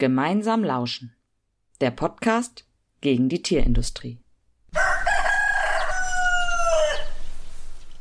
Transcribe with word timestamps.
Gemeinsam 0.00 0.64
lauschen. 0.64 1.14
Der 1.82 1.90
Podcast 1.90 2.64
gegen 3.02 3.28
die 3.28 3.42
Tierindustrie. 3.42 4.18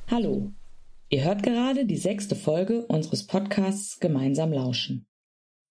Hallo. 0.08 0.54
Ihr 1.10 1.26
hört 1.26 1.44
gerade 1.44 1.86
die 1.86 1.98
sechste 1.98 2.38
Folge 2.38 2.86
unseres 2.86 3.28
Podcasts 3.28 4.00
Gemeinsam 4.00 4.54
lauschen. 4.54 5.08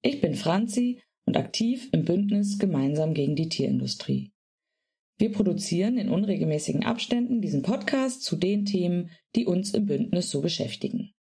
Ich 0.02 0.20
bin 0.20 0.34
Franzi 0.34 1.00
und 1.24 1.38
aktiv 1.38 1.88
im 1.92 2.04
Bündnis 2.04 2.58
Gemeinsam 2.58 3.14
gegen 3.14 3.34
die 3.34 3.48
Tierindustrie. 3.48 4.30
Wir 5.16 5.32
produzieren 5.32 5.96
in 5.96 6.10
unregelmäßigen 6.10 6.84
Abständen 6.84 7.40
diesen 7.40 7.62
Podcast 7.62 8.22
zu 8.22 8.36
den 8.36 8.66
Themen, 8.66 9.08
die 9.34 9.46
uns 9.46 9.72
im 9.72 9.86
Bündnis 9.86 10.30
so 10.30 10.42
beschäftigen. 10.42 11.14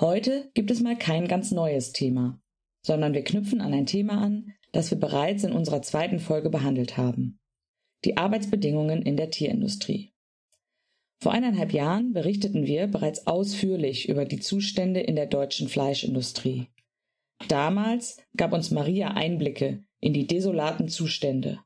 Heute 0.00 0.50
gibt 0.54 0.70
es 0.70 0.80
mal 0.80 0.96
kein 0.96 1.28
ganz 1.28 1.50
neues 1.50 1.92
Thema, 1.92 2.40
sondern 2.88 3.12
wir 3.12 3.22
knüpfen 3.22 3.60
an 3.60 3.74
ein 3.74 3.84
Thema 3.84 4.14
an, 4.14 4.54
das 4.72 4.90
wir 4.90 4.98
bereits 4.98 5.44
in 5.44 5.52
unserer 5.52 5.82
zweiten 5.82 6.20
Folge 6.20 6.48
behandelt 6.48 6.96
haben. 6.96 7.38
Die 8.06 8.16
Arbeitsbedingungen 8.16 9.02
in 9.02 9.18
der 9.18 9.30
Tierindustrie. 9.30 10.14
Vor 11.20 11.32
eineinhalb 11.32 11.74
Jahren 11.74 12.14
berichteten 12.14 12.64
wir 12.64 12.86
bereits 12.86 13.26
ausführlich 13.26 14.08
über 14.08 14.24
die 14.24 14.40
Zustände 14.40 15.00
in 15.00 15.16
der 15.16 15.26
deutschen 15.26 15.68
Fleischindustrie. 15.68 16.68
Damals 17.48 18.22
gab 18.34 18.54
uns 18.54 18.70
Maria 18.70 19.08
Einblicke 19.08 19.84
in 20.00 20.14
die 20.14 20.26
desolaten 20.26 20.88
Zustände. 20.88 21.60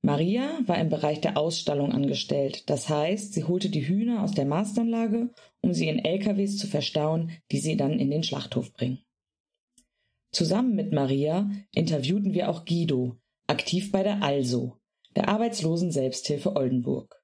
Maria 0.00 0.60
war 0.64 0.78
im 0.78 0.88
Bereich 0.88 1.20
der 1.20 1.36
Ausstallung 1.36 1.92
angestellt, 1.92 2.70
das 2.70 2.88
heißt, 2.88 3.34
sie 3.34 3.44
holte 3.44 3.68
die 3.68 3.86
Hühner 3.86 4.22
aus 4.22 4.32
der 4.32 4.46
Mastanlage, 4.46 5.28
um 5.60 5.74
sie 5.74 5.88
in 5.88 6.02
LKWs 6.02 6.56
zu 6.56 6.68
verstauen, 6.68 7.32
die 7.52 7.58
sie 7.58 7.76
dann 7.76 8.00
in 8.00 8.10
den 8.10 8.22
Schlachthof 8.22 8.72
bringen. 8.72 9.02
Zusammen 10.30 10.74
mit 10.74 10.92
Maria 10.92 11.50
interviewten 11.72 12.34
wir 12.34 12.50
auch 12.50 12.64
Guido, 12.64 13.16
aktiv 13.46 13.90
bei 13.92 14.02
der 14.02 14.22
ALSO, 14.22 14.76
der 15.16 15.28
Arbeitslosen 15.28 15.90
Selbsthilfe 15.90 16.54
Oldenburg. 16.54 17.22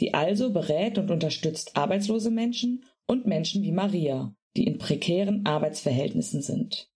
Die 0.00 0.12
ALSO 0.12 0.50
berät 0.50 0.98
und 0.98 1.10
unterstützt 1.10 1.76
arbeitslose 1.76 2.30
Menschen 2.30 2.84
und 3.06 3.26
Menschen 3.26 3.62
wie 3.62 3.72
Maria, 3.72 4.34
die 4.56 4.66
in 4.66 4.78
prekären 4.78 5.46
Arbeitsverhältnissen 5.46 6.42
sind. 6.42 6.90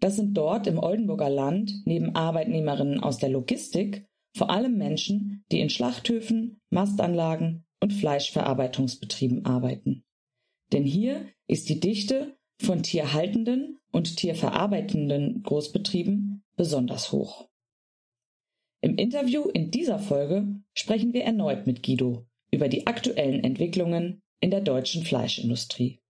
Das 0.00 0.16
sind 0.16 0.34
dort 0.34 0.66
im 0.66 0.78
Oldenburger 0.78 1.30
Land 1.30 1.72
neben 1.84 2.14
Arbeitnehmerinnen 2.14 3.00
aus 3.00 3.18
der 3.18 3.28
Logistik 3.28 4.06
vor 4.36 4.50
allem 4.50 4.76
Menschen, 4.76 5.44
die 5.50 5.60
in 5.60 5.70
Schlachthöfen, 5.70 6.60
Mastanlagen 6.70 7.66
und 7.80 7.92
Fleischverarbeitungsbetrieben 7.92 9.44
arbeiten. 9.44 10.04
Denn 10.72 10.84
hier 10.84 11.26
ist 11.46 11.68
die 11.68 11.80
Dichte 11.80 12.37
von 12.60 12.82
tierhaltenden 12.82 13.78
und 13.90 14.16
tierverarbeitenden 14.16 15.42
Großbetrieben 15.42 16.42
besonders 16.56 17.12
hoch. 17.12 17.48
Im 18.80 18.96
Interview 18.96 19.48
in 19.48 19.70
dieser 19.70 19.98
Folge 19.98 20.46
sprechen 20.74 21.12
wir 21.12 21.24
erneut 21.24 21.66
mit 21.66 21.82
Guido 21.82 22.26
über 22.50 22.68
die 22.68 22.86
aktuellen 22.86 23.42
Entwicklungen 23.42 24.22
in 24.40 24.50
der 24.50 24.60
deutschen 24.60 25.04
Fleischindustrie. 25.04 26.00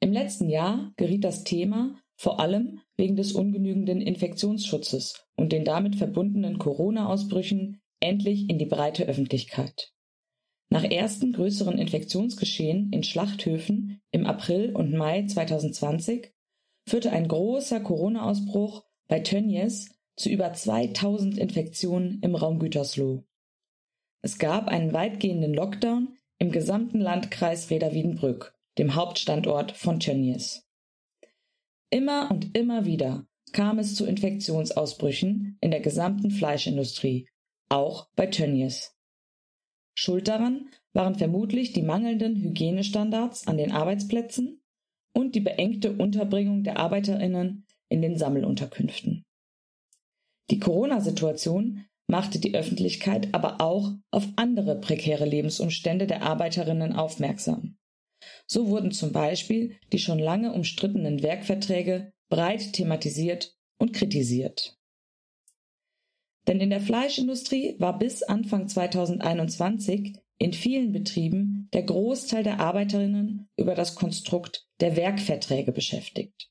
Im 0.00 0.12
letzten 0.12 0.48
Jahr 0.48 0.92
geriet 0.96 1.24
das 1.24 1.44
Thema 1.44 2.00
vor 2.16 2.38
allem 2.38 2.80
wegen 2.96 3.16
des 3.16 3.32
ungenügenden 3.32 4.00
Infektionsschutzes 4.00 5.26
und 5.36 5.52
den 5.52 5.64
damit 5.64 5.96
verbundenen 5.96 6.58
Corona-Ausbrüchen 6.58 7.80
endlich 7.98 8.48
in 8.48 8.58
die 8.58 8.66
breite 8.66 9.04
Öffentlichkeit. 9.04 9.92
Nach 10.70 10.84
ersten 10.84 11.32
größeren 11.32 11.78
Infektionsgeschehen 11.78 12.92
in 12.92 13.02
Schlachthöfen 13.02 13.99
im 14.12 14.26
April 14.26 14.74
und 14.74 14.92
Mai 14.92 15.26
2020 15.26 16.32
führte 16.88 17.12
ein 17.12 17.28
großer 17.28 17.80
Corona-Ausbruch 17.80 18.84
bei 19.08 19.20
Tönnies 19.20 19.90
zu 20.16 20.28
über 20.28 20.52
2000 20.52 21.38
Infektionen 21.38 22.20
im 22.22 22.34
Raum 22.34 22.58
Gütersloh. 22.58 23.24
Es 24.22 24.38
gab 24.38 24.68
einen 24.68 24.92
weitgehenden 24.92 25.54
Lockdown 25.54 26.16
im 26.38 26.50
gesamten 26.50 27.00
Landkreis 27.00 27.70
Reda-Wiedenbrück, 27.70 28.54
dem 28.78 28.94
Hauptstandort 28.94 29.72
von 29.72 30.00
Tönnies. 30.00 30.66
Immer 31.90 32.30
und 32.30 32.56
immer 32.56 32.84
wieder 32.84 33.26
kam 33.52 33.78
es 33.78 33.94
zu 33.94 34.06
Infektionsausbrüchen 34.06 35.58
in 35.60 35.70
der 35.70 35.80
gesamten 35.80 36.30
Fleischindustrie, 36.30 37.28
auch 37.68 38.08
bei 38.14 38.26
Tönnies. 38.26 38.94
Schuld 39.94 40.28
daran 40.28 40.68
waren 40.92 41.14
vermutlich 41.14 41.72
die 41.72 41.82
mangelnden 41.82 42.36
Hygienestandards 42.36 43.46
an 43.46 43.56
den 43.56 43.72
Arbeitsplätzen 43.72 44.60
und 45.12 45.34
die 45.34 45.40
beengte 45.40 45.92
Unterbringung 45.92 46.64
der 46.64 46.78
Arbeiterinnen 46.78 47.66
in 47.88 48.02
den 48.02 48.16
Sammelunterkünften. 48.16 49.24
Die 50.50 50.58
Corona-Situation 50.58 51.84
machte 52.08 52.40
die 52.40 52.54
Öffentlichkeit 52.54 53.32
aber 53.32 53.60
auch 53.60 53.92
auf 54.10 54.26
andere 54.36 54.80
prekäre 54.80 55.24
Lebensumstände 55.24 56.06
der 56.06 56.22
Arbeiterinnen 56.22 56.92
aufmerksam. 56.92 57.76
So 58.46 58.68
wurden 58.68 58.90
zum 58.90 59.12
Beispiel 59.12 59.76
die 59.92 59.98
schon 59.98 60.18
lange 60.18 60.52
umstrittenen 60.52 61.22
Werkverträge 61.22 62.12
breit 62.28 62.72
thematisiert 62.72 63.56
und 63.78 63.92
kritisiert. 63.92 64.76
Denn 66.46 66.60
in 66.60 66.70
der 66.70 66.80
Fleischindustrie 66.80 67.76
war 67.78 67.98
bis 67.98 68.22
Anfang 68.22 68.66
2021 68.66 70.19
in 70.40 70.54
vielen 70.54 70.90
Betrieben 70.90 71.68
der 71.74 71.82
Großteil 71.82 72.42
der 72.42 72.60
Arbeiterinnen 72.60 73.48
über 73.56 73.74
das 73.74 73.94
Konstrukt 73.94 74.66
der 74.80 74.96
Werkverträge 74.96 75.70
beschäftigt. 75.70 76.50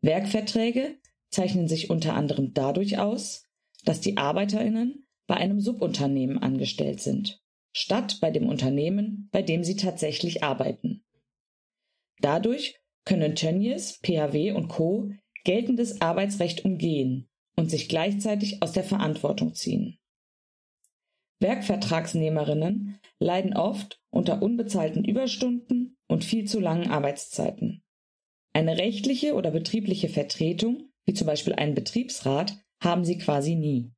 Werkverträge 0.00 0.96
zeichnen 1.28 1.66
sich 1.66 1.90
unter 1.90 2.14
anderem 2.14 2.54
dadurch 2.54 2.98
aus, 2.98 3.48
dass 3.84 4.00
die 4.00 4.16
Arbeiterinnen 4.16 5.08
bei 5.26 5.36
einem 5.36 5.60
Subunternehmen 5.60 6.38
angestellt 6.38 7.00
sind, 7.00 7.42
statt 7.72 8.18
bei 8.20 8.30
dem 8.30 8.48
Unternehmen, 8.48 9.28
bei 9.32 9.42
dem 9.42 9.64
sie 9.64 9.76
tatsächlich 9.76 10.44
arbeiten. 10.44 11.04
Dadurch 12.20 12.76
können 13.04 13.34
Tönnies, 13.34 13.98
PHW 14.04 14.52
und 14.52 14.68
Co. 14.68 15.10
geltendes 15.44 16.00
Arbeitsrecht 16.00 16.64
umgehen 16.64 17.28
und 17.56 17.70
sich 17.70 17.88
gleichzeitig 17.88 18.62
aus 18.62 18.70
der 18.70 18.84
Verantwortung 18.84 19.54
ziehen. 19.54 19.99
Werkvertragsnehmerinnen 21.40 22.98
leiden 23.18 23.54
oft 23.54 24.00
unter 24.10 24.42
unbezahlten 24.42 25.04
Überstunden 25.04 25.96
und 26.06 26.24
viel 26.24 26.46
zu 26.46 26.60
langen 26.60 26.90
Arbeitszeiten. 26.90 27.82
Eine 28.52 28.78
rechtliche 28.78 29.34
oder 29.34 29.50
betriebliche 29.50 30.08
Vertretung, 30.08 30.90
wie 31.06 31.14
zum 31.14 31.26
Beispiel 31.26 31.54
einen 31.54 31.74
Betriebsrat, 31.74 32.56
haben 32.82 33.04
sie 33.04 33.18
quasi 33.18 33.54
nie. 33.54 33.90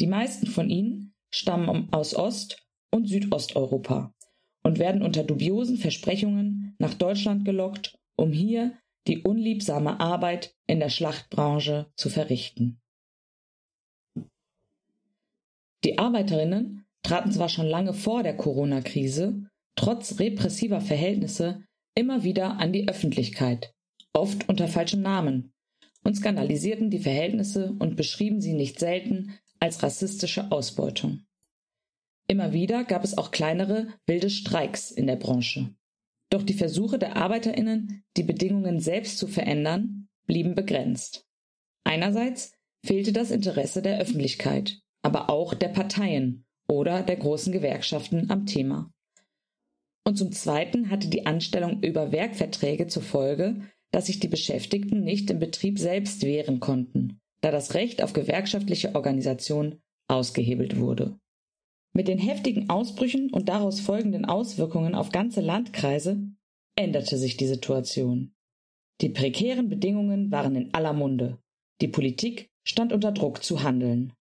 Die 0.00 0.06
meisten 0.06 0.46
von 0.46 0.70
ihnen 0.70 1.14
stammen 1.30 1.88
aus 1.92 2.14
Ost- 2.14 2.64
und 2.90 3.08
Südosteuropa 3.08 4.14
und 4.62 4.78
werden 4.78 5.02
unter 5.02 5.24
dubiosen 5.24 5.76
Versprechungen 5.76 6.74
nach 6.78 6.94
Deutschland 6.94 7.44
gelockt, 7.44 7.98
um 8.16 8.32
hier 8.32 8.78
die 9.06 9.22
unliebsame 9.22 10.00
Arbeit 10.00 10.54
in 10.66 10.80
der 10.80 10.88
Schlachtbranche 10.88 11.92
zu 11.96 12.08
verrichten. 12.08 12.80
Die 15.84 15.98
Arbeiterinnen 15.98 16.86
traten 17.02 17.30
zwar 17.30 17.48
schon 17.48 17.66
lange 17.66 17.92
vor 17.92 18.22
der 18.22 18.36
Corona-Krise, 18.36 19.46
trotz 19.76 20.18
repressiver 20.18 20.80
Verhältnisse, 20.80 21.62
immer 21.94 22.24
wieder 22.24 22.58
an 22.58 22.72
die 22.72 22.88
Öffentlichkeit, 22.88 23.74
oft 24.12 24.48
unter 24.48 24.66
falschem 24.66 25.02
Namen, 25.02 25.52
und 26.02 26.14
skandalisierten 26.16 26.90
die 26.90 26.98
Verhältnisse 26.98 27.74
und 27.78 27.96
beschrieben 27.96 28.40
sie 28.40 28.54
nicht 28.54 28.78
selten 28.78 29.38
als 29.60 29.82
rassistische 29.82 30.50
Ausbeutung. 30.50 31.22
Immer 32.26 32.52
wieder 32.52 32.84
gab 32.84 33.04
es 33.04 33.16
auch 33.16 33.30
kleinere, 33.30 33.88
wilde 34.06 34.30
Streiks 34.30 34.90
in 34.90 35.06
der 35.06 35.16
Branche. 35.16 35.74
Doch 36.30 36.42
die 36.42 36.54
Versuche 36.54 36.98
der 36.98 37.16
Arbeiterinnen, 37.16 38.02
die 38.16 38.22
Bedingungen 38.22 38.80
selbst 38.80 39.18
zu 39.18 39.26
verändern, 39.26 40.08
blieben 40.26 40.54
begrenzt. 40.54 41.26
Einerseits 41.84 42.52
fehlte 42.84 43.12
das 43.12 43.30
Interesse 43.30 43.82
der 43.82 43.98
Öffentlichkeit, 43.98 44.80
aber 45.04 45.30
auch 45.30 45.54
der 45.54 45.68
Parteien 45.68 46.44
oder 46.66 47.02
der 47.02 47.16
großen 47.16 47.52
Gewerkschaften 47.52 48.30
am 48.30 48.46
Thema. 48.46 48.90
Und 50.04 50.16
zum 50.16 50.32
Zweiten 50.32 50.90
hatte 50.90 51.08
die 51.08 51.26
Anstellung 51.26 51.82
über 51.82 52.10
Werkverträge 52.10 52.86
zur 52.88 53.02
Folge, 53.02 53.60
dass 53.90 54.06
sich 54.06 54.18
die 54.18 54.28
Beschäftigten 54.28 55.04
nicht 55.04 55.30
im 55.30 55.38
Betrieb 55.38 55.78
selbst 55.78 56.22
wehren 56.22 56.58
konnten, 56.58 57.20
da 57.42 57.50
das 57.50 57.74
Recht 57.74 58.02
auf 58.02 58.12
gewerkschaftliche 58.12 58.94
Organisation 58.94 59.80
ausgehebelt 60.08 60.78
wurde. 60.78 61.18
Mit 61.92 62.08
den 62.08 62.18
heftigen 62.18 62.70
Ausbrüchen 62.70 63.30
und 63.30 63.48
daraus 63.48 63.80
folgenden 63.80 64.24
Auswirkungen 64.24 64.94
auf 64.94 65.10
ganze 65.10 65.40
Landkreise 65.40 66.18
änderte 66.76 67.18
sich 67.18 67.36
die 67.36 67.46
Situation. 67.46 68.34
Die 69.00 69.10
prekären 69.10 69.68
Bedingungen 69.68 70.30
waren 70.32 70.56
in 70.56 70.74
aller 70.74 70.92
Munde. 70.92 71.38
Die 71.80 71.88
Politik 71.88 72.48
stand 72.66 72.92
unter 72.92 73.12
Druck 73.12 73.44
zu 73.44 73.62
handeln. 73.62 74.12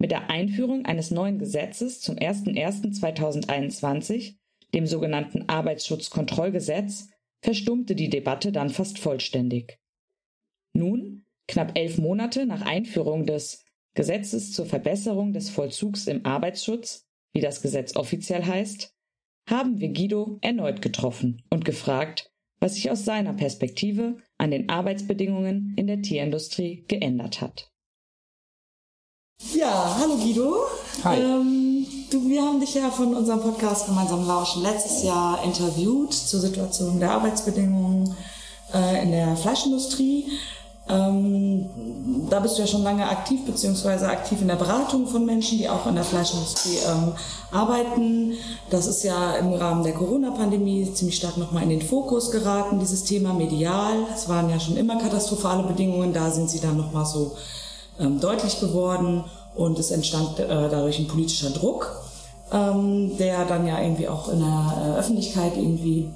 Mit 0.00 0.10
der 0.12 0.30
Einführung 0.30 0.86
eines 0.86 1.10
neuen 1.10 1.38
Gesetzes 1.38 2.00
zum 2.00 2.16
01.01.2021, 2.16 4.36
dem 4.72 4.86
sogenannten 4.86 5.44
Arbeitsschutzkontrollgesetz, 5.46 7.10
verstummte 7.42 7.94
die 7.94 8.08
Debatte 8.08 8.50
dann 8.50 8.70
fast 8.70 8.98
vollständig. 8.98 9.78
Nun, 10.72 11.26
knapp 11.46 11.76
elf 11.76 11.98
Monate 11.98 12.46
nach 12.46 12.62
Einführung 12.62 13.26
des 13.26 13.66
Gesetzes 13.94 14.52
zur 14.52 14.64
Verbesserung 14.64 15.34
des 15.34 15.50
Vollzugs 15.50 16.06
im 16.06 16.24
Arbeitsschutz, 16.24 17.06
wie 17.34 17.42
das 17.42 17.60
Gesetz 17.60 17.94
offiziell 17.94 18.46
heißt, 18.46 18.96
haben 19.50 19.80
wir 19.80 19.92
Guido 19.92 20.38
erneut 20.40 20.80
getroffen 20.80 21.42
und 21.50 21.66
gefragt, 21.66 22.32
was 22.58 22.76
sich 22.76 22.90
aus 22.90 23.04
seiner 23.04 23.34
Perspektive 23.34 24.16
an 24.38 24.50
den 24.50 24.70
Arbeitsbedingungen 24.70 25.74
in 25.76 25.88
der 25.88 26.00
Tierindustrie 26.00 26.86
geändert 26.88 27.42
hat. 27.42 27.70
Ja, 29.42 29.96
hallo 29.98 30.16
Guido. 30.16 30.66
Hi. 31.02 31.18
Ähm, 31.18 31.86
du, 32.10 32.28
wir 32.28 32.42
haben 32.42 32.60
dich 32.60 32.74
ja 32.74 32.90
von 32.90 33.14
unserem 33.14 33.40
Podcast 33.40 33.86
Gemeinsam 33.86 34.26
Lauschen 34.26 34.62
letztes 34.62 35.02
Jahr 35.02 35.42
interviewt 35.42 36.12
zur 36.12 36.40
Situation 36.40 37.00
der 37.00 37.12
Arbeitsbedingungen 37.12 38.14
äh, 38.74 39.02
in 39.02 39.12
der 39.12 39.34
Fleischindustrie. 39.36 40.26
Ähm, 40.90 41.66
da 42.28 42.40
bist 42.40 42.58
du 42.58 42.62
ja 42.62 42.66
schon 42.66 42.82
lange 42.82 43.08
aktiv, 43.08 43.40
beziehungsweise 43.46 44.08
aktiv 44.08 44.42
in 44.42 44.48
der 44.48 44.56
Beratung 44.56 45.06
von 45.06 45.24
Menschen, 45.24 45.56
die 45.56 45.68
auch 45.68 45.86
in 45.86 45.94
der 45.94 46.04
Fleischindustrie 46.04 46.76
ähm, 46.86 47.12
arbeiten. 47.50 48.34
Das 48.68 48.86
ist 48.86 49.02
ja 49.04 49.36
im 49.36 49.54
Rahmen 49.54 49.84
der 49.84 49.94
Corona-Pandemie 49.94 50.92
ziemlich 50.92 51.16
stark 51.16 51.38
nochmal 51.38 51.62
in 51.62 51.70
den 51.70 51.82
Fokus 51.82 52.30
geraten, 52.30 52.78
dieses 52.78 53.04
Thema 53.04 53.32
medial. 53.32 54.04
Es 54.14 54.28
waren 54.28 54.50
ja 54.50 54.60
schon 54.60 54.76
immer 54.76 54.96
katastrophale 54.96 55.62
Bedingungen, 55.62 56.12
da 56.12 56.30
sind 56.30 56.50
sie 56.50 56.60
dann 56.60 56.76
nochmal 56.76 57.06
so 57.06 57.36
ähm, 58.00 58.20
deutlich 58.20 58.60
geworden 58.60 59.24
und 59.54 59.78
es 59.78 59.90
entstand 59.90 60.38
äh, 60.38 60.46
dadurch 60.48 60.98
ein 60.98 61.08
politischer 61.08 61.50
Druck, 61.50 62.02
ähm, 62.52 63.16
der 63.18 63.44
dann 63.44 63.66
ja 63.66 63.80
irgendwie 63.80 64.08
auch 64.08 64.28
in 64.28 64.40
der 64.40 64.94
äh, 64.94 64.98
Öffentlichkeit 64.98 65.56
irgendwie 65.56 66.08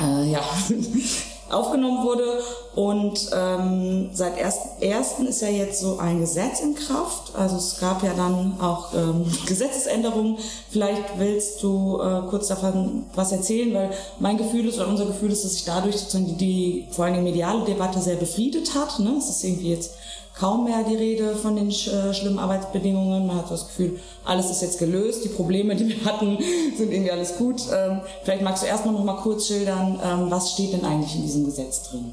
äh, 0.00 0.30
ja, 0.30 0.40
aufgenommen 1.50 2.04
wurde. 2.04 2.40
Und 2.74 3.30
ähm, 3.34 4.10
seit 4.12 4.36
erst, 4.36 4.60
ersten 4.80 5.26
ist 5.26 5.40
ja 5.40 5.48
jetzt 5.48 5.80
so 5.80 5.98
ein 5.98 6.20
Gesetz 6.20 6.60
in 6.60 6.74
Kraft. 6.74 7.34
Also 7.34 7.56
es 7.56 7.78
gab 7.80 8.02
ja 8.02 8.12
dann 8.14 8.60
auch 8.60 8.92
ähm, 8.94 9.24
Gesetzesänderungen. 9.46 10.36
Vielleicht 10.70 11.18
willst 11.18 11.62
du 11.62 12.00
äh, 12.00 12.22
kurz 12.28 12.48
davon 12.48 13.06
was 13.14 13.32
erzählen, 13.32 13.72
weil 13.72 13.90
mein 14.18 14.36
Gefühl 14.36 14.68
ist 14.68 14.78
oder 14.78 14.88
unser 14.88 15.06
Gefühl 15.06 15.32
ist, 15.32 15.44
dass 15.44 15.52
sich 15.52 15.64
dadurch 15.64 15.96
sozusagen 15.96 16.26
die, 16.26 16.36
die 16.36 16.88
vor 16.90 17.06
allem 17.06 17.14
die 17.14 17.20
mediale 17.20 17.64
Debatte 17.64 18.00
sehr 18.00 18.16
befriedet 18.16 18.74
hat. 18.74 18.98
Ne? 18.98 19.14
Es 19.18 19.30
ist 19.30 19.44
irgendwie 19.44 19.70
jetzt 19.70 19.92
kaum 20.38 20.64
mehr 20.64 20.84
die 20.84 20.94
Rede 20.94 21.34
von 21.34 21.56
den 21.56 21.68
äh, 21.70 22.12
schlimmen 22.14 22.38
Arbeitsbedingungen. 22.38 23.26
Man 23.26 23.36
hat 23.36 23.50
das 23.50 23.68
Gefühl, 23.68 23.98
alles 24.24 24.50
ist 24.50 24.62
jetzt 24.62 24.78
gelöst, 24.78 25.24
die 25.24 25.30
Probleme, 25.30 25.74
die 25.74 25.88
wir 25.88 26.04
hatten, 26.04 26.38
sind 26.76 26.92
irgendwie 26.92 27.10
alles 27.10 27.38
gut. 27.38 27.62
Ähm, 27.74 28.00
vielleicht 28.22 28.42
magst 28.42 28.62
du 28.62 28.66
erstmal 28.66 28.94
noch 28.94 29.04
mal 29.04 29.16
kurz 29.16 29.46
schildern, 29.46 29.98
ähm, 30.04 30.30
was 30.30 30.52
steht 30.52 30.72
denn 30.74 30.84
eigentlich 30.84 31.16
in 31.16 31.22
diesem 31.22 31.44
Gesetz 31.44 31.84
drin? 31.84 32.12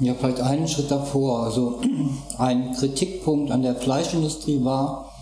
Ja, 0.00 0.14
vielleicht 0.14 0.40
einen 0.40 0.66
Schritt 0.66 0.90
davor. 0.90 1.44
Also 1.44 1.80
ein 2.38 2.72
Kritikpunkt 2.72 3.52
an 3.52 3.62
der 3.62 3.76
Fleischindustrie 3.76 4.64
war, 4.64 5.12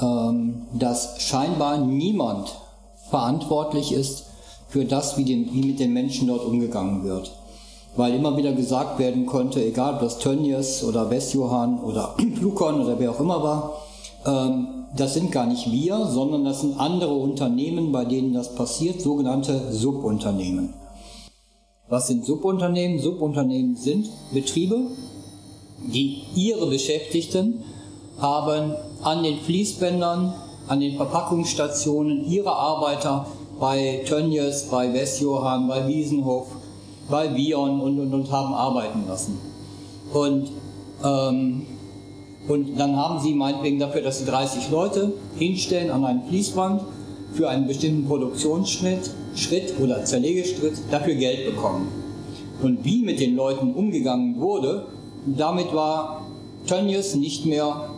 ähm, 0.00 0.66
dass 0.74 1.22
scheinbar 1.22 1.78
niemand 1.78 2.54
verantwortlich 3.08 3.92
ist 3.92 4.26
für 4.68 4.84
das, 4.84 5.16
wie, 5.16 5.24
den, 5.24 5.54
wie 5.54 5.62
mit 5.62 5.80
den 5.80 5.94
Menschen 5.94 6.28
dort 6.28 6.44
umgegangen 6.44 7.04
wird 7.04 7.37
weil 7.98 8.14
immer 8.14 8.36
wieder 8.36 8.52
gesagt 8.52 9.00
werden 9.00 9.26
konnte, 9.26 9.62
egal 9.62 9.94
ob 9.94 10.00
das 10.00 10.20
Tönnies 10.20 10.84
oder 10.84 11.10
Westjohann 11.10 11.80
oder 11.80 12.14
Flukon 12.36 12.80
oder 12.80 12.98
wer 13.00 13.10
auch 13.10 13.18
immer 13.18 13.42
war, 13.42 13.82
ähm, 14.24 14.68
das 14.96 15.14
sind 15.14 15.32
gar 15.32 15.46
nicht 15.46 15.70
wir, 15.72 16.06
sondern 16.06 16.44
das 16.44 16.60
sind 16.60 16.78
andere 16.78 17.12
Unternehmen, 17.12 17.90
bei 17.90 18.04
denen 18.04 18.32
das 18.32 18.54
passiert, 18.54 19.02
sogenannte 19.02 19.72
Subunternehmen. 19.72 20.74
Was 21.88 22.06
sind 22.06 22.24
Subunternehmen? 22.24 23.00
Subunternehmen 23.00 23.74
sind 23.74 24.08
Betriebe, 24.32 24.78
die 25.78 26.22
ihre 26.36 26.68
Beschäftigten 26.68 27.64
haben 28.20 28.74
an 29.02 29.24
den 29.24 29.38
Fließbändern, 29.40 30.34
an 30.68 30.80
den 30.80 30.96
Verpackungsstationen 30.96 32.30
ihre 32.30 32.52
Arbeiter 32.52 33.26
bei 33.58 34.04
Tönnies, 34.06 34.68
bei 34.70 34.94
Westjohann, 34.94 35.66
bei 35.66 35.88
Wiesenhof 35.88 36.46
bei 37.10 37.34
Vion 37.34 37.80
und, 37.80 37.98
und, 37.98 38.14
und 38.14 38.30
haben 38.30 38.54
arbeiten 38.54 39.04
lassen. 39.08 39.38
Und, 40.12 40.50
ähm, 41.04 41.66
und 42.48 42.78
dann 42.78 42.96
haben 42.96 43.20
sie 43.20 43.34
meinetwegen 43.34 43.78
dafür, 43.78 44.02
dass 44.02 44.20
sie 44.20 44.24
30 44.24 44.70
Leute 44.70 45.12
hinstellen 45.36 45.90
an 45.90 46.04
einem 46.04 46.22
Fließband 46.28 46.82
für 47.32 47.48
einen 47.48 47.66
bestimmten 47.66 48.06
Produktionsschritt 48.06 49.10
Schritt 49.34 49.74
oder 49.80 50.04
Zerlegeschritt 50.04 50.74
dafür 50.90 51.14
Geld 51.14 51.54
bekommen. 51.54 51.88
Und 52.62 52.84
wie 52.84 53.02
mit 53.02 53.20
den 53.20 53.36
Leuten 53.36 53.72
umgegangen 53.72 54.40
wurde, 54.40 54.86
damit 55.26 55.72
war 55.72 56.26
Tönnies 56.66 57.14
nicht 57.14 57.46
mehr 57.46 57.90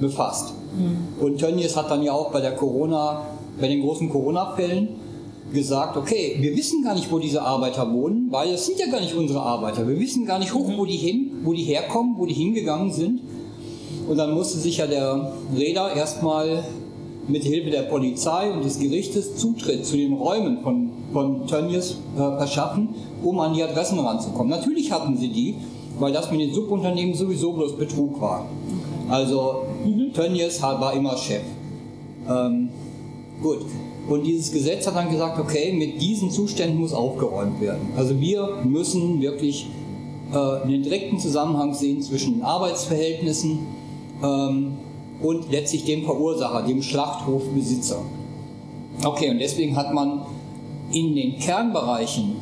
befasst. 0.00 0.54
Mhm. 0.76 1.24
Und 1.24 1.38
Tönnies 1.38 1.76
hat 1.76 1.90
dann 1.90 2.02
ja 2.02 2.12
auch 2.12 2.32
bei 2.32 2.40
der 2.40 2.52
Corona, 2.52 3.26
bei 3.60 3.68
den 3.68 3.80
großen 3.82 4.10
Corona-Fällen 4.10 4.88
gesagt, 5.52 5.96
okay, 5.96 6.36
wir 6.40 6.56
wissen 6.56 6.82
gar 6.82 6.94
nicht, 6.94 7.10
wo 7.10 7.18
diese 7.18 7.42
Arbeiter 7.42 7.90
wohnen, 7.92 8.30
weil 8.30 8.52
das 8.52 8.66
sind 8.66 8.78
ja 8.78 8.86
gar 8.86 9.00
nicht 9.00 9.14
unsere 9.14 9.40
Arbeiter. 9.40 9.86
Wir 9.88 9.98
wissen 9.98 10.26
gar 10.26 10.38
nicht, 10.38 10.52
hoch, 10.52 10.70
wo 10.76 10.84
die 10.84 10.96
hin, 10.96 11.30
wo 11.44 11.52
die 11.52 11.64
herkommen, 11.64 12.16
wo 12.18 12.26
die 12.26 12.34
hingegangen 12.34 12.92
sind. 12.92 13.20
Und 14.08 14.16
dann 14.16 14.32
musste 14.32 14.58
sich 14.58 14.78
ja 14.78 14.86
der 14.86 15.32
Räder 15.56 15.94
erstmal 15.94 16.64
mit 17.28 17.44
Hilfe 17.44 17.70
der 17.70 17.82
Polizei 17.82 18.50
und 18.50 18.64
des 18.64 18.78
Gerichtes 18.78 19.36
Zutritt 19.36 19.84
zu 19.84 19.96
den 19.96 20.14
Räumen 20.14 20.62
von, 20.62 20.90
von 21.12 21.46
Tönnies 21.46 21.98
äh, 22.16 22.18
verschaffen, 22.18 22.90
um 23.22 23.38
an 23.40 23.52
die 23.54 23.62
Adressen 23.62 23.98
ranzukommen. 23.98 24.50
Natürlich 24.50 24.90
hatten 24.90 25.16
sie 25.16 25.28
die, 25.28 25.54
weil 25.98 26.12
das 26.12 26.30
mit 26.30 26.40
den 26.40 26.54
Subunternehmen 26.54 27.14
sowieso 27.14 27.52
bloß 27.52 27.76
Betrug 27.76 28.20
war. 28.20 28.46
Also 29.10 29.64
mhm. 29.84 30.12
Tönnies 30.12 30.62
war 30.62 30.92
immer 30.94 31.16
Chef. 31.16 31.42
Ähm, 32.28 32.70
gut, 33.42 33.60
und 34.08 34.24
dieses 34.24 34.52
Gesetz 34.52 34.86
hat 34.86 34.96
dann 34.96 35.10
gesagt, 35.10 35.38
okay, 35.38 35.72
mit 35.72 36.00
diesen 36.00 36.30
Zuständen 36.30 36.78
muss 36.78 36.92
aufgeräumt 36.92 37.60
werden. 37.60 37.92
Also 37.96 38.18
wir 38.20 38.58
müssen 38.64 39.20
wirklich 39.20 39.68
äh, 40.32 40.62
einen 40.62 40.82
direkten 40.82 41.18
Zusammenhang 41.18 41.74
sehen 41.74 42.00
zwischen 42.02 42.34
den 42.34 42.42
Arbeitsverhältnissen 42.42 43.66
ähm, 44.22 44.72
und 45.20 45.50
letztlich 45.50 45.84
dem 45.84 46.04
Verursacher, 46.04 46.62
dem 46.62 46.82
Schlachthofbesitzer. 46.82 47.98
Okay, 49.04 49.30
und 49.30 49.38
deswegen 49.38 49.76
hat 49.76 49.92
man 49.92 50.22
in 50.92 51.14
den 51.14 51.38
Kernbereichen 51.38 52.36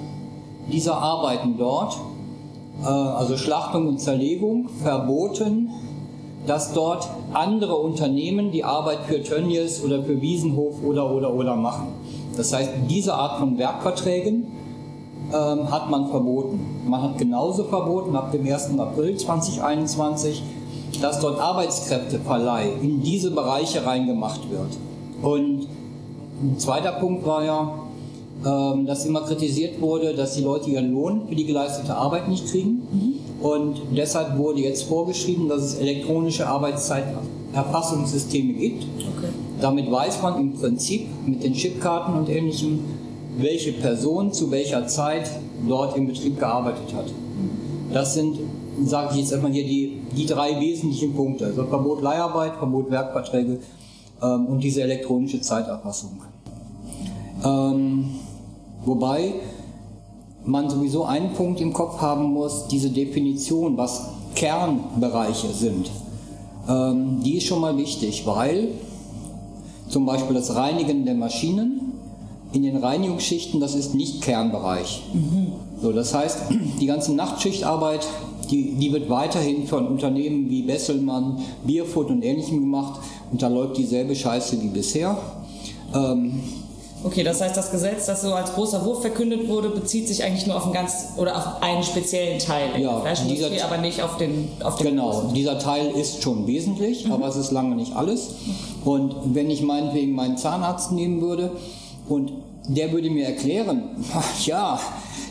dieser 0.71 0.97
Arbeiten 0.97 1.57
dort, 1.59 1.97
äh, 2.83 2.87
also 2.87 3.37
Schlachtung 3.37 3.89
und 3.89 4.01
Zerlegung, 4.01 4.69
verboten, 4.83 5.71
dass 6.47 6.73
dort 6.73 7.09
andere 7.33 7.75
Unternehmen 7.75 8.51
die 8.51 8.65
Arbeit 8.65 9.01
für 9.07 9.23
Tönnies 9.23 9.83
oder 9.83 10.03
für 10.03 10.21
Wiesenhof 10.21 10.75
oder 10.85 11.11
oder 11.11 11.35
oder 11.35 11.57
machen. 11.57 11.89
Das 12.37 12.53
heißt, 12.53 12.71
diese 12.89 13.15
Art 13.15 13.39
von 13.39 13.59
Werkverträgen 13.59 14.47
ähm, 15.33 15.71
hat 15.71 15.91
man 15.91 16.09
verboten. 16.09 16.61
Man 16.87 17.03
hat 17.03 17.19
genauso 17.19 17.65
verboten 17.65 18.15
ab 18.15 18.33
dem 18.33 18.47
1. 18.47 18.79
April 18.79 19.17
2021, 19.17 20.43
dass 21.01 21.21
dort 21.21 21.41
Arbeitskräfteverleih 21.41 22.71
in 22.81 23.03
diese 23.03 23.31
Bereiche 23.31 23.85
reingemacht 23.85 24.41
wird. 24.51 24.77
Und 25.23 25.67
ein 26.43 26.59
zweiter 26.59 26.93
Punkt 26.93 27.27
war 27.27 27.45
ja, 27.45 27.75
ähm, 28.45 28.87
dass 28.87 29.05
immer 29.07 29.23
kritisiert 29.23 29.81
wurde, 29.81 30.15
dass 30.15 30.35
die 30.35 30.43
Leute 30.43 30.71
ihren 30.71 30.93
Lohn 30.93 31.23
für 31.29 31.35
die 31.35 31.47
geleistete 31.47 31.97
Arbeit 31.97 32.29
nicht 32.29 32.47
kriegen. 32.49 32.83
Mhm. 32.93 33.15
Und 33.41 33.81
deshalb 33.97 34.39
wurde 34.39 34.61
jetzt 34.61 34.85
vorgeschrieben, 34.85 35.49
dass 35.49 35.63
es 35.63 35.75
elektronische 35.77 36.47
Arbeitszeiterfassungssysteme 36.47 38.53
gibt. 38.55 38.85
Okay. 38.85 39.33
Damit 39.61 39.91
weiß 39.91 40.23
man 40.23 40.41
im 40.41 40.53
Prinzip 40.55 41.09
mit 41.27 41.43
den 41.43 41.53
Chipkarten 41.53 42.15
und 42.15 42.29
ähnlichem, 42.29 42.79
welche 43.39 43.73
Person 43.73 44.33
zu 44.33 44.51
welcher 44.51 44.87
Zeit 44.87 45.31
dort 45.69 45.97
im 45.97 46.07
Betrieb 46.07 46.39
gearbeitet 46.39 46.95
hat. 46.95 47.07
Das 47.93 48.15
sind, 48.15 48.39
sage 48.85 49.11
ich 49.13 49.21
jetzt 49.21 49.33
erstmal 49.33 49.53
hier, 49.53 49.65
die, 49.65 50.01
die 50.17 50.27
drei 50.27 50.61
wesentlichen 50.61 51.15
Punkte. 51.15 51.47
Also 51.47 51.65
Verbot 51.65 52.03
Leiharbeit, 52.03 52.57
Verbot 52.57 52.91
Werkverträge 52.91 53.59
ähm, 54.23 54.47
und 54.47 54.61
diese 54.61 54.83
elektronische 54.83 55.41
Zeiterfassung. 55.41 56.23
Ähm, 57.45 58.07
wobei 58.85 59.35
man 60.47 60.71
sowieso 60.71 61.05
einen 61.05 61.33
Punkt 61.33 61.61
im 61.61 61.73
Kopf 61.73 62.01
haben 62.01 62.33
muss, 62.33 62.69
diese 62.69 62.91
Definition, 62.91 63.77
was 63.77 64.09
Kernbereiche 64.35 65.49
sind. 65.49 65.91
Ähm, 66.69 67.21
die 67.25 67.37
ist 67.37 67.47
schon 67.47 67.61
mal 67.61 67.77
wichtig, 67.77 68.27
weil 68.27 68.69
zum 69.89 70.07
Beispiel 70.07 70.35
das 70.35 70.55
Reinigen 70.55 71.05
der 71.05 71.15
Maschinen 71.15 71.93
in 72.53 72.63
den 72.63 72.77
Reinigungsschichten, 72.77 73.61
das 73.61 73.75
ist 73.75 73.95
nicht 73.95 74.23
Kernbereich. 74.23 75.03
Mhm. 75.13 75.53
So, 75.81 75.93
das 75.93 76.15
heißt, 76.15 76.39
die 76.81 76.87
ganze 76.87 77.15
Nachtschichtarbeit, 77.15 78.07
die, 78.51 78.75
die 78.75 78.93
wird 78.93 79.11
weiterhin 79.11 79.67
von 79.67 79.87
Unternehmen 79.89 80.49
wie 80.49 80.63
Besselmann, 80.63 81.41
Bierfood 81.65 82.11
und 82.11 82.23
ähnlichem 82.23 82.61
gemacht 82.61 83.01
und 83.33 83.43
da 83.43 83.49
läuft 83.49 83.77
dieselbe 83.77 84.15
Scheiße 84.15 84.63
wie 84.63 84.69
bisher. 84.69 85.19
Ähm, 85.95 86.41
Okay, 87.07 87.23
das 87.23 87.41
heißt, 87.41 87.57
das 87.57 87.71
Gesetz, 87.71 88.07
das 88.07 88.23
so 88.23 88.35
als 88.35 88.53
großer 88.55 88.85
Wurf 88.85 89.01
verkündet 89.01 89.49
wurde, 89.49 89.69
bezieht 89.69 90.09
sich 90.09 90.25
eigentlich 90.25 90.45
nur 90.45 90.57
auf 90.57 90.65
einen 90.65 90.73
ganz 90.73 91.11
oder 91.17 91.37
auf 91.37 91.63
einen 91.63 91.85
speziellen 91.85 92.41
Teil 92.41 92.71
ja, 92.81 93.01
dieser, 93.29 93.65
aber 93.65 93.79
nicht 93.79 94.03
auf 94.03 94.17
den 94.17 94.49
auf 94.61 94.75
den 94.75 94.89
Genau, 94.89 95.11
großen. 95.11 95.35
dieser 95.35 95.61
Teil 95.61 95.93
ist 95.93 96.25
schon 96.25 96.49
wesentlich, 96.49 97.07
mhm. 97.07 97.13
aber 97.13 97.29
es 97.29 97.37
ist 97.37 97.53
lange 97.53 97.77
nicht 97.77 97.95
alles. 97.95 98.31
Und 98.85 99.15
wenn 99.35 99.51
ich 99.51 99.63
meinetwegen 99.63 100.13
meinen 100.17 100.37
Zahnarzt 100.37 100.91
nehmen 100.91 101.21
würde 101.21 101.53
und 102.09 102.33
der 102.67 102.91
würde 102.91 103.09
mir 103.09 103.27
erklären, 103.27 103.85
ja, 104.45 104.81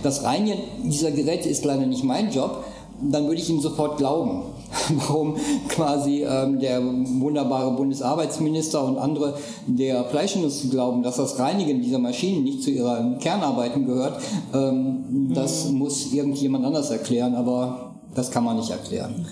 das 0.01 0.23
Reinigen 0.23 0.59
dieser 0.85 1.11
Geräte 1.11 1.49
ist 1.49 1.65
leider 1.65 1.85
nicht 1.85 2.05
mein 2.05 2.31
Job, 2.31 2.63
dann 3.01 3.27
würde 3.27 3.41
ich 3.41 3.49
ihm 3.49 3.59
sofort 3.59 3.97
glauben. 3.97 4.43
Warum 5.07 5.35
quasi 5.69 6.23
ähm, 6.23 6.59
der 6.59 6.81
wunderbare 6.83 7.71
Bundesarbeitsminister 7.71 8.83
und 8.83 8.97
andere 8.97 9.37
der 9.67 10.05
Fleischindustrie 10.05 10.69
glauben, 10.69 11.03
dass 11.03 11.17
das 11.17 11.39
Reinigen 11.39 11.81
dieser 11.81 11.99
Maschinen 11.99 12.43
nicht 12.43 12.63
zu 12.63 12.71
ihren 12.71 13.19
Kernarbeiten 13.19 13.85
gehört, 13.85 14.21
ähm, 14.53 15.31
das 15.33 15.65
mhm. 15.65 15.79
muss 15.79 16.13
irgendjemand 16.13 16.65
anders 16.65 16.89
erklären, 16.89 17.35
aber 17.35 17.95
das 18.13 18.31
kann 18.31 18.43
man 18.43 18.57
nicht 18.57 18.69
erklären. 18.69 19.27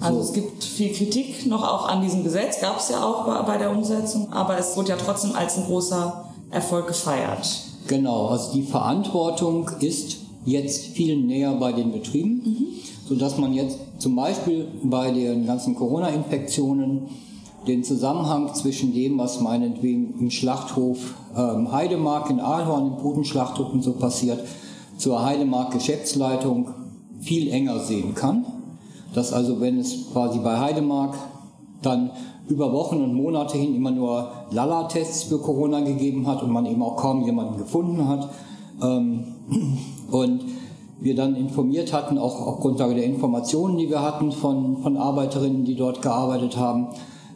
Also 0.00 0.20
es 0.20 0.32
gibt 0.32 0.64
viel 0.64 0.92
Kritik 0.94 1.46
noch 1.46 1.62
auch 1.62 1.86
an 1.86 2.00
diesem 2.00 2.24
Gesetz, 2.24 2.60
gab 2.60 2.78
es 2.78 2.88
ja 2.88 3.04
auch 3.04 3.26
bei, 3.26 3.42
bei 3.42 3.58
der 3.58 3.70
Umsetzung, 3.70 4.32
aber 4.32 4.58
es 4.58 4.76
wurde 4.76 4.90
ja 4.90 4.96
trotzdem 4.96 5.34
als 5.34 5.58
ein 5.58 5.64
großer 5.64 6.24
Erfolg 6.50 6.86
gefeiert. 6.86 7.46
Genau, 7.86 8.28
also 8.28 8.52
die 8.52 8.62
Verantwortung 8.62 9.70
ist 9.80 10.19
jetzt 10.44 10.86
viel 10.86 11.16
näher 11.16 11.54
bei 11.54 11.72
den 11.72 11.92
Betrieben, 11.92 12.42
mhm. 12.44 12.66
sodass 13.08 13.38
man 13.38 13.52
jetzt 13.52 13.78
zum 13.98 14.16
Beispiel 14.16 14.68
bei 14.82 15.10
den 15.10 15.46
ganzen 15.46 15.74
Corona-Infektionen 15.74 17.08
den 17.66 17.84
Zusammenhang 17.84 18.54
zwischen 18.54 18.94
dem, 18.94 19.18
was 19.18 19.40
meinetwegen 19.40 20.18
im 20.18 20.30
Schlachthof 20.30 21.14
ähm, 21.36 21.70
Heidemark 21.70 22.30
in 22.30 22.40
Aalhorn, 22.40 22.92
im 22.92 22.96
Putenschlachthof 22.96 23.72
und 23.72 23.82
so 23.82 23.92
passiert, 23.92 24.42
zur 24.96 25.22
Heidemark 25.22 25.72
Geschäftsleitung 25.72 26.70
viel 27.20 27.50
enger 27.50 27.80
sehen 27.80 28.14
kann. 28.14 28.46
Dass 29.14 29.32
also, 29.32 29.60
wenn 29.60 29.78
es 29.78 30.10
quasi 30.12 30.38
bei 30.38 30.58
Heidemark 30.58 31.16
dann 31.82 32.10
über 32.48 32.72
Wochen 32.72 33.02
und 33.02 33.14
Monate 33.14 33.58
hin 33.58 33.74
immer 33.74 33.90
nur 33.90 34.30
Lala-Tests 34.50 35.24
für 35.24 35.38
Corona 35.38 35.80
gegeben 35.80 36.26
hat 36.26 36.42
und 36.42 36.50
man 36.50 36.66
eben 36.66 36.82
auch 36.82 36.96
kaum 36.96 37.24
jemanden 37.24 37.58
gefunden 37.58 38.08
hat, 38.08 38.30
ähm, 38.82 39.24
und 40.10 40.44
wir 41.00 41.14
dann 41.14 41.34
informiert 41.34 41.92
hatten, 41.92 42.18
auch 42.18 42.46
auf 42.46 42.60
Grundlage 42.60 42.94
der 42.94 43.04
Informationen, 43.04 43.78
die 43.78 43.88
wir 43.88 44.02
hatten 44.02 44.32
von, 44.32 44.82
von 44.82 44.96
Arbeiterinnen, 44.96 45.64
die 45.64 45.74
dort 45.74 46.02
gearbeitet 46.02 46.56
haben, 46.56 46.88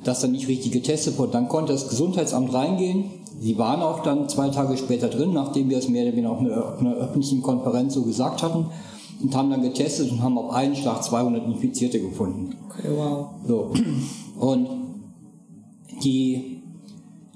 dass 0.05 0.21
dann 0.21 0.33
nicht 0.33 0.49
richtig 0.49 0.73
getestet 0.73 1.19
wurde. 1.19 1.33
Dann 1.33 1.49
konnte 1.49 1.73
das 1.73 1.89
Gesundheitsamt 1.89 2.53
reingehen. 2.53 3.05
Sie 3.41 3.57
waren 3.59 3.83
auch 3.83 4.03
dann 4.03 4.29
zwei 4.29 4.51
Tage 4.51 4.77
später 4.77 5.09
drin, 5.09 5.33
nachdem 5.33 5.71
wir 5.71 5.79
es 5.79 5.89
mehr 5.89 6.05
oder 6.05 6.13
weniger 6.13 6.31
auf 6.31 6.41
einer, 6.41 6.79
einer 6.79 6.95
öffentlichen 6.95 7.43
Konferenz 7.43 7.95
so 7.95 8.03
gesagt 8.03 8.43
hatten 8.43 8.67
und 9.23 9.35
haben 9.35 9.51
dann 9.51 9.63
getestet 9.63 10.11
und 10.13 10.23
haben 10.23 10.37
auf 10.37 10.53
einen 10.53 10.77
Schlag 10.77 11.03
200 11.03 11.47
Infizierte 11.47 12.01
gefunden. 12.01 12.55
Okay, 12.69 12.89
wow. 12.95 13.29
So. 13.47 13.71
Und 14.39 14.69
die, 16.03 16.61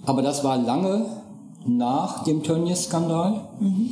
aber 0.04 0.22
das 0.22 0.44
war 0.44 0.58
lange 0.58 1.06
nach 1.66 2.24
dem 2.24 2.42
Tönnies-Skandal. 2.42 3.48
Mhm. 3.60 3.90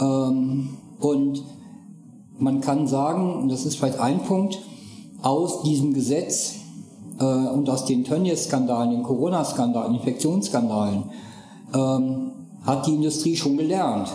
Ähm, 0.00 0.70
und 1.00 1.42
man 2.38 2.60
kann 2.60 2.86
sagen, 2.86 3.48
das 3.48 3.66
ist 3.66 3.76
vielleicht 3.76 3.98
ein 3.98 4.22
Punkt, 4.24 4.58
aus 5.22 5.62
diesem 5.62 5.94
Gesetz 5.94 6.56
äh, 7.18 7.24
und 7.24 7.68
aus 7.68 7.84
den 7.84 8.04
Tönnies-Skandalen, 8.04 8.90
den 8.90 9.02
Corona-Skandalen, 9.02 9.94
Infektionsskandalen, 9.94 11.04
ähm, 11.74 12.30
hat 12.62 12.86
die 12.86 12.94
Industrie 12.94 13.36
schon 13.36 13.56
gelernt. 13.56 14.08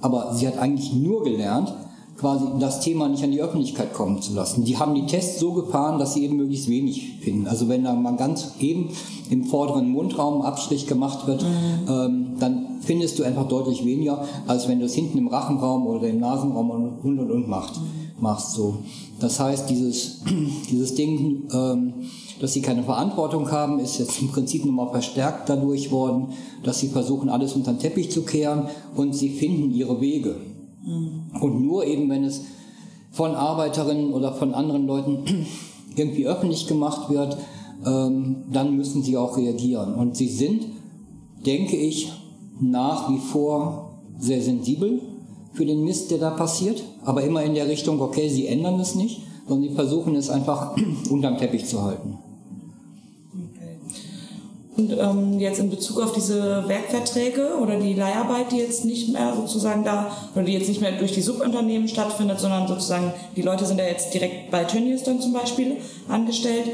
Aber 0.00 0.34
sie 0.34 0.46
hat 0.46 0.58
eigentlich 0.58 0.92
nur 0.94 1.22
gelernt, 1.24 1.72
quasi 2.16 2.46
das 2.58 2.80
Thema 2.80 3.08
nicht 3.08 3.22
an 3.22 3.30
die 3.30 3.42
Öffentlichkeit 3.42 3.92
kommen 3.92 4.22
zu 4.22 4.34
lassen. 4.34 4.64
Die 4.64 4.78
haben 4.78 4.94
die 4.94 5.06
Tests 5.06 5.38
so 5.38 5.52
gefahren, 5.52 5.98
dass 5.98 6.14
sie 6.14 6.24
eben 6.24 6.36
möglichst 6.36 6.68
wenig 6.68 7.18
finden. 7.20 7.46
Also 7.46 7.68
wenn 7.68 7.84
da 7.84 7.94
mal 7.94 8.16
ganz 8.16 8.52
eben 8.60 8.90
im 9.30 9.44
vorderen 9.44 9.88
Mundraum 9.90 10.42
Abstrich 10.42 10.86
gemacht 10.86 11.26
wird, 11.26 11.42
mhm. 11.42 11.88
ähm, 11.88 12.26
dann 12.38 12.65
findest 12.86 13.18
du 13.18 13.24
einfach 13.24 13.48
deutlich 13.48 13.84
weniger, 13.84 14.24
als 14.46 14.68
wenn 14.68 14.78
du 14.78 14.86
es 14.86 14.94
hinten 14.94 15.18
im 15.18 15.28
Rachenraum 15.28 15.86
oder 15.86 16.08
im 16.08 16.20
Nasenraum 16.20 16.70
und 16.70 16.98
und 17.02 17.18
und, 17.18 17.30
und 17.30 17.48
macht, 17.48 17.80
machst. 18.18 18.52
So. 18.52 18.78
Das 19.20 19.40
heißt, 19.40 19.68
dieses, 19.68 20.22
dieses 20.70 20.94
Ding, 20.94 21.48
ähm, 21.52 21.94
dass 22.40 22.52
sie 22.52 22.62
keine 22.62 22.82
Verantwortung 22.82 23.50
haben, 23.50 23.80
ist 23.80 23.98
jetzt 23.98 24.20
im 24.20 24.28
Prinzip 24.28 24.64
nochmal 24.64 24.90
verstärkt 24.90 25.48
dadurch 25.48 25.90
worden, 25.90 26.28
dass 26.62 26.78
sie 26.78 26.88
versuchen, 26.88 27.28
alles 27.28 27.54
unter 27.54 27.72
den 27.72 27.80
Teppich 27.80 28.10
zu 28.10 28.22
kehren 28.22 28.68
und 28.94 29.14
sie 29.14 29.30
finden 29.30 29.72
ihre 29.72 30.00
Wege. 30.00 30.36
Mhm. 30.84 31.40
Und 31.40 31.62
nur 31.62 31.84
eben, 31.84 32.08
wenn 32.08 32.24
es 32.24 32.42
von 33.10 33.34
Arbeiterinnen 33.34 34.12
oder 34.12 34.32
von 34.32 34.54
anderen 34.54 34.86
Leuten 34.86 35.24
irgendwie 35.96 36.26
öffentlich 36.26 36.66
gemacht 36.66 37.10
wird, 37.10 37.36
ähm, 37.84 38.44
dann 38.52 38.76
müssen 38.76 39.02
sie 39.02 39.16
auch 39.16 39.36
reagieren. 39.36 39.94
Und 39.94 40.16
sie 40.16 40.28
sind, 40.28 40.66
denke 41.44 41.76
ich, 41.76 42.12
nach 42.60 43.10
wie 43.10 43.18
vor 43.18 43.90
sehr 44.18 44.40
sensibel 44.40 45.00
für 45.52 45.66
den 45.66 45.84
Mist, 45.84 46.10
der 46.10 46.18
da 46.18 46.30
passiert, 46.30 46.82
aber 47.04 47.22
immer 47.22 47.42
in 47.42 47.54
der 47.54 47.68
Richtung, 47.68 48.00
okay, 48.00 48.28
sie 48.28 48.46
ändern 48.46 48.78
es 48.80 48.94
nicht, 48.94 49.22
sondern 49.48 49.68
sie 49.68 49.74
versuchen 49.74 50.14
es 50.16 50.30
einfach 50.30 50.76
unterm 51.10 51.38
Teppich 51.38 51.66
zu 51.66 51.82
halten. 51.82 52.18
Und 54.76 54.92
ähm, 54.92 55.40
jetzt 55.40 55.58
in 55.58 55.70
Bezug 55.70 56.02
auf 56.02 56.12
diese 56.12 56.68
Werkverträge 56.68 57.56
oder 57.62 57.80
die 57.80 57.94
Leiharbeit, 57.94 58.52
die 58.52 58.58
jetzt 58.58 58.84
nicht 58.84 59.10
mehr 59.10 59.34
sozusagen 59.34 59.84
da, 59.84 60.10
oder 60.34 60.44
die 60.44 60.52
jetzt 60.52 60.68
nicht 60.68 60.82
mehr 60.82 60.92
durch 60.92 61.12
die 61.12 61.22
Subunternehmen 61.22 61.88
stattfindet, 61.88 62.38
sondern 62.38 62.68
sozusagen 62.68 63.14
die 63.36 63.42
Leute 63.42 63.64
sind 63.64 63.78
ja 63.78 63.86
jetzt 63.86 64.12
direkt 64.12 64.50
bei 64.50 64.64
Tönnies 64.64 65.02
dann 65.02 65.18
zum 65.18 65.32
Beispiel 65.32 65.78
angestellt. 66.08 66.66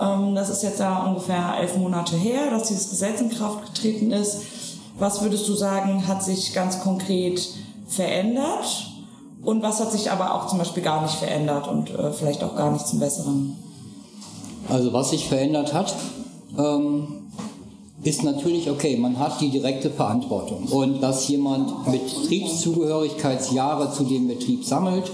Ähm, 0.00 0.36
das 0.36 0.48
ist 0.48 0.62
jetzt 0.62 0.78
ja 0.78 1.04
ungefähr 1.06 1.56
elf 1.60 1.76
Monate 1.76 2.14
her, 2.16 2.50
dass 2.50 2.68
dieses 2.68 2.90
Gesetz 2.90 3.20
in 3.20 3.30
Kraft 3.30 3.74
getreten 3.74 4.12
ist. 4.12 4.42
Was 4.98 5.22
würdest 5.22 5.48
du 5.48 5.54
sagen, 5.54 6.08
hat 6.08 6.24
sich 6.24 6.52
ganz 6.52 6.80
konkret 6.80 7.40
verändert? 7.86 8.86
Und 9.42 9.62
was 9.62 9.80
hat 9.80 9.92
sich 9.92 10.10
aber 10.10 10.34
auch 10.34 10.48
zum 10.48 10.58
Beispiel 10.58 10.82
gar 10.82 11.02
nicht 11.02 11.14
verändert 11.14 11.68
und 11.68 11.90
äh, 11.90 12.12
vielleicht 12.12 12.42
auch 12.42 12.56
gar 12.56 12.72
nicht 12.72 12.86
zum 12.86 12.98
Besseren? 12.98 13.56
Also 14.68 14.92
was 14.92 15.10
sich 15.10 15.28
verändert 15.28 15.72
hat, 15.72 15.94
ähm, 16.58 17.28
ist 18.02 18.24
natürlich 18.24 18.68
okay, 18.70 18.96
man 18.96 19.18
hat 19.18 19.40
die 19.40 19.50
direkte 19.50 19.90
Verantwortung. 19.90 20.64
Und 20.64 21.00
dass 21.00 21.28
jemand 21.28 21.84
Betriebszugehörigkeitsjahre 21.84 23.92
zu 23.92 24.04
dem 24.04 24.28
Betrieb 24.28 24.64
sammelt, 24.64 25.10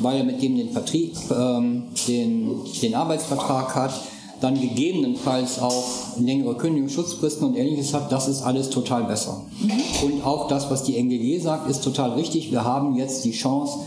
weil 0.00 0.18
er 0.18 0.24
mit 0.24 0.42
dem 0.42 0.56
den 0.56 0.70
Vertrieb, 0.70 1.16
ähm, 1.30 1.84
den, 2.06 2.60
den 2.82 2.94
Arbeitsvertrag 2.94 3.74
hat, 3.74 3.92
dann 4.40 4.60
gegebenenfalls 4.60 5.60
auch 5.60 5.84
längere 6.18 6.56
Kündigungsschutzfristen 6.56 7.48
und 7.48 7.56
ähnliches 7.56 7.92
hat, 7.92 8.12
das 8.12 8.28
ist 8.28 8.42
alles 8.42 8.70
total 8.70 9.04
besser. 9.04 9.42
Mhm. 9.60 9.72
Und 10.04 10.24
auch 10.24 10.48
das, 10.48 10.70
was 10.70 10.84
die 10.84 10.96
NGG 10.96 11.40
sagt, 11.40 11.68
ist 11.68 11.82
total 11.82 12.12
richtig. 12.12 12.50
Wir 12.50 12.64
haben 12.64 12.94
jetzt 12.96 13.24
die 13.24 13.32
Chance, 13.32 13.80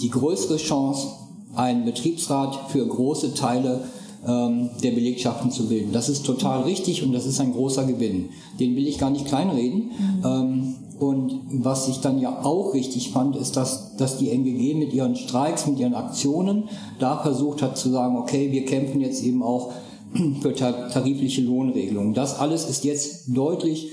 die 0.00 0.10
größere 0.10 0.56
Chance, 0.56 1.08
einen 1.54 1.84
Betriebsrat 1.84 2.70
für 2.70 2.84
große 2.86 3.34
Teile 3.34 3.84
ähm, 4.26 4.70
der 4.82 4.92
Belegschaften 4.92 5.50
zu 5.50 5.68
bilden. 5.68 5.92
Das 5.92 6.08
ist 6.08 6.24
total 6.24 6.62
richtig 6.62 7.02
und 7.02 7.12
das 7.12 7.26
ist 7.26 7.40
ein 7.40 7.52
großer 7.52 7.84
Gewinn. 7.84 8.30
Den 8.58 8.76
will 8.76 8.86
ich 8.86 8.98
gar 8.98 9.10
nicht 9.10 9.26
kleinreden. 9.26 9.90
Mhm. 9.90 10.24
Ähm, 10.24 10.74
und 10.98 11.40
was 11.50 11.88
ich 11.88 11.98
dann 11.98 12.20
ja 12.20 12.44
auch 12.44 12.72
richtig 12.72 13.10
fand, 13.10 13.36
ist, 13.36 13.56
dass, 13.56 13.96
dass 13.96 14.18
die 14.18 14.30
NGG 14.30 14.74
mit 14.74 14.92
ihren 14.92 15.16
Streiks, 15.16 15.66
mit 15.66 15.78
ihren 15.78 15.94
Aktionen 15.94 16.68
da 17.00 17.18
versucht 17.18 17.62
hat 17.62 17.76
zu 17.76 17.90
sagen, 17.90 18.16
okay, 18.16 18.52
wir 18.52 18.64
kämpfen 18.64 19.00
jetzt 19.00 19.22
eben 19.24 19.42
auch 19.42 19.72
für 20.40 20.54
tarifliche 20.54 21.42
Lohnregelungen. 21.42 22.14
Das 22.14 22.38
alles 22.38 22.68
ist 22.68 22.84
jetzt 22.84 23.24
deutlich 23.26 23.90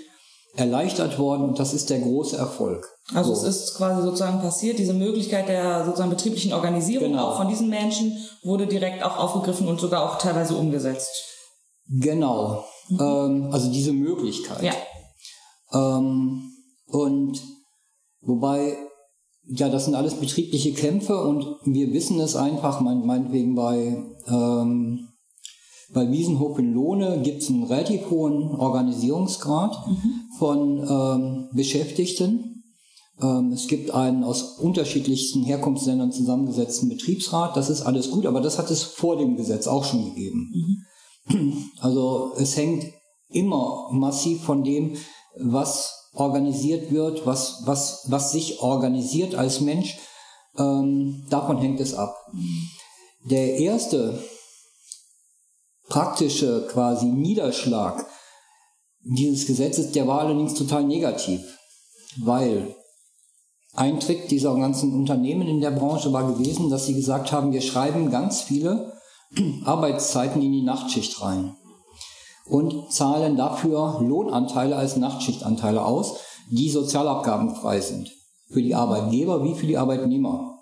erleichtert 0.56 1.18
worden 1.18 1.44
und 1.44 1.60
das 1.60 1.74
ist 1.74 1.90
der 1.90 2.00
große 2.00 2.36
Erfolg. 2.36 2.88
Also 3.14 3.34
so. 3.34 3.48
es 3.48 3.56
ist 3.56 3.76
quasi 3.76 4.02
sozusagen 4.02 4.42
passiert, 4.42 4.80
diese 4.80 4.94
Möglichkeit 4.94 5.48
der 5.48 5.86
sozusagen 5.86 6.10
betrieblichen 6.10 6.54
Organisierung 6.54 7.12
genau. 7.12 7.30
auch 7.30 7.38
von 7.38 7.48
diesen 7.48 7.70
Menschen 7.70 8.18
wurde 8.44 8.68
direkt 8.68 9.04
auch 9.04 9.18
aufgegriffen 9.18 9.68
und 9.68 9.80
sogar 9.80 10.04
auch 10.04 10.18
teilweise 10.18 10.56
umgesetzt. 10.56 11.10
Genau, 11.88 12.64
mhm. 12.90 13.00
ähm, 13.00 13.50
also 13.52 13.72
diese 13.72 13.94
Möglichkeit. 13.94 14.62
Ja. 14.62 14.74
Ähm, 15.74 16.52
und 16.88 17.42
wobei, 18.22 18.78
ja, 19.46 19.70
das 19.70 19.86
sind 19.86 19.96
alles 19.96 20.16
betriebliche 20.16 20.74
Kämpfe 20.74 21.22
und 21.22 21.46
wir 21.66 21.94
wissen 21.94 22.20
es 22.20 22.36
einfach, 22.36 22.82
mein, 22.82 23.06
meinetwegen 23.06 23.56
bei 23.56 24.04
ähm, 24.28 25.11
bei 25.94 26.10
Wiesenhof 26.10 26.58
in 26.60 26.74
Lohne 26.74 27.22
gibt 27.22 27.42
es 27.42 27.50
einen 27.50 27.64
relativ 27.64 28.10
hohen 28.10 28.56
Organisierungsgrad 28.56 29.88
mhm. 29.88 30.14
von 30.38 30.88
ähm, 30.90 31.50
Beschäftigten. 31.54 32.64
Ähm, 33.22 33.52
es 33.54 33.68
gibt 33.68 33.92
einen 33.92 34.24
aus 34.24 34.58
unterschiedlichsten 34.60 35.44
Herkunftsländern 35.44 36.12
zusammengesetzten 36.12 36.90
Betriebsrat. 36.90 37.58
Das 37.58 37.70
ist 37.70 37.82
alles 37.82 38.12
gut, 38.12 38.26
aber 38.26 38.42
das 38.42 38.58
hat 38.58 38.72
es 38.72 38.84
vor 38.84 39.18
dem 39.18 39.36
Gesetz 39.36 39.68
auch 39.68 39.84
schon 39.84 40.06
gegeben. 40.06 40.52
Mhm. 40.54 41.64
Also 41.80 42.32
es 42.38 42.58
hängt 42.58 42.86
immer 43.30 43.90
massiv 43.92 44.42
von 44.44 44.64
dem, 44.64 44.96
was 45.38 46.10
organisiert 46.14 46.92
wird, 46.92 47.26
was, 47.26 47.64
was, 47.66 48.06
was 48.08 48.32
sich 48.32 48.62
organisiert 48.62 49.36
als 49.36 49.62
Mensch, 49.62 49.98
ähm, 50.58 51.26
davon 51.30 51.58
hängt 51.58 51.80
es 51.80 51.94
ab. 51.94 52.16
Der 53.24 53.58
erste 53.58 54.20
praktische 55.92 56.68
quasi 56.72 57.06
Niederschlag 57.06 58.06
dieses 59.04 59.46
Gesetzes, 59.46 59.92
der 59.92 60.08
war 60.08 60.22
allerdings 60.22 60.54
total 60.54 60.86
negativ, 60.86 61.42
weil 62.24 62.74
ein 63.74 64.00
Trick 64.00 64.30
dieser 64.30 64.56
ganzen 64.56 64.94
Unternehmen 64.94 65.50
in 65.50 65.60
der 65.60 65.72
Branche 65.72 66.14
war 66.14 66.32
gewesen, 66.32 66.70
dass 66.70 66.86
sie 66.86 66.94
gesagt 66.94 67.34
haben, 67.34 67.52
wir 67.52 67.60
schreiben 67.60 68.10
ganz 68.10 68.42
viele 68.42 68.94
Arbeitszeiten 69.66 70.42
in 70.42 70.54
die 70.54 70.62
Nachtschicht 70.62 71.22
rein 71.22 71.58
und 72.46 72.94
zahlen 72.94 73.36
dafür 73.36 74.00
Lohnanteile 74.02 74.78
als 74.78 74.96
Nachtschichtanteile 74.96 75.84
aus, 75.84 76.20
die 76.50 76.70
sozialabgabenfrei 76.70 77.82
sind. 77.82 78.10
Für 78.50 78.62
die 78.62 78.76
Arbeitgeber 78.76 79.44
wie 79.44 79.56
für 79.56 79.68
die 79.68 79.78
Arbeitnehmer. 79.78 80.60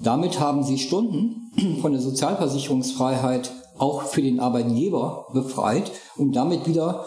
Damit 0.00 0.40
haben 0.40 0.62
sie 0.64 0.78
Stunden 0.78 1.52
von 1.82 1.92
der 1.92 2.00
Sozialversicherungsfreiheit 2.00 3.50
auch 3.78 4.02
für 4.02 4.22
den 4.22 4.40
Arbeitgeber 4.40 5.26
befreit 5.32 5.90
und 6.16 6.34
damit 6.34 6.66
wieder 6.66 7.06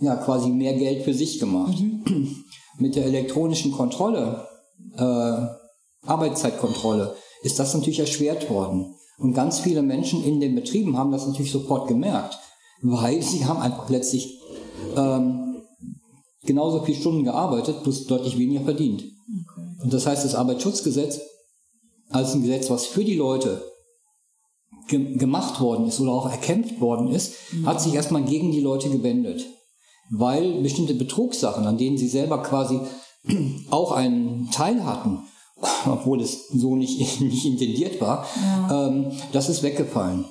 ja, 0.00 0.16
quasi 0.16 0.50
mehr 0.50 0.74
Geld 0.74 1.04
für 1.04 1.14
sich 1.14 1.38
gemacht. 1.38 1.78
Mhm. 1.78 2.44
Mit 2.78 2.96
der 2.96 3.04
elektronischen 3.04 3.72
Kontrolle, 3.72 4.46
äh, 4.96 6.06
Arbeitszeitkontrolle, 6.06 7.14
ist 7.42 7.58
das 7.58 7.74
natürlich 7.74 8.00
erschwert 8.00 8.48
worden. 8.48 8.94
Und 9.18 9.34
ganz 9.34 9.60
viele 9.60 9.82
Menschen 9.82 10.24
in 10.24 10.40
den 10.40 10.54
Betrieben 10.54 10.96
haben 10.96 11.12
das 11.12 11.26
natürlich 11.26 11.52
sofort 11.52 11.88
gemerkt 11.88 12.38
weil 12.82 13.22
sie 13.22 13.44
haben 13.44 13.60
einfach 13.60 13.88
letztlich 13.88 14.40
ähm, 14.96 15.62
genauso 16.44 16.82
viele 16.82 16.98
Stunden 16.98 17.24
gearbeitet, 17.24 17.82
plus 17.82 18.06
deutlich 18.06 18.38
weniger 18.38 18.64
verdient. 18.64 19.02
Okay. 19.02 19.82
Und 19.82 19.92
das 19.92 20.06
heißt, 20.06 20.24
das 20.24 20.34
Arbeitsschutzgesetz 20.34 21.20
als 22.10 22.34
ein 22.34 22.42
Gesetz, 22.42 22.70
was 22.70 22.86
für 22.86 23.04
die 23.04 23.16
Leute 23.16 23.62
ge 24.90 25.16
gemacht 25.16 25.60
worden 25.60 25.86
ist 25.86 26.00
oder 26.00 26.12
auch 26.12 26.30
erkämpft 26.30 26.80
worden 26.80 27.08
ist, 27.08 27.34
mhm. 27.52 27.66
hat 27.66 27.80
sich 27.80 27.94
erstmal 27.94 28.24
gegen 28.24 28.50
die 28.50 28.60
Leute 28.60 28.90
gewendet. 28.90 29.46
Weil 30.10 30.60
bestimmte 30.62 30.94
Betrugssachen, 30.94 31.64
an 31.66 31.78
denen 31.78 31.96
sie 31.96 32.08
selber 32.08 32.42
quasi 32.42 32.80
auch 33.70 33.92
einen 33.92 34.50
Teil 34.50 34.84
hatten, 34.84 35.20
obwohl 35.86 36.20
es 36.20 36.48
so 36.48 36.76
nicht, 36.76 37.20
nicht 37.20 37.46
intendiert 37.46 38.00
war, 38.00 38.26
ja. 38.36 38.88
ähm, 38.88 39.12
das 39.32 39.48
ist 39.48 39.62
weggefallen. 39.62 40.24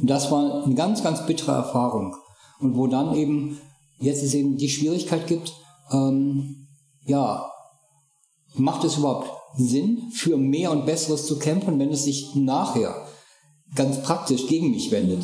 Und 0.00 0.10
das 0.10 0.30
war 0.30 0.64
eine 0.64 0.74
ganz, 0.74 1.02
ganz 1.02 1.26
bittere 1.26 1.52
Erfahrung. 1.52 2.16
Und 2.60 2.76
wo 2.76 2.86
dann 2.86 3.14
eben, 3.14 3.58
jetzt 4.00 4.22
es 4.22 4.34
eben 4.34 4.56
die 4.56 4.68
Schwierigkeit 4.68 5.26
gibt, 5.26 5.52
ähm, 5.92 6.66
ja, 7.04 7.50
macht 8.54 8.84
es 8.84 8.98
überhaupt 8.98 9.30
Sinn, 9.56 10.10
für 10.12 10.36
mehr 10.36 10.70
und 10.70 10.86
Besseres 10.86 11.26
zu 11.26 11.38
kämpfen, 11.38 11.78
wenn 11.78 11.90
es 11.90 12.04
sich 12.04 12.34
nachher 12.34 12.94
ganz 13.74 14.02
praktisch 14.02 14.46
gegen 14.46 14.70
mich 14.70 14.90
wendet? 14.90 15.22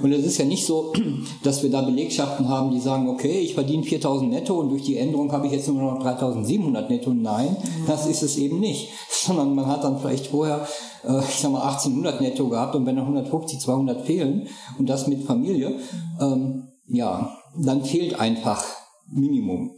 Und 0.00 0.12
es 0.12 0.24
ist 0.24 0.38
ja 0.38 0.44
nicht 0.44 0.64
so, 0.64 0.92
dass 1.42 1.62
wir 1.62 1.70
da 1.70 1.82
Belegschaften 1.82 2.48
haben, 2.48 2.70
die 2.70 2.80
sagen, 2.80 3.08
okay, 3.08 3.40
ich 3.40 3.54
verdiene 3.54 3.82
4000 3.82 4.30
netto 4.30 4.58
und 4.58 4.70
durch 4.70 4.84
die 4.84 4.96
Änderung 4.96 5.30
habe 5.32 5.46
ich 5.46 5.52
jetzt 5.52 5.68
nur 5.68 5.82
noch 5.82 6.02
3700 6.02 6.88
netto. 6.88 7.12
Nein, 7.12 7.56
das 7.86 8.06
ist 8.06 8.22
es 8.22 8.36
eben 8.36 8.60
nicht. 8.60 8.88
Sondern 9.10 9.54
man 9.54 9.66
hat 9.66 9.84
dann 9.84 9.98
vielleicht 9.98 10.28
vorher, 10.28 10.66
äh, 11.04 11.18
ich 11.20 11.40
sag 11.40 11.52
mal, 11.52 11.62
1800 11.62 12.20
netto 12.20 12.48
gehabt 12.48 12.74
und 12.74 12.86
wenn 12.86 12.96
dann 12.96 13.04
150, 13.04 13.60
200 13.60 14.06
fehlen 14.06 14.48
und 14.78 14.88
das 14.88 15.06
mit 15.06 15.24
Familie, 15.24 15.78
ähm, 16.20 16.68
ja, 16.88 17.36
dann 17.56 17.84
fehlt 17.84 18.18
einfach 18.18 18.64
Minimum. 19.10 19.72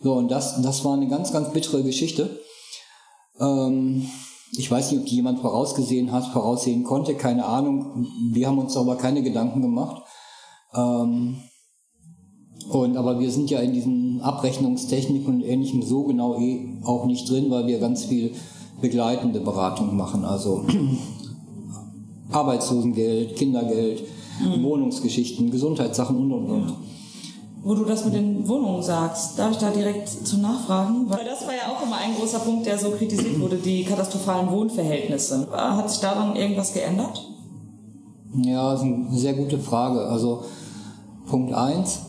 So, 0.00 0.14
und 0.14 0.28
das, 0.28 0.60
das 0.62 0.84
war 0.84 0.94
eine 0.94 1.08
ganz, 1.08 1.32
ganz 1.32 1.52
bittere 1.52 1.82
Geschichte. 1.82 2.40
Ähm, 3.40 4.08
ich 4.52 4.70
weiß 4.70 4.90
nicht, 4.90 5.00
ob 5.00 5.06
die 5.06 5.16
jemand 5.16 5.40
vorausgesehen 5.40 6.12
hat, 6.12 6.26
voraussehen 6.26 6.84
konnte, 6.84 7.14
keine 7.14 7.44
Ahnung. 7.44 8.06
Wir 8.32 8.48
haben 8.48 8.58
uns 8.58 8.76
aber 8.76 8.96
keine 8.96 9.22
Gedanken 9.22 9.62
gemacht. 9.62 10.02
Ähm, 10.74 11.36
und 12.70 12.96
aber 12.96 13.18
wir 13.18 13.30
sind 13.30 13.50
ja 13.50 13.60
in 13.60 13.72
diesen 13.72 14.20
Abrechnungstechniken 14.20 15.34
und 15.34 15.42
ähnlichem 15.42 15.82
so 15.82 16.04
genau 16.04 16.38
eh 16.38 16.80
auch 16.84 17.06
nicht 17.06 17.28
drin, 17.30 17.50
weil 17.50 17.66
wir 17.66 17.78
ganz 17.78 18.04
viel 18.04 18.32
begleitende 18.80 19.40
Beratung 19.40 19.96
machen. 19.96 20.24
Also 20.24 20.64
Arbeitslosengeld, 22.30 23.36
Kindergeld, 23.36 24.02
mhm. 24.40 24.62
Wohnungsgeschichten, 24.62 25.50
Gesundheitssachen 25.50 26.16
und 26.16 26.32
und 26.32 26.50
und 26.50 26.74
wo 27.68 27.74
du 27.74 27.84
das 27.84 28.02
mit 28.06 28.14
den 28.14 28.48
Wohnungen 28.48 28.82
sagst, 28.82 29.38
darf 29.38 29.50
ich 29.50 29.58
da 29.58 29.70
direkt 29.70 30.08
zu 30.08 30.38
nachfragen? 30.38 31.04
Weil 31.06 31.26
das 31.26 31.46
war 31.46 31.52
ja 31.52 31.70
auch 31.70 31.84
immer 31.84 31.96
ein 31.96 32.14
großer 32.18 32.38
Punkt, 32.38 32.64
der 32.64 32.78
so 32.78 32.92
kritisiert 32.92 33.38
wurde, 33.38 33.56
die 33.56 33.84
katastrophalen 33.84 34.50
Wohnverhältnisse. 34.50 35.48
Hat 35.52 35.90
sich 35.90 36.00
daran 36.00 36.34
irgendwas 36.34 36.72
geändert? 36.72 37.28
Ja, 38.36 38.72
das 38.72 38.80
ist 38.80 38.86
eine 38.86 39.18
sehr 39.18 39.34
gute 39.34 39.58
Frage. 39.58 40.00
Also 40.00 40.44
Punkt 41.26 41.52
1, 41.52 42.06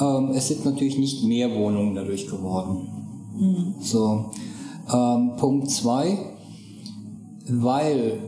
ähm, 0.00 0.32
es 0.34 0.48
sind 0.48 0.64
natürlich 0.64 0.98
nicht 0.98 1.22
mehr 1.22 1.54
Wohnungen 1.54 1.94
dadurch 1.94 2.26
geworden. 2.26 2.88
Mhm. 3.36 3.74
So. 3.80 4.30
Ähm, 4.92 5.36
Punkt 5.36 5.70
2, 5.70 6.18
weil 7.50 8.18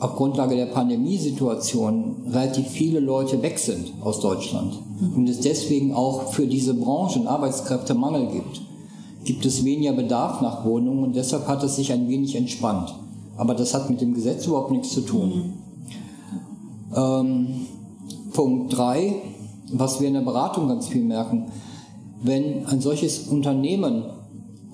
auf 0.00 0.16
Grundlage 0.16 0.56
der 0.56 0.66
Pandemiesituation 0.66 2.28
relativ 2.30 2.68
viele 2.68 3.00
Leute 3.00 3.42
weg 3.42 3.58
sind 3.58 3.92
aus 4.00 4.20
Deutschland 4.20 4.74
und 5.16 5.28
es 5.28 5.40
deswegen 5.40 5.94
auch 5.94 6.32
für 6.32 6.46
diese 6.46 6.74
Branchen 6.74 7.26
Arbeitskräftemangel 7.26 8.28
gibt, 8.28 8.60
gibt 9.24 9.44
es 9.44 9.64
weniger 9.64 9.92
Bedarf 9.92 10.40
nach 10.40 10.64
Wohnungen 10.64 11.04
und 11.04 11.16
deshalb 11.16 11.46
hat 11.48 11.62
es 11.62 11.76
sich 11.76 11.92
ein 11.92 12.08
wenig 12.08 12.36
entspannt. 12.36 12.94
Aber 13.36 13.54
das 13.54 13.74
hat 13.74 13.90
mit 13.90 14.00
dem 14.00 14.14
Gesetz 14.14 14.46
überhaupt 14.46 14.72
nichts 14.72 14.90
zu 14.90 15.02
tun. 15.02 15.28
Mhm. 15.28 16.96
Ähm, 16.96 17.46
Punkt 18.32 18.76
3, 18.76 19.14
was 19.72 20.00
wir 20.00 20.08
in 20.08 20.14
der 20.14 20.22
Beratung 20.22 20.68
ganz 20.68 20.88
viel 20.88 21.02
merken, 21.02 21.46
wenn 22.22 22.66
ein 22.66 22.80
solches 22.80 23.28
Unternehmen, 23.28 24.04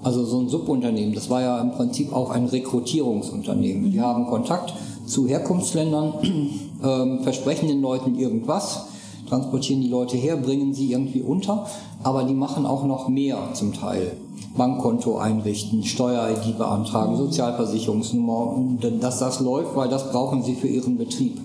also 0.02 0.24
so 0.24 0.40
ein 0.40 0.48
Subunternehmen, 0.48 1.14
das 1.14 1.28
war 1.28 1.42
ja 1.42 1.60
im 1.60 1.72
Prinzip 1.72 2.12
auch 2.12 2.30
ein 2.30 2.46
Rekrutierungsunternehmen, 2.46 3.90
die 3.90 3.98
mhm. 3.98 4.02
haben 4.02 4.26
Kontakt 4.26 4.72
zu 5.06 5.26
Herkunftsländern, 5.26 6.14
äh, 6.82 7.22
versprechen 7.22 7.68
den 7.68 7.80
Leuten 7.80 8.14
irgendwas, 8.14 8.86
transportieren 9.28 9.80
die 9.80 9.88
Leute 9.88 10.16
her, 10.16 10.36
bringen 10.36 10.74
sie 10.74 10.92
irgendwie 10.92 11.22
unter, 11.22 11.66
aber 12.02 12.24
die 12.24 12.34
machen 12.34 12.66
auch 12.66 12.84
noch 12.84 13.08
mehr 13.08 13.38
zum 13.54 13.72
Teil. 13.72 14.16
Bankkonto 14.56 15.16
einrichten, 15.18 15.82
Steuer-ID 15.82 16.56
beantragen, 16.56 17.16
Sozialversicherungsnummer, 17.16 18.78
dass 19.00 19.18
das 19.18 19.40
läuft, 19.40 19.74
weil 19.74 19.88
das 19.88 20.12
brauchen 20.12 20.42
sie 20.44 20.54
für 20.54 20.68
ihren 20.68 20.96
Betrieb. 20.96 21.40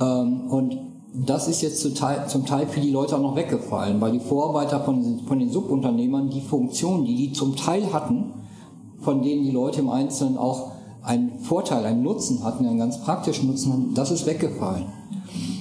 Ähm, 0.00 0.40
und 0.48 0.78
das 1.12 1.48
ist 1.48 1.62
jetzt 1.62 1.80
zum 1.80 2.46
Teil, 2.46 2.66
für 2.68 2.80
die 2.80 2.90
Leute 2.90 3.16
auch 3.16 3.20
noch 3.20 3.36
weggefallen, 3.36 4.00
weil 4.00 4.12
die 4.12 4.20
Vorarbeiter 4.20 4.80
von, 4.80 5.20
von 5.26 5.38
den 5.38 5.50
Subunternehmern 5.50 6.30
die 6.30 6.40
Funktionen, 6.40 7.04
die 7.04 7.16
die 7.16 7.32
zum 7.32 7.56
Teil 7.56 7.92
hatten, 7.92 8.32
von 9.00 9.22
denen 9.22 9.44
die 9.44 9.50
Leute 9.50 9.80
im 9.80 9.88
Einzelnen 9.88 10.36
auch 10.36 10.69
einen 11.02 11.38
Vorteil, 11.40 11.84
einen 11.84 12.02
Nutzen 12.02 12.44
hatten, 12.44 12.66
einen 12.66 12.78
ganz 12.78 13.00
praktischen 13.00 13.48
Nutzen, 13.48 13.92
das 13.94 14.10
ist 14.10 14.26
weggefallen. 14.26 14.86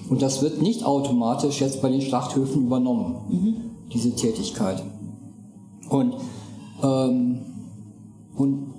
Und 0.09 0.21
das 0.21 0.41
wird 0.41 0.61
nicht 0.61 0.83
automatisch 0.83 1.61
jetzt 1.61 1.81
bei 1.81 1.89
den 1.89 2.01
Schlachthöfen 2.01 2.63
übernommen, 2.63 3.15
mhm. 3.29 3.55
diese 3.93 4.15
Tätigkeit. 4.15 4.83
Und, 5.89 6.15
ähm, 6.83 7.39
und 8.35 8.73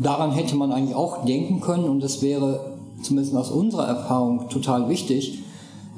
daran 0.00 0.32
hätte 0.32 0.56
man 0.56 0.72
eigentlich 0.72 0.96
auch 0.96 1.24
denken 1.24 1.60
können 1.60 1.84
und 1.84 2.02
es 2.02 2.22
wäre 2.22 2.72
zumindest 3.02 3.36
aus 3.36 3.50
unserer 3.50 3.86
Erfahrung 3.86 4.48
total 4.48 4.88
wichtig, 4.88 5.40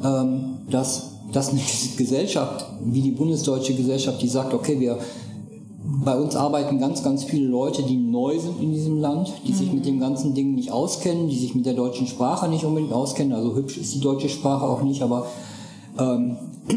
ähm, 0.03 0.59
dass, 0.71 1.21
dass 1.33 1.51
eine 1.51 1.61
Gesellschaft 1.97 2.67
wie 2.83 3.03
die 3.03 3.13
bundesdeutsche 3.13 3.75
Gesellschaft, 3.75 4.21
die 4.23 4.29
sagt, 4.29 4.55
okay, 4.55 4.81
wir 4.81 4.99
bei 5.85 6.19
uns 6.19 6.35
arbeiten 6.35 6.79
ganz, 6.79 7.03
ganz 7.03 7.25
viele 7.25 7.47
Leute, 7.47 7.83
die 7.83 7.97
neu 7.97 8.39
sind 8.39 8.59
in 8.61 8.73
diesem 8.73 9.01
Land, 9.01 9.33
die 9.47 9.53
mhm. 9.53 9.57
sich 9.57 9.73
mit 9.73 9.85
dem 9.85 10.01
ganzen 10.01 10.35
Ding 10.35 10.55
nicht 10.55 10.73
auskennen, 10.73 11.29
die 11.29 11.39
sich 11.39 11.55
mit 11.55 11.67
der 11.67 11.75
deutschen 11.75 12.07
Sprache 12.07 12.49
nicht 12.49 12.65
unbedingt 12.65 12.93
auskennen. 12.93 13.35
Also 13.35 13.55
hübsch 13.55 13.77
ist 13.77 13.95
die 13.95 14.01
deutsche 14.01 14.31
Sprache 14.31 14.65
auch 14.65 14.83
nicht, 14.83 15.03
aber 15.03 15.27
ähm, 15.99 16.37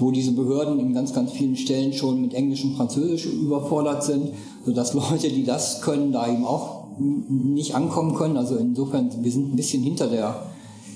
wo 0.00 0.10
diese 0.10 0.32
Behörden 0.32 0.80
in 0.80 0.92
ganz, 0.92 1.12
ganz 1.12 1.30
vielen 1.30 1.56
Stellen 1.56 1.92
schon 1.92 2.20
mit 2.20 2.34
Englisch 2.34 2.64
und 2.64 2.74
Französisch 2.74 3.26
überfordert 3.26 4.02
sind, 4.02 4.30
sodass 4.64 4.92
Leute, 5.12 5.28
die 5.28 5.44
das 5.44 5.80
können, 5.80 6.10
da 6.10 6.26
eben 6.26 6.44
auch 6.44 6.88
nicht 6.98 7.76
ankommen 7.76 8.14
können. 8.14 8.36
Also 8.36 8.56
insofern, 8.56 9.10
wir 9.22 9.30
sind 9.30 9.52
ein 9.52 9.56
bisschen 9.56 9.84
hinter 9.84 10.08
der, 10.08 10.34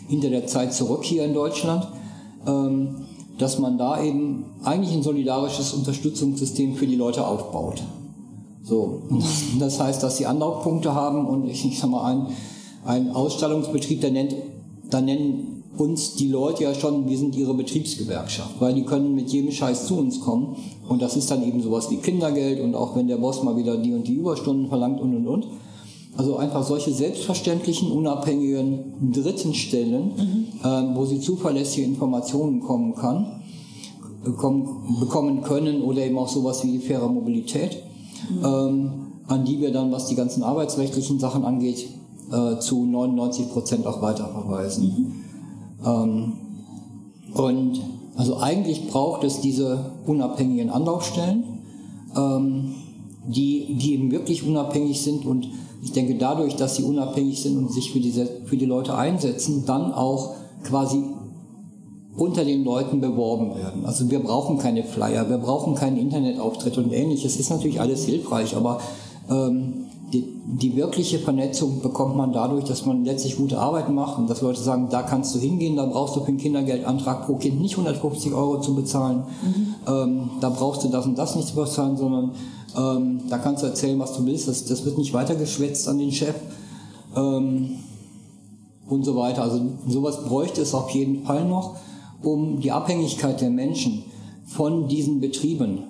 hinter 0.09 0.31
der 0.31 0.48
Zeit 0.48 0.75
zurück 0.75 1.05
hier 1.05 1.25
in 1.25 1.33
Deutschland. 1.33 1.87
Ähm, 2.44 2.96
dass 3.42 3.59
man 3.59 3.76
da 3.76 4.00
eben 4.00 4.44
eigentlich 4.62 4.94
ein 4.94 5.02
solidarisches 5.02 5.72
Unterstützungssystem 5.72 6.76
für 6.76 6.87
die 6.87 6.94
Leute 6.94 7.26
aufbaut. 7.26 7.83
So, 8.62 9.02
das 9.59 9.81
heißt, 9.81 10.00
dass 10.02 10.16
sie 10.16 10.26
Anlaufpunkte 10.26 10.94
haben 10.94 11.26
und 11.26 11.48
ich, 11.48 11.66
ich 11.66 11.81
sag 11.81 11.90
mal, 11.90 12.05
ein, 12.05 12.26
ein 12.85 13.11
Ausstellungsbetrieb, 13.11 14.00
der 14.00 14.12
nennt, 14.12 14.37
da 14.88 15.00
nennen 15.00 15.64
uns 15.76 16.14
die 16.14 16.28
Leute 16.28 16.62
ja 16.62 16.74
schon, 16.74 17.09
wir 17.09 17.18
sind 17.18 17.35
ihre 17.35 17.55
Betriebsgewerkschaft, 17.55 18.61
weil 18.61 18.74
die 18.74 18.85
können 18.85 19.14
mit 19.14 19.31
jedem 19.31 19.50
Scheiß 19.50 19.87
zu 19.87 19.98
uns 19.98 20.20
kommen 20.20 20.57
und 20.88 21.02
das 21.02 21.16
ist 21.16 21.28
dann 21.31 21.42
eben 21.42 21.61
sowas 21.62 21.90
wie 21.90 21.96
Kindergeld 21.96 22.61
und 22.61 22.76
auch 22.76 22.94
wenn 22.94 23.09
der 23.09 23.16
Boss 23.16 23.42
mal 23.42 23.57
wieder 23.57 23.76
die 23.76 23.92
und 23.92 24.07
die 24.07 24.14
Überstunden 24.14 24.68
verlangt 24.68 25.00
und 25.00 25.16
und 25.16 25.26
und. 25.26 25.46
Also 26.16 26.37
einfach 26.37 26.62
solche 26.62 26.92
selbstverständlichen, 26.92 27.90
unabhängigen 27.90 29.12
dritten 29.12 29.55
Stellen, 29.55 30.09
mhm. 30.09 30.46
ähm, 30.62 30.90
wo 30.94 31.07
sie 31.07 31.20
zuverlässige 31.20 31.87
Informationen 31.87 32.61
kommen 32.61 32.94
kann, 32.94 33.42
bekommen, 34.22 34.98
bekommen 35.01 35.42
können 35.42 35.83
oder 35.83 36.05
eben 36.05 36.18
auch 36.18 36.29
sowas 36.29 36.64
wie 36.64 36.79
faire 36.79 37.09
Mobilität, 37.09 37.83
mhm. 38.29 38.44
ähm, 38.44 38.92
an 39.27 39.44
die 39.46 39.61
wir 39.61 39.72
dann, 39.72 39.90
was 39.90 40.07
die 40.07 40.14
ganzen 40.14 40.42
arbeitsrechtlichen 40.42 41.18
Sachen 41.18 41.44
angeht, 41.44 41.88
äh, 42.31 42.59
zu 42.59 42.85
99 42.85 43.51
Prozent 43.51 43.87
auch 43.87 44.03
weiterverweisen. 44.03 44.85
Mhm. 44.85 45.87
Ähm, 45.87 46.33
und 47.33 47.81
also 48.16 48.37
eigentlich 48.37 48.88
braucht 48.88 49.25
es 49.25 49.40
diese 49.40 49.92
unabhängigen 50.07 50.68
Anlaufstellen, 50.68 51.44
ähm, 52.14 52.75
die, 53.27 53.79
die 53.79 53.94
eben 53.94 54.11
wirklich 54.11 54.46
unabhängig 54.46 55.01
sind 55.01 55.25
und 55.25 55.48
ich 55.82 55.92
denke 55.92 56.14
dadurch, 56.14 56.54
dass 56.54 56.76
sie 56.76 56.84
unabhängig 56.84 57.42
sind 57.42 57.58
und 57.58 57.72
sich 57.72 57.92
für, 57.92 57.98
diese, 57.98 58.26
für 58.44 58.56
die 58.56 58.66
Leute 58.66 58.94
einsetzen, 58.94 59.64
dann 59.66 59.92
auch 59.92 60.34
quasi 60.62 61.02
unter 62.16 62.44
den 62.44 62.62
Leuten 62.62 63.00
beworben 63.00 63.56
werden. 63.56 63.84
Also 63.84 64.08
wir 64.08 64.20
brauchen 64.20 64.58
keine 64.58 64.84
Flyer, 64.84 65.28
wir 65.28 65.38
brauchen 65.38 65.74
keinen 65.74 65.96
Internetauftritt 65.96 66.78
und 66.78 66.92
ähnliches. 66.92 67.36
Ist 67.36 67.50
natürlich 67.50 67.80
alles 67.80 68.04
hilfreich, 68.04 68.54
aber 68.54 68.80
ähm, 69.28 69.86
die, 70.12 70.24
die 70.46 70.76
wirkliche 70.76 71.18
Vernetzung 71.18 71.80
bekommt 71.80 72.16
man 72.16 72.32
dadurch, 72.32 72.64
dass 72.64 72.84
man 72.84 73.04
letztlich 73.04 73.36
gute 73.36 73.58
Arbeit 73.58 73.88
macht 73.88 74.18
und 74.18 74.28
dass 74.28 74.42
Leute 74.42 74.60
sagen, 74.60 74.88
da 74.90 75.02
kannst 75.02 75.34
du 75.34 75.38
hingehen, 75.38 75.74
da 75.76 75.86
brauchst 75.86 76.14
du 76.14 76.20
für 76.20 76.26
den 76.26 76.36
Kindergeldantrag 76.36 77.26
pro 77.26 77.36
Kind 77.36 77.60
nicht 77.60 77.72
150 77.72 78.32
Euro 78.34 78.60
zu 78.60 78.74
bezahlen, 78.74 79.24
mhm. 79.42 79.74
ähm, 79.88 80.30
da 80.40 80.50
brauchst 80.50 80.84
du 80.84 80.88
das 80.88 81.06
und 81.06 81.16
das 81.16 81.34
nicht 81.34 81.48
zu 81.48 81.54
bezahlen, 81.54 81.96
sondern 81.96 82.32
ähm, 82.76 83.20
da 83.28 83.38
kannst 83.38 83.62
du 83.62 83.66
erzählen, 83.66 83.98
was 83.98 84.16
du 84.16 84.24
willst, 84.24 84.48
das, 84.48 84.64
das 84.64 84.85
wird 84.85 84.98
nicht 84.98 85.12
weitergeschwätzt 85.12 85.88
an 85.88 85.98
den 85.98 86.12
Chef 86.12 86.35
ähm, 87.16 87.76
und 88.88 89.04
so 89.04 89.16
weiter. 89.16 89.42
Also 89.42 89.61
sowas 89.87 90.24
bräuchte 90.24 90.62
es 90.62 90.74
auf 90.74 90.90
jeden 90.90 91.24
Fall 91.24 91.46
noch, 91.46 91.76
um 92.22 92.61
die 92.61 92.72
Abhängigkeit 92.72 93.40
der 93.40 93.50
Menschen 93.50 94.04
von 94.46 94.88
diesen 94.88 95.20
Betrieben, 95.20 95.85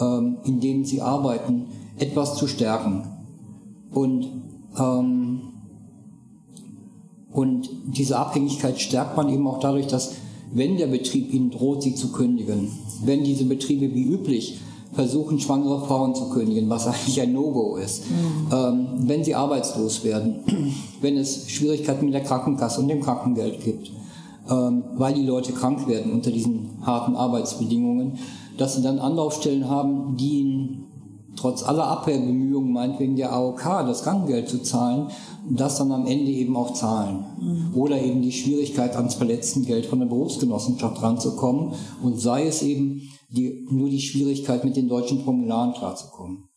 ähm, 0.00 0.38
in 0.44 0.60
denen 0.60 0.84
sie 0.84 1.00
arbeiten, 1.00 1.66
etwas 1.98 2.36
zu 2.36 2.46
stärken. 2.46 3.04
Und, 3.92 4.28
ähm, 4.78 5.40
und 7.32 7.68
diese 7.86 8.18
Abhängigkeit 8.18 8.80
stärkt 8.80 9.16
man 9.16 9.28
eben 9.28 9.46
auch 9.46 9.60
dadurch, 9.60 9.86
dass 9.86 10.14
wenn 10.52 10.76
der 10.76 10.86
Betrieb 10.86 11.32
ihnen 11.32 11.50
droht, 11.50 11.82
sie 11.82 11.94
zu 11.94 12.12
kündigen, 12.12 12.68
wenn 13.04 13.24
diese 13.24 13.44
Betriebe 13.44 13.92
wie 13.94 14.04
üblich 14.04 14.60
versuchen, 14.94 15.38
schwangere 15.40 15.84
Frauen 15.84 16.14
zu 16.14 16.28
kündigen, 16.30 16.68
was 16.70 16.86
eigentlich 16.86 17.20
ein 17.20 17.32
No-Go 17.32 17.76
ist, 17.76 18.04
mhm. 18.10 18.48
ähm, 18.52 18.86
wenn 18.98 19.24
sie 19.24 19.34
arbeitslos 19.34 20.04
werden, 20.04 20.40
wenn 21.00 21.16
es 21.16 21.50
Schwierigkeiten 21.50 22.06
mit 22.06 22.14
der 22.14 22.22
Krankenkasse 22.22 22.80
und 22.80 22.88
dem 22.88 23.00
Krankengeld 23.00 23.62
gibt, 23.62 23.90
ähm, 24.50 24.84
weil 24.96 25.14
die 25.14 25.24
Leute 25.24 25.52
krank 25.52 25.88
werden 25.88 26.12
unter 26.12 26.30
diesen 26.30 26.70
harten 26.82 27.16
Arbeitsbedingungen, 27.16 28.18
dass 28.58 28.76
sie 28.76 28.82
dann 28.82 28.98
Anlaufstellen 28.98 29.68
haben, 29.68 30.16
die 30.16 30.40
ihnen 30.40 30.84
trotz 31.36 31.64
aller 31.64 31.86
Abwehrbemühungen, 31.88 32.72
meinetwegen 32.72 33.16
der 33.16 33.32
AOK, 33.32 33.62
das 33.86 34.04
Krankengeld 34.04 34.48
zu 34.48 34.62
zahlen, 34.62 35.08
das 35.50 35.78
dann 35.78 35.90
am 35.90 36.06
Ende 36.06 36.30
eben 36.30 36.56
auch 36.56 36.72
zahlen. 36.72 37.24
Mhm. 37.40 37.70
Oder 37.74 38.00
eben 38.00 38.22
die 38.22 38.32
Schwierigkeit, 38.32 38.96
ans 38.96 39.14
Verletztengeld 39.14 39.86
von 39.86 39.98
der 39.98 40.06
Berufsgenossenschaft 40.06 41.02
ranzukommen 41.02 41.72
und 42.02 42.20
sei 42.20 42.46
es 42.46 42.62
eben 42.62 43.10
die, 43.34 43.66
nur 43.70 43.88
die 43.88 44.00
Schwierigkeit, 44.00 44.64
mit 44.64 44.76
den 44.76 44.88
deutschen 44.88 45.24
Formularen 45.24 45.74
klarzukommen. 45.74 46.48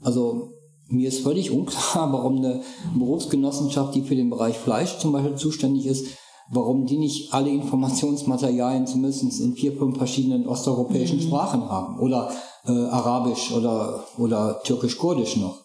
Also 0.00 0.50
mir 0.88 1.08
ist 1.08 1.20
völlig 1.20 1.50
unklar, 1.50 2.12
warum 2.12 2.38
eine 2.38 2.62
Berufsgenossenschaft, 2.96 3.94
die 3.94 4.02
für 4.02 4.16
den 4.16 4.30
Bereich 4.30 4.56
Fleisch 4.56 4.98
zum 4.98 5.12
Beispiel 5.12 5.36
zuständig 5.36 5.86
ist, 5.86 6.06
warum 6.50 6.86
die 6.86 6.98
nicht 6.98 7.32
alle 7.32 7.50
Informationsmaterialien 7.50 8.86
zumindest 8.86 9.40
in 9.40 9.54
vier, 9.54 9.72
fünf 9.72 9.96
verschiedenen 9.96 10.46
osteuropäischen 10.46 11.18
mhm. 11.18 11.22
Sprachen 11.22 11.68
haben 11.68 11.98
oder 11.98 12.30
äh, 12.66 12.72
Arabisch 12.72 13.52
oder, 13.52 14.04
oder 14.18 14.60
Türkisch-Kurdisch 14.64 15.36
noch. 15.36 15.64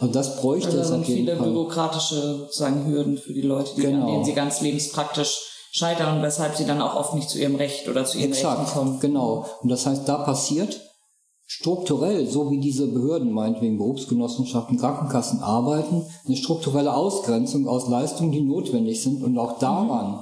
Also 0.00 0.12
das 0.12 0.40
bräuchte 0.40 0.78
also 0.78 0.80
es 0.80 0.90
auf 0.90 1.08
jeden 1.08 1.20
viele 1.20 1.36
Fall. 1.36 1.50
bürokratische 1.50 2.38
sozusagen 2.38 2.86
Hürden 2.86 3.16
für 3.16 3.32
die 3.32 3.42
Leute, 3.42 3.70
die, 3.76 3.82
genau. 3.82 4.02
an 4.02 4.06
denen 4.08 4.24
sie 4.24 4.32
ganz 4.32 4.60
lebenspraktisch 4.60 5.53
scheitern 5.74 6.16
und 6.16 6.22
weshalb 6.22 6.56
sie 6.56 6.64
dann 6.64 6.80
auch 6.80 6.94
oft 6.94 7.14
nicht 7.14 7.28
zu 7.28 7.38
ihrem 7.38 7.56
Recht 7.56 7.88
oder 7.88 8.04
zu 8.04 8.18
ihren 8.18 8.30
Exakt, 8.30 8.60
Rechten 8.60 8.72
kommen. 8.72 9.00
Genau. 9.00 9.46
Und 9.60 9.70
das 9.70 9.86
heißt, 9.86 10.08
da 10.08 10.18
passiert 10.18 10.80
strukturell, 11.46 12.28
so 12.28 12.50
wie 12.50 12.60
diese 12.60 12.86
Behörden, 12.86 13.32
meinetwegen 13.32 13.76
Berufsgenossenschaften, 13.76 14.78
Krankenkassen 14.78 15.40
arbeiten, 15.40 16.06
eine 16.26 16.36
strukturelle 16.36 16.94
Ausgrenzung 16.94 17.66
aus 17.66 17.88
Leistungen, 17.88 18.30
die 18.30 18.42
notwendig 18.42 19.02
sind. 19.02 19.24
Und 19.24 19.36
auch 19.36 19.58
daran 19.58 20.12
mhm. 20.12 20.20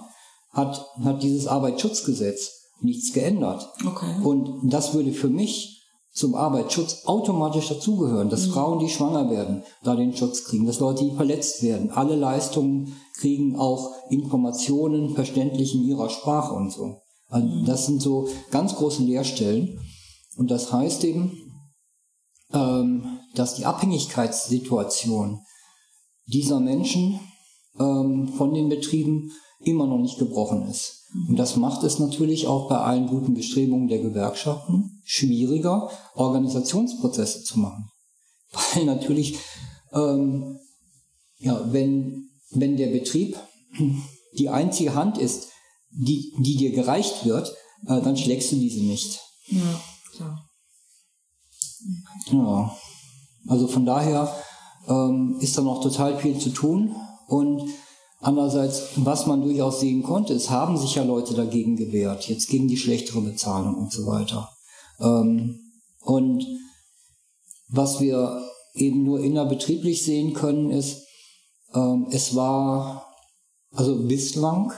hat, 0.53 0.87
hat 1.05 1.23
dieses 1.23 1.47
Arbeitsschutzgesetz 1.47 2.71
nichts 2.81 3.13
geändert. 3.13 3.69
Okay. 3.87 4.15
Und 4.25 4.73
das 4.73 4.95
würde 4.95 5.13
für 5.13 5.29
mich 5.29 5.72
zum 6.13 6.35
Arbeitsschutz 6.35 7.07
automatisch 7.07 7.69
dazugehören, 7.69 8.29
dass 8.29 8.47
mhm. 8.47 8.53
Frauen, 8.53 8.79
die 8.79 8.89
schwanger 8.89 9.31
werden, 9.31 9.63
da 9.83 9.97
den 9.97 10.15
Schutz 10.15 10.45
kriegen, 10.45 10.67
dass 10.67 10.81
Leute, 10.81 11.05
die 11.05 11.17
verletzt 11.17 11.63
werden, 11.63 11.91
alle 11.91 12.17
Leistungen 12.17 12.95
kriegen, 13.19 13.57
auch 13.57 13.91
Informationen 14.11 15.15
verständlich 15.15 15.75
in 15.75 15.85
ihrer 15.85 16.11
Sprache 16.11 16.53
und 16.55 16.71
so. 16.71 16.99
Also 17.29 17.47
mhm. 17.47 17.65
das 17.65 17.87
sind 17.87 18.03
so 18.03 18.29
ganz 18.51 18.75
große 18.75 19.03
Leerstellen. 19.03 19.81
Und 20.37 20.51
das 20.51 20.73
heißt 20.73 21.05
eben, 21.05 21.33
ähm, 22.53 23.19
dass 23.35 23.55
die 23.55 23.65
Abhängigkeitssituation 23.65 25.41
dieser 26.27 26.61
Menschen 26.61 27.21
ähm, 27.79 28.29
von 28.37 28.53
den 28.53 28.69
Betrieben 28.69 29.31
immer 29.61 29.87
noch 29.87 29.99
nicht 29.99 30.19
gebrochen 30.19 30.69
ist. 30.69 31.02
Und 31.29 31.37
das 31.37 31.57
macht 31.57 31.83
es 31.83 31.99
natürlich 31.99 32.47
auch 32.47 32.69
bei 32.69 32.79
allen 32.79 33.07
guten 33.07 33.35
Bestrebungen 33.35 33.89
der 33.89 33.99
Gewerkschaften 33.99 35.03
schwieriger, 35.05 35.91
Organisationsprozesse 36.15 37.43
zu 37.43 37.59
machen. 37.59 37.91
Weil 38.75 38.85
natürlich, 38.87 39.39
ähm, 39.93 40.59
ja, 41.39 41.73
wenn, 41.73 42.31
wenn 42.51 42.77
der 42.77 42.89
Betrieb 42.89 43.39
die 44.39 44.49
einzige 44.49 44.95
Hand 44.95 45.19
ist, 45.19 45.49
die, 45.91 46.33
die 46.39 46.57
dir 46.57 46.73
gereicht 46.73 47.27
wird, 47.27 47.55
äh, 47.87 48.01
dann 48.01 48.17
schlägst 48.17 48.53
du 48.53 48.57
diese 48.57 48.83
nicht. 48.83 49.21
Ja, 49.49 49.81
klar. 50.17 50.49
Ja, 52.31 52.77
also 53.49 53.67
von 53.67 53.85
daher 53.85 54.35
ähm, 54.89 55.37
ist 55.41 55.59
da 55.59 55.63
noch 55.63 55.83
total 55.83 56.19
viel 56.19 56.39
zu 56.39 56.51
tun 56.51 56.95
und 57.27 57.69
Andererseits, 58.23 58.91
was 58.97 59.27
man 59.27 59.43
durchaus 59.43 59.81
sehen 59.81 60.05
konnte, 60.05 60.33
es 60.33 60.49
haben 60.49 60.79
sich 60.79 60.95
ja 60.95 61.03
Leute 61.03 61.35
dagegen 61.35 61.75
gewehrt, 61.75 62.29
jetzt 62.29 62.49
gegen 62.49 62.69
die 62.69 62.77
schlechtere 62.77 63.21
Bezahlung 63.21 63.75
und 63.75 63.93
so 63.93 64.07
weiter. 64.07 64.49
Ähm, 65.01 65.59
und 66.05 66.47
was 67.69 68.01
wir 68.01 68.41
eben 68.75 69.03
nur 69.03 69.19
innerbetrieblich 69.19 70.05
sehen 70.05 70.35
können, 70.35 70.71
ist, 70.71 71.03
ähm, 71.75 72.07
es 72.13 72.37
war 72.37 73.09
also 73.73 73.97
bislang, 74.07 74.73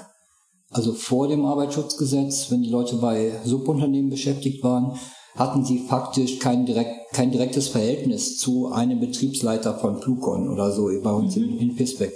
also 0.70 0.94
vor 0.94 1.28
dem 1.28 1.44
Arbeitsschutzgesetz, 1.44 2.50
wenn 2.50 2.62
die 2.62 2.70
Leute 2.70 2.96
bei 2.96 3.40
Subunternehmen 3.44 4.08
beschäftigt 4.08 4.64
waren, 4.64 4.98
hatten 5.36 5.66
sie 5.66 5.80
faktisch 5.80 6.38
kein, 6.38 6.64
direkt, 6.64 7.12
kein 7.12 7.30
direktes 7.30 7.68
Verhältnis 7.68 8.38
zu 8.38 8.72
einem 8.72 9.00
Betriebsleiter 9.00 9.78
von 9.78 10.00
Flugcon 10.00 10.48
oder 10.48 10.72
so 10.72 10.88
bei 11.02 11.12
uns 11.12 11.36
mhm. 11.36 11.42
in, 11.44 11.58
in 11.58 11.76
Pisbeck. 11.76 12.14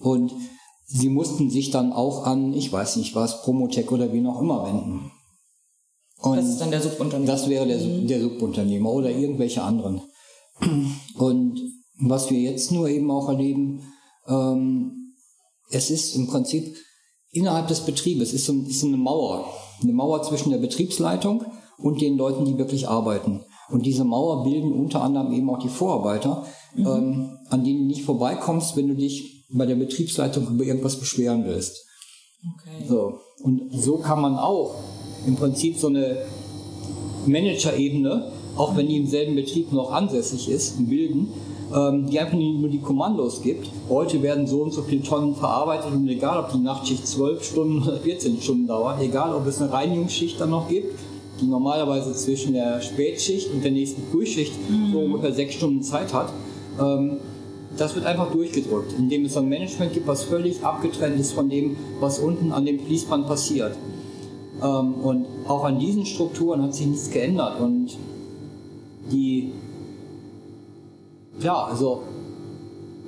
Und 0.00 0.32
sie 0.86 1.08
mussten 1.08 1.50
sich 1.50 1.70
dann 1.70 1.92
auch 1.92 2.24
an, 2.24 2.52
ich 2.52 2.72
weiß 2.72 2.96
nicht 2.96 3.14
was, 3.14 3.42
Promotech 3.42 3.90
oder 3.90 4.12
wie 4.12 4.20
noch 4.20 4.40
immer 4.40 4.64
wenden. 4.66 5.10
Und 6.18 6.36
das 6.36 6.48
ist 6.48 6.60
dann 6.60 6.70
der 6.70 6.80
Subunternehmer. 6.80 7.32
Das 7.32 7.48
wäre 7.48 7.66
der, 7.66 7.78
mhm. 7.78 8.06
der 8.06 8.20
Subunternehmer 8.20 8.90
oder 8.90 9.10
irgendwelche 9.10 9.62
anderen. 9.62 10.00
Und 11.14 11.60
was 11.98 12.30
wir 12.30 12.38
jetzt 12.38 12.72
nur 12.72 12.88
eben 12.88 13.10
auch 13.10 13.28
erleben, 13.28 13.82
ähm, 14.26 15.14
es 15.70 15.90
ist 15.90 16.14
im 16.14 16.26
Prinzip 16.26 16.76
innerhalb 17.30 17.68
des 17.68 17.80
Betriebes 17.80 18.32
ist 18.32 18.46
so, 18.46 18.52
ist 18.52 18.80
so 18.80 18.86
eine 18.86 18.96
Mauer, 18.96 19.46
eine 19.82 19.92
Mauer 19.92 20.22
zwischen 20.22 20.50
der 20.50 20.58
Betriebsleitung 20.58 21.44
und 21.78 22.00
den 22.00 22.16
Leuten, 22.16 22.44
die 22.44 22.56
wirklich 22.56 22.88
arbeiten. 22.88 23.44
Und 23.68 23.84
diese 23.84 24.04
Mauer 24.04 24.44
bilden 24.44 24.72
unter 24.72 25.02
anderem 25.02 25.32
eben 25.32 25.50
auch 25.50 25.58
die 25.58 25.68
Vorarbeiter, 25.68 26.46
mhm. 26.76 26.86
ähm, 26.86 27.38
an 27.48 27.64
denen 27.64 27.80
du 27.80 27.84
nicht 27.86 28.02
vorbeikommst, 28.02 28.76
wenn 28.76 28.88
du 28.88 28.94
dich 28.94 29.44
bei 29.50 29.66
der 29.66 29.76
Betriebsleitung 29.76 30.48
über 30.48 30.64
irgendwas 30.64 30.98
beschweren 30.98 31.44
willst. 31.44 31.84
Okay. 32.54 32.86
So. 32.88 33.18
Und 33.42 33.72
so 33.72 33.98
kann 33.98 34.20
man 34.20 34.36
auch 34.36 34.74
im 35.26 35.36
Prinzip 35.36 35.76
so 35.76 35.88
eine 35.88 36.18
Manager-Ebene, 37.26 38.32
auch 38.56 38.76
wenn 38.76 38.88
die 38.88 38.96
im 38.96 39.06
selben 39.06 39.34
Betrieb 39.34 39.72
noch 39.72 39.92
ansässig 39.92 40.48
ist, 40.48 40.88
bilden, 40.88 41.28
ähm, 41.74 42.06
die 42.08 42.18
einfach 42.18 42.36
nur 42.36 42.68
die 42.68 42.80
Kommandos 42.80 43.42
gibt. 43.42 43.68
Heute 43.88 44.22
werden 44.22 44.46
so 44.46 44.62
und 44.62 44.72
so 44.72 44.82
viele 44.82 45.02
Tonnen 45.02 45.34
verarbeitet 45.34 45.92
und 45.92 46.08
egal, 46.08 46.38
ob 46.38 46.52
die 46.52 46.58
Nachtschicht 46.58 47.06
12 47.06 47.44
Stunden 47.44 47.82
oder 47.82 47.98
14 47.98 48.40
Stunden 48.40 48.66
dauert, 48.66 49.00
egal, 49.00 49.34
ob 49.34 49.46
es 49.46 49.60
eine 49.60 49.72
Reinigungsschicht 49.72 50.40
dann 50.40 50.50
noch 50.50 50.68
gibt, 50.68 50.98
die 51.40 51.46
normalerweise 51.46 52.14
zwischen 52.14 52.54
der 52.54 52.80
Spätschicht 52.80 53.52
und 53.52 53.62
der 53.62 53.72
nächsten 53.72 54.02
Frühschicht 54.10 54.52
mhm. 54.70 54.92
so 54.92 55.00
ungefähr 55.00 55.32
sechs 55.32 55.54
Stunden 55.54 55.82
Zeit 55.82 56.12
hat. 56.14 56.32
Ähm, 56.80 57.18
das 57.76 57.94
wird 57.94 58.06
einfach 58.06 58.30
durchgedrückt, 58.32 58.94
indem 58.96 59.26
es 59.26 59.36
ein 59.36 59.48
Management 59.48 59.92
gibt, 59.92 60.06
was 60.06 60.24
völlig 60.24 60.64
abgetrennt 60.64 61.20
ist 61.20 61.32
von 61.32 61.48
dem, 61.48 61.76
was 62.00 62.18
unten 62.18 62.52
an 62.52 62.64
dem 62.64 62.80
Fließband 62.80 63.26
passiert. 63.26 63.76
Ähm, 64.62 64.94
und 64.94 65.26
auch 65.46 65.64
an 65.64 65.78
diesen 65.78 66.06
Strukturen 66.06 66.62
hat 66.62 66.74
sich 66.74 66.86
nichts 66.86 67.10
geändert. 67.10 67.60
Und 67.60 67.96
die, 69.10 69.52
ja, 71.40 71.64
also 71.64 72.02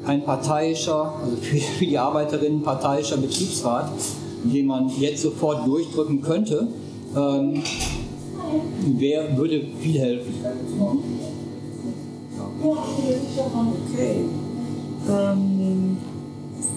ein 0.04 0.24
parteiischer, 0.24 1.14
also 1.22 1.36
für, 1.36 1.84
die 1.84 1.98
Arbeiterinnen 1.98 2.62
parteiischer 2.62 3.16
Betriebsrat, 3.16 3.90
den 4.44 4.66
man 4.66 4.90
jetzt 4.98 5.22
sofort 5.22 5.66
durchdrücken 5.66 6.20
könnte, 6.22 6.68
ähm, 7.16 7.62
wer 8.98 9.36
würde 9.36 9.62
viel 9.80 9.98
helfen. 9.98 10.34
Okay. 12.62 14.24
Ähm, 15.08 15.96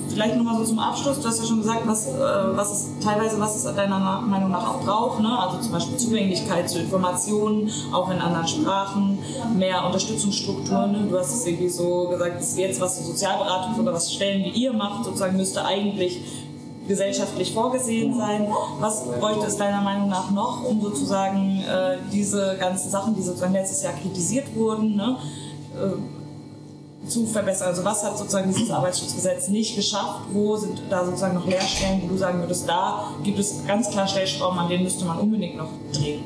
vielleicht 0.10 0.38
nochmal 0.38 0.58
so 0.60 0.66
zum 0.66 0.80
Abschluss, 0.80 1.20
du 1.20 1.28
hast 1.28 1.40
ja 1.40 1.46
schon 1.46 1.62
gesagt, 1.62 1.82
was, 1.86 2.08
äh, 2.08 2.12
was 2.56 2.72
es 2.72 2.90
teilweise, 3.04 3.40
was 3.40 3.56
es 3.56 3.76
deiner 3.76 4.22
Meinung 4.22 4.52
nach 4.52 4.76
auch 4.76 4.82
braucht, 4.82 5.22
ne? 5.22 5.40
also 5.40 5.60
zum 5.60 5.72
Beispiel 5.72 5.98
Zugänglichkeit 5.98 6.70
zu 6.70 6.80
Informationen, 6.80 7.72
auch 7.92 8.12
in 8.12 8.20
anderen 8.20 8.48
Sprachen, 8.48 9.18
mehr 9.58 9.86
Unterstützungsstrukturen. 9.86 10.92
Ne? 10.92 11.08
Du 11.10 11.18
hast 11.18 11.34
es 11.34 11.46
irgendwie 11.46 11.70
so 11.70 12.10
gesagt, 12.10 12.36
das 12.38 12.50
ist 12.50 12.58
jetzt 12.58 12.82
was 12.82 13.00
die 13.00 13.06
Sozialberatung 13.06 13.80
oder 13.80 13.94
was 13.94 14.14
Stellen 14.14 14.44
wie 14.44 14.50
ihr 14.50 14.74
macht, 14.74 15.06
sozusagen 15.06 15.36
müsste 15.36 15.66
eigentlich 15.66 16.22
gesellschaftlich 16.88 17.54
vorgesehen 17.54 18.18
sein. 18.18 18.48
Was 18.80 19.06
bräuchte 19.06 19.46
es 19.46 19.58
deiner 19.58 19.82
Meinung 19.82 20.10
nach 20.10 20.30
noch, 20.32 20.64
um 20.64 20.82
sozusagen 20.82 21.62
äh, 21.62 21.98
diese 22.12 22.58
ganzen 22.60 22.90
Sachen, 22.90 23.16
die 23.16 23.22
sozusagen 23.22 23.54
letztes 23.54 23.84
Jahr 23.84 23.94
kritisiert 23.94 24.56
wurden, 24.56 24.96
ne? 24.96 25.18
Äh, 25.76 27.08
zu 27.08 27.26
verbessern? 27.26 27.70
Also 27.70 27.84
was 27.84 28.04
hat 28.04 28.18
sozusagen 28.18 28.54
dieses 28.54 28.70
Arbeitsschutzgesetz 28.70 29.48
nicht 29.50 29.76
geschafft? 29.76 30.22
Wo 30.32 30.56
sind 30.56 30.82
da 30.90 31.06
sozusagen 31.06 31.36
noch 31.36 31.48
Leerstellen, 31.48 32.02
wo 32.04 32.08
du 32.08 32.18
sagen 32.18 32.40
würdest, 32.40 32.68
da 32.68 33.16
gibt 33.24 33.40
es 33.40 33.66
ganz 33.66 33.90
klar 33.90 34.08
Stellschrauben, 34.08 34.60
an 34.60 34.70
denen 34.70 34.84
müsste 34.84 35.06
man 35.06 35.20
unbedingt 35.20 35.58
noch 35.58 35.70
drehen? 35.94 36.24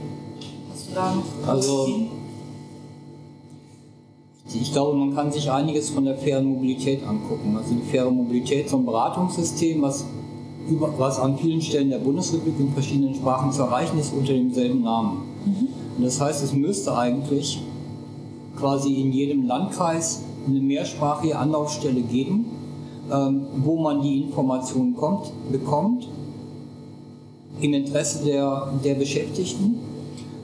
Hast 0.72 0.90
du 0.90 0.96
da 0.96 1.14
noch 1.14 1.48
also, 1.48 1.88
ich 4.54 4.72
glaube, 4.72 4.98
man 4.98 5.16
kann 5.16 5.32
sich 5.32 5.50
einiges 5.50 5.90
von 5.90 6.06
der 6.06 6.18
fairen 6.18 6.46
Mobilität 6.46 7.06
angucken. 7.06 7.58
Also 7.58 7.74
die 7.74 7.82
faire 7.82 8.10
Mobilität 8.10 8.70
so 8.70 8.78
ein 8.78 8.86
Beratungssystem, 8.86 9.82
was, 9.82 10.06
über, 10.70 10.94
was 10.98 11.20
an 11.20 11.38
vielen 11.38 11.62
Stellen 11.62 11.90
der 11.90 12.00
Bundesrepublik 12.00 12.60
in 12.60 12.74
verschiedenen 12.74 13.16
Sprachen 13.16 13.52
zu 13.52 13.64
erreichen 13.64 14.00
ist, 14.00 14.14
unter 14.14 14.34
demselben 14.34 14.84
Namen. 14.84 15.24
Mhm. 15.46 15.68
Und 15.98 16.04
das 16.04 16.22
heißt, 16.22 16.44
es 16.44 16.54
müsste 16.54 16.96
eigentlich 16.96 17.62
quasi 18.58 19.02
in 19.02 19.12
jedem 19.12 19.48
Landkreis 19.48 20.24
eine 20.48 20.60
mehrsprachige 20.60 21.38
Anlaufstelle 21.38 22.02
geben, 22.02 22.46
ähm, 23.12 23.42
wo 23.58 23.78
man 23.78 24.02
die 24.02 24.22
Informationen 24.22 24.96
kommt, 24.96 25.32
bekommt, 25.52 26.08
im 27.62 27.74
Interesse 27.74 28.26
der, 28.26 28.74
der 28.84 28.96
Beschäftigten, 28.96 29.76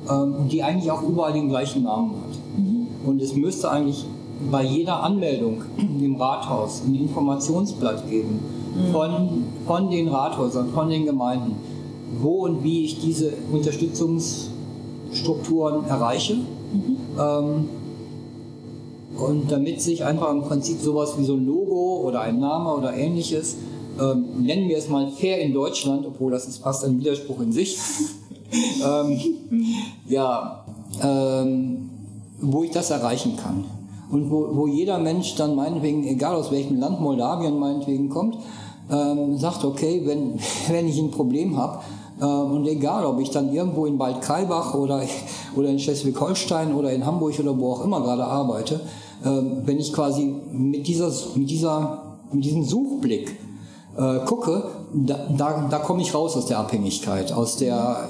ähm, 0.10 0.48
die 0.50 0.64
eigentlich 0.64 0.90
auch 0.92 1.04
überall 1.04 1.34
den 1.34 1.50
gleichen 1.50 1.84
Namen 1.84 2.12
hat. 2.12 2.40
Mhm. 2.58 2.88
Und 3.06 3.22
es 3.22 3.36
müsste 3.36 3.70
eigentlich 3.70 4.06
bei 4.50 4.64
jeder 4.64 5.04
Anmeldung 5.04 5.64
im 5.78 6.16
Rathaus 6.16 6.82
ein 6.86 6.96
Informationsblatt 6.96 8.10
geben 8.10 8.40
mhm. 8.76 8.92
von, 8.92 9.44
von 9.68 9.92
den 9.92 10.08
Rathäusern, 10.08 10.70
von 10.70 10.90
den 10.90 11.06
Gemeinden, 11.06 11.56
wo 12.22 12.46
und 12.46 12.64
wie 12.64 12.86
ich 12.86 13.00
diese 13.00 13.34
Unterstützungsstrukturen 13.52 15.86
erreiche. 15.88 16.36
Mhm. 16.36 16.98
Ähm, 17.20 17.70
und 19.18 19.52
damit 19.52 19.82
sich 19.82 20.04
einfach 20.04 20.32
im 20.32 20.42
Prinzip 20.44 20.80
sowas 20.80 21.16
wie 21.18 21.26
so 21.26 21.34
ein 21.34 21.46
Logo 21.46 22.02
oder 22.06 22.22
ein 22.22 22.40
Name 22.40 22.74
oder 22.74 22.94
ähnliches, 22.94 23.56
ähm, 24.00 24.44
nennen 24.44 24.70
wir 24.70 24.78
es 24.78 24.90
mal 24.90 25.12
fair 25.12 25.40
in 25.42 25.54
Deutschland, 25.54 26.06
obwohl 26.06 26.32
das 26.32 26.48
ist 26.48 26.60
fast 26.60 26.86
ein 26.86 27.00
Widerspruch 27.00 27.42
in 27.42 27.52
sich, 27.52 27.78
ähm, 28.86 29.20
ja, 30.08 30.66
ähm, 31.02 31.90
wo 32.40 32.64
ich 32.64 32.72
das 32.72 32.90
erreichen 32.90 33.38
kann. 33.38 33.66
Und 34.12 34.30
wo, 34.30 34.50
wo 34.52 34.68
jeder 34.68 34.98
Mensch 34.98 35.36
dann 35.36 35.56
meinetwegen, 35.56 36.06
egal 36.06 36.36
aus 36.36 36.52
welchem 36.52 36.80
Land 36.80 37.00
Moldawien 37.00 37.58
meinetwegen 37.58 38.10
kommt, 38.10 38.38
ähm, 38.92 39.38
sagt, 39.38 39.64
okay, 39.64 40.02
wenn, 40.06 40.40
wenn 40.70 40.88
ich 40.88 41.00
ein 41.00 41.12
Problem 41.12 41.58
habe, 41.58 41.80
ähm, 42.22 42.52
und 42.52 42.68
egal, 42.68 43.06
ob 43.06 43.20
ich 43.20 43.32
dann 43.32 43.54
irgendwo 43.54 43.86
in 43.86 43.98
Waldkralbach 43.98 44.76
oder, 44.76 45.02
oder 45.56 45.70
in 45.70 45.80
Schleswig-Holstein 45.80 46.74
oder 46.74 46.92
in 46.92 47.06
Hamburg 47.06 47.40
oder 47.40 47.58
wo 47.58 47.74
auch 47.74 47.84
immer 47.84 48.02
gerade 48.02 48.26
arbeite, 48.26 48.82
wenn 49.24 49.80
ich 49.80 49.94
quasi 49.94 50.34
mit, 50.52 50.88
dieser, 50.88 51.12
mit, 51.36 51.50
dieser, 51.50 52.18
mit 52.32 52.44
diesem 52.44 52.64
Suchblick 52.64 53.38
äh, 53.98 54.20
gucke, 54.26 54.64
da, 54.94 55.28
da, 55.38 55.68
da 55.70 55.80
komme 55.80 56.02
ich 56.02 56.14
raus 56.14 56.36
aus 56.36 56.46
der 56.46 56.60
Abhängigkeit, 56.60 57.32
aus 57.32 57.58
der, 57.58 58.10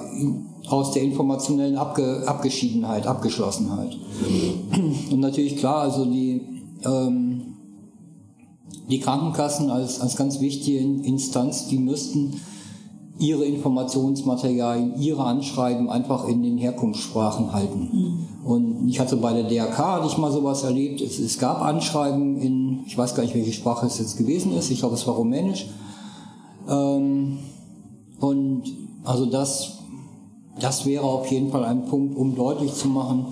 aus 0.67 0.91
der 0.91 1.03
informationellen 1.03 1.77
Abge, 1.77 2.23
Abgeschiedenheit, 2.25 3.07
Abgeschlossenheit. 3.07 3.97
Und 5.11 5.19
natürlich 5.19 5.57
klar, 5.57 5.81
also 5.81 6.05
die, 6.05 6.41
ähm, 6.85 7.55
die 8.89 8.99
Krankenkassen 8.99 9.69
als, 9.69 9.99
als 9.99 10.15
ganz 10.15 10.39
wichtige 10.39 10.79
Instanz, 10.79 11.67
die 11.67 11.77
müssten 11.77 12.39
ihre 13.21 13.45
Informationsmaterialien, 13.45 14.99
ihre 14.99 15.23
Anschreiben 15.23 15.89
einfach 15.89 16.27
in 16.27 16.41
den 16.41 16.57
Herkunftssprachen 16.57 17.53
halten. 17.53 17.89
Mhm. 17.91 18.27
Und 18.43 18.89
ich 18.89 18.99
hatte 18.99 19.15
bei 19.17 19.33
der 19.33 19.43
DRK 19.43 19.77
hatte 19.77 20.07
ich 20.07 20.17
mal 20.17 20.31
sowas 20.31 20.63
erlebt. 20.63 20.99
Es, 21.01 21.19
es, 21.19 21.37
gab 21.37 21.61
Anschreiben 21.61 22.37
in, 22.37 22.79
ich 22.87 22.97
weiß 22.97 23.13
gar 23.13 23.23
nicht, 23.23 23.35
welche 23.35 23.53
Sprache 23.53 23.85
es 23.85 23.99
jetzt 23.99 24.17
gewesen 24.17 24.53
ist. 24.57 24.71
Ich 24.71 24.79
glaube, 24.79 24.95
es 24.95 25.05
war 25.05 25.13
Rumänisch. 25.13 25.67
Ähm, 26.67 27.37
und 28.19 28.63
also 29.03 29.27
das, 29.27 29.79
das 30.59 30.85
wäre 30.87 31.03
auf 31.03 31.27
jeden 31.31 31.51
Fall 31.51 31.63
ein 31.63 31.85
Punkt, 31.85 32.17
um 32.17 32.35
deutlich 32.35 32.73
zu 32.73 32.87
machen, 32.87 33.27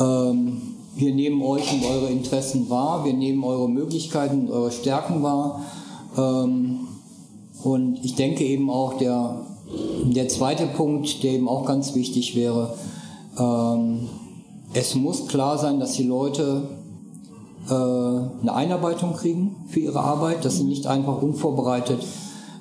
ähm, 0.00 0.62
wir 0.94 1.14
nehmen 1.14 1.42
euch 1.42 1.70
und 1.70 1.84
eure 1.84 2.08
Interessen 2.08 2.70
wahr, 2.70 3.04
wir 3.04 3.12
nehmen 3.12 3.44
eure 3.44 3.68
Möglichkeiten 3.68 4.46
und 4.46 4.50
eure 4.50 4.72
Stärken 4.72 5.22
wahr. 5.22 5.60
Ähm, 6.16 6.85
und 7.66 7.98
ich 8.04 8.14
denke 8.14 8.44
eben 8.44 8.70
auch, 8.70 8.96
der, 8.96 9.40
der 10.04 10.28
zweite 10.28 10.66
Punkt, 10.68 11.24
der 11.24 11.32
eben 11.32 11.48
auch 11.48 11.66
ganz 11.66 11.96
wichtig 11.96 12.36
wäre, 12.36 12.74
ähm, 13.36 14.08
es 14.72 14.94
muss 14.94 15.26
klar 15.26 15.58
sein, 15.58 15.80
dass 15.80 15.94
die 15.94 16.04
Leute 16.04 16.62
äh, 17.68 17.72
eine 17.72 18.54
Einarbeitung 18.54 19.14
kriegen 19.14 19.56
für 19.66 19.80
ihre 19.80 19.98
Arbeit, 19.98 20.44
dass 20.44 20.58
sie 20.58 20.62
nicht 20.62 20.86
einfach 20.86 21.20
unvorbereitet 21.20 22.06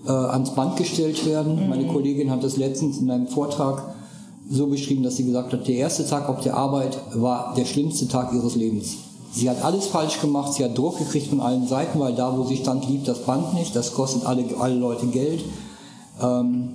äh, 0.08 0.10
ans 0.10 0.56
Band 0.56 0.76
gestellt 0.76 1.24
werden. 1.28 1.62
Mhm. 1.62 1.70
Meine 1.70 1.86
Kollegin 1.86 2.32
hat 2.32 2.44
das 2.44 2.58
letztens 2.58 2.98
in 2.98 3.12
einem 3.12 3.28
Vortrag 3.28 3.84
so 4.50 4.66
beschrieben, 4.66 5.04
dass 5.04 5.18
sie 5.18 5.26
gesagt 5.26 5.54
hat, 5.54 5.68
der 5.68 5.76
erste 5.76 6.08
Tag 6.08 6.28
auf 6.30 6.42
der 6.42 6.58
Arbeit 6.58 6.98
war 7.14 7.54
der 7.56 7.66
schlimmste 7.66 8.08
Tag 8.08 8.34
ihres 8.34 8.56
Lebens. 8.56 8.98
Sie 9.36 9.50
hat 9.50 9.62
alles 9.66 9.88
falsch 9.88 10.22
gemacht, 10.22 10.54
sie 10.54 10.64
hat 10.64 10.78
Druck 10.78 10.98
gekriegt 10.98 11.28
von 11.28 11.42
allen 11.42 11.68
Seiten, 11.68 12.00
weil 12.00 12.16
da, 12.16 12.38
wo 12.38 12.46
sie 12.46 12.56
stand, 12.56 12.88
lief 12.88 13.04
das 13.04 13.24
Band 13.24 13.54
nicht, 13.54 13.76
das 13.76 13.94
kostet 13.94 14.26
alle, 14.26 14.46
alle 14.58 14.76
Leute 14.76 15.08
Geld. 15.08 15.44
Ähm, 16.22 16.70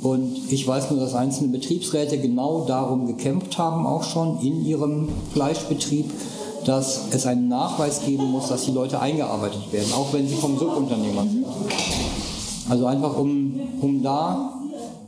und 0.00 0.52
ich 0.52 0.66
weiß 0.66 0.92
nur, 0.92 1.00
dass 1.00 1.14
einzelne 1.14 1.48
Betriebsräte 1.48 2.18
genau 2.18 2.66
darum 2.66 3.06
gekämpft 3.06 3.58
haben, 3.58 3.84
auch 3.84 4.04
schon 4.04 4.38
in 4.40 4.64
ihrem 4.64 5.08
Fleischbetrieb, 5.32 6.08
dass 6.64 7.06
es 7.10 7.26
einen 7.26 7.48
Nachweis 7.48 8.04
geben 8.04 8.30
muss, 8.30 8.48
dass 8.48 8.64
die 8.64 8.72
Leute 8.72 9.00
eingearbeitet 9.00 9.72
werden, 9.72 9.92
auch 9.92 10.12
wenn 10.12 10.28
sie 10.28 10.36
vom 10.36 10.56
Subunternehmer 10.56 11.22
sind. 11.22 11.44
Also 12.68 12.86
einfach 12.86 13.18
um, 13.18 13.58
um 13.80 14.02
da 14.02 14.52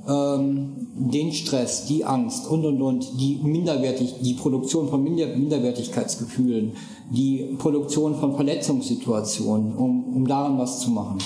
ähm, 0.09 0.73
den 0.95 1.33
Stress, 1.33 1.87
die 1.87 2.05
Angst 2.05 2.49
und 2.49 2.65
und 2.65 2.81
und, 2.81 3.21
die 3.21 3.39
Minderwertig, 3.43 4.15
die 4.21 4.35
Produktion 4.35 4.89
von 4.89 5.03
Minder 5.03 5.27
Minderwertigkeitsgefühlen, 5.27 6.73
die 7.11 7.57
Produktion 7.59 8.15
von 8.17 8.35
Verletzungssituationen, 8.35 9.77
um, 9.77 10.05
um 10.15 10.27
daran 10.27 10.59
was 10.59 10.81
zu 10.81 10.91
machen. 10.91 11.19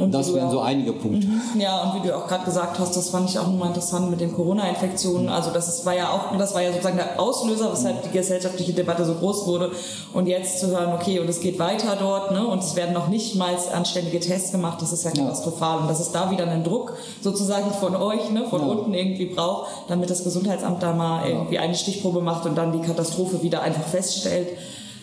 Und 0.00 0.12
das 0.12 0.32
wären 0.34 0.50
so 0.50 0.60
einige 0.60 0.92
Punkte. 0.92 1.26
Mhm. 1.26 1.60
Ja, 1.60 1.82
und 1.82 2.02
wie 2.02 2.06
du 2.06 2.16
auch 2.16 2.26
gerade 2.26 2.44
gesagt 2.44 2.78
hast, 2.78 2.96
das 2.96 3.10
fand 3.10 3.28
ich 3.30 3.38
auch 3.38 3.46
nochmal 3.46 3.68
interessant 3.68 4.10
mit 4.10 4.20
den 4.20 4.34
Corona-Infektionen. 4.34 5.28
Also 5.28 5.50
das 5.50 5.68
ist, 5.68 5.86
war 5.86 5.94
ja 5.94 6.10
auch, 6.10 6.36
das 6.36 6.54
war 6.54 6.62
ja 6.62 6.70
sozusagen 6.70 6.96
der 6.96 7.20
Auslöser, 7.20 7.72
weshalb 7.72 8.02
die 8.02 8.10
gesellschaftliche 8.10 8.72
Debatte 8.72 9.04
so 9.04 9.14
groß 9.14 9.46
wurde. 9.46 9.70
Und 10.12 10.26
jetzt 10.26 10.60
zu 10.60 10.68
hören, 10.68 10.92
okay, 10.94 11.20
und 11.20 11.28
es 11.28 11.40
geht 11.40 11.58
weiter 11.58 11.96
dort, 11.98 12.32
ne, 12.32 12.46
und 12.46 12.62
es 12.62 12.76
werden 12.76 12.94
noch 12.94 13.08
nicht 13.08 13.36
mal 13.36 13.54
anständige 13.72 14.20
Tests 14.20 14.52
gemacht, 14.52 14.80
das 14.80 14.92
ist 14.92 15.04
ja 15.04 15.10
katastrophal. 15.10 15.78
Und 15.80 15.88
das 15.88 16.00
ist 16.00 16.12
da 16.12 16.30
wieder 16.30 16.46
ein 16.46 16.64
Druck 16.64 16.94
sozusagen 17.20 17.72
von 17.72 17.96
euch, 17.96 18.30
ne, 18.30 18.44
von 18.48 18.60
ja. 18.60 18.66
unten 18.66 18.94
irgendwie 18.94 19.26
braucht, 19.26 19.68
damit 19.88 20.10
das 20.10 20.24
Gesundheitsamt 20.24 20.82
da 20.82 20.92
mal 20.92 21.28
irgendwie 21.28 21.58
eine 21.58 21.74
Stichprobe 21.74 22.20
macht 22.20 22.46
und 22.46 22.56
dann 22.56 22.72
die 22.72 22.80
Katastrophe 22.80 23.42
wieder 23.42 23.62
einfach 23.62 23.84
feststellt. 23.84 24.48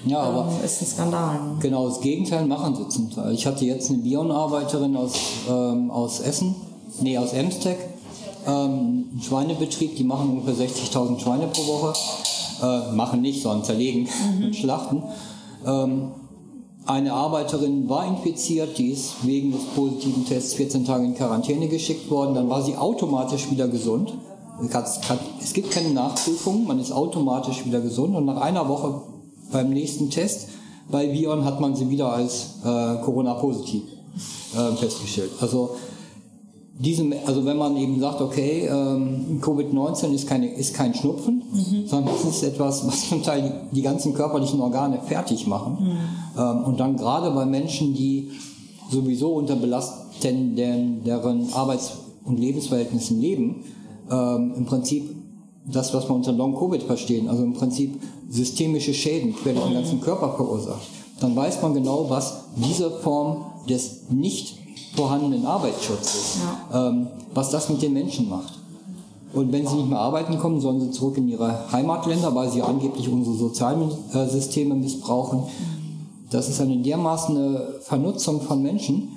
Ja, 0.06 0.20
aber 0.20 0.52
ähm, 0.52 0.66
ist 0.66 0.82
ein 0.82 0.88
Skandal. 0.88 1.40
Genau, 1.60 1.90
das 1.90 2.02
Gegenteil 2.02 2.46
machen 2.46 2.76
sie 2.76 2.88
zum 2.90 3.12
Teil. 3.12 3.34
Ich 3.34 3.46
hatte 3.46 3.66
jetzt 3.66 3.90
eine 3.90 4.00
Bionarbeiterin 4.00 4.96
aus, 4.96 5.14
ähm, 5.50 5.92
aus 5.92 6.20
Essen, 6.20 6.56
nee, 7.02 7.18
aus 7.18 7.34
Emstec, 7.34 7.78
ähm, 8.46 9.10
einen 9.12 9.22
Schweinebetrieb, 9.22 9.96
die 9.96 10.04
machen 10.04 10.30
ungefähr 10.30 10.68
60.000 10.68 11.20
Schweine 11.20 11.48
pro 11.48 11.66
Woche. 11.68 11.94
Äh, 12.62 12.94
machen 12.94 13.22
nicht, 13.22 13.42
sondern 13.42 13.66
zerlegen 13.66 14.08
mhm. 14.38 14.46
und 14.46 14.56
schlachten. 14.56 15.04
Ähm, 15.66 16.12
eine 16.86 17.14
Arbeiterin 17.14 17.90
war 17.90 18.06
infiziert, 18.06 18.78
die 18.78 18.92
ist 18.92 19.26
wegen 19.26 19.52
des 19.52 19.64
positiven 19.76 20.26
Tests 20.26 20.54
14 20.54 20.86
Tage 20.86 21.04
in 21.04 21.16
Quarantäne 21.16 21.68
geschickt 21.68 22.10
worden, 22.10 22.36
dann 22.36 22.48
war 22.48 22.62
sie 22.62 22.78
automatisch 22.78 23.50
wieder 23.52 23.68
gesund. 23.68 24.14
Es 25.42 25.54
gibt 25.54 25.72
keine 25.72 25.90
Nachprüfung, 25.90 26.66
man 26.66 26.80
ist 26.80 26.92
automatisch 26.92 27.66
wieder 27.66 27.82
gesund 27.82 28.16
und 28.16 28.26
nach 28.26 28.40
einer 28.40 28.70
Woche 28.70 29.02
beim 29.52 29.70
nächsten 29.70 30.10
Test 30.10 30.50
bei 30.90 31.12
Vion 31.12 31.46
hat 31.46 31.60
man 31.60 31.76
sie 31.76 31.90
wieder 31.90 32.12
als 32.14 32.60
äh, 32.64 32.96
Corona-positiv 33.04 33.84
äh, 34.56 34.76
festgestellt. 34.76 35.32
Also 35.42 35.72
diesem, 36.78 37.14
also 37.26 37.46
wenn 37.46 37.58
man 37.58 37.78
eben 37.78 38.00
sagt, 38.00 38.22
okay, 38.22 38.68
ähm, 38.70 39.40
Covid-19 39.42 40.14
ist, 40.14 40.28
keine, 40.28 40.54
ist 40.54 40.74
kein 40.76 40.94
Schnupfen, 40.94 41.44
mhm. 41.52 41.88
sondern 41.88 42.14
es 42.16 42.26
ist 42.26 42.44
etwas, 42.44 42.86
was 42.86 43.10
zum 43.10 43.24
Teil 43.24 43.70
die, 43.72 43.78
die 43.78 43.82
ganzen 43.82 44.14
körperlichen 44.14 44.60
Organe 44.62 45.00
fertig 45.02 45.48
machen. 45.48 45.78
Mhm. 45.80 46.42
Ähm, 46.42 46.64
und 46.66 46.80
dann 46.80 46.98
gerade 46.98 47.32
bei 47.32 47.46
Menschen, 47.46 47.94
die 47.94 48.32
sowieso 48.92 49.34
unter 49.34 49.56
belastenden 49.56 51.04
deren 51.04 51.52
Arbeits- 51.54 51.94
und 52.26 52.40
Lebensverhältnissen 52.40 53.20
leben, 53.20 53.64
ähm, 54.12 54.54
im 54.58 54.66
Prinzip 54.66 55.16
das, 55.66 55.94
was 55.94 56.08
wir 56.08 56.16
unter 56.16 56.32
Long-Covid 56.32 56.84
verstehen, 56.84 57.28
also 57.28 57.44
im 57.44 57.54
Prinzip 57.54 58.00
systemische 58.30 58.94
Schäden 58.94 59.36
quer 59.36 59.54
durch 59.54 59.66
den 59.66 59.76
ganzen 59.76 60.02
Körper 60.02 60.34
verursacht, 60.36 60.88
dann 61.20 61.36
weiß 61.36 61.62
man 61.62 61.74
genau, 61.74 62.10
was 62.10 62.46
diese 62.56 62.90
Form 62.90 63.46
des 63.70 64.10
nicht 64.10 64.58
vorhandenen 64.96 65.46
Arbeitsschutzes, 65.46 66.38
ja. 66.72 66.90
ähm, 66.90 67.08
was 67.34 67.50
das 67.52 67.70
mit 67.70 67.82
den 67.82 67.94
Menschen 67.94 68.30
macht. 68.30 68.54
Und 69.34 69.52
wenn 69.52 69.68
sie 69.68 69.76
nicht 69.76 69.90
mehr 69.90 70.00
arbeiten 70.00 70.40
kommen, 70.40 70.62
sollen 70.62 70.80
sie 70.80 70.92
zurück 70.92 71.18
in 71.18 71.28
ihre 71.28 71.72
Heimatländer, 71.72 72.34
weil 72.34 72.50
sie 72.50 72.62
angeblich 72.62 73.10
unsere 73.10 73.36
Sozialsysteme 73.36 74.76
missbrauchen. 74.76 75.44
Das 76.30 76.48
ist 76.48 76.62
eine 76.62 76.78
dermaßen 76.78 77.60
Vernutzung 77.82 78.42
von 78.42 78.64
Menschen, 78.64 79.10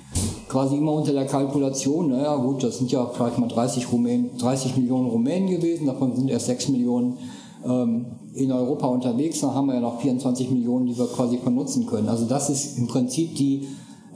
quasi 0.49 0.75
immer 0.75 0.93
unter 0.93 1.13
der 1.13 1.25
Kalkulation, 1.25 2.09
naja 2.09 2.35
gut, 2.35 2.63
das 2.63 2.79
sind 2.79 2.91
ja 2.91 3.05
vielleicht 3.05 3.37
mal 3.37 3.47
30, 3.47 3.91
Rumänen, 3.91 4.37
30 4.37 4.75
Millionen 4.75 5.09
Rumänen 5.09 5.49
gewesen, 5.49 5.87
davon 5.87 6.15
sind 6.15 6.29
erst 6.29 6.47
6 6.47 6.69
Millionen 6.69 7.17
ähm, 7.65 8.05
in 8.33 8.51
Europa 8.51 8.87
unterwegs, 8.87 9.41
dann 9.41 9.53
haben 9.53 9.67
wir 9.67 9.75
ja 9.75 9.81
noch 9.81 10.01
24 10.01 10.51
Millionen, 10.51 10.85
die 10.85 10.97
wir 10.97 11.07
quasi 11.07 11.37
vernutzen 11.37 11.85
können. 11.85 12.09
Also 12.09 12.25
das 12.25 12.49
ist 12.49 12.77
im 12.77 12.87
Prinzip 12.87 13.35
die, 13.35 13.67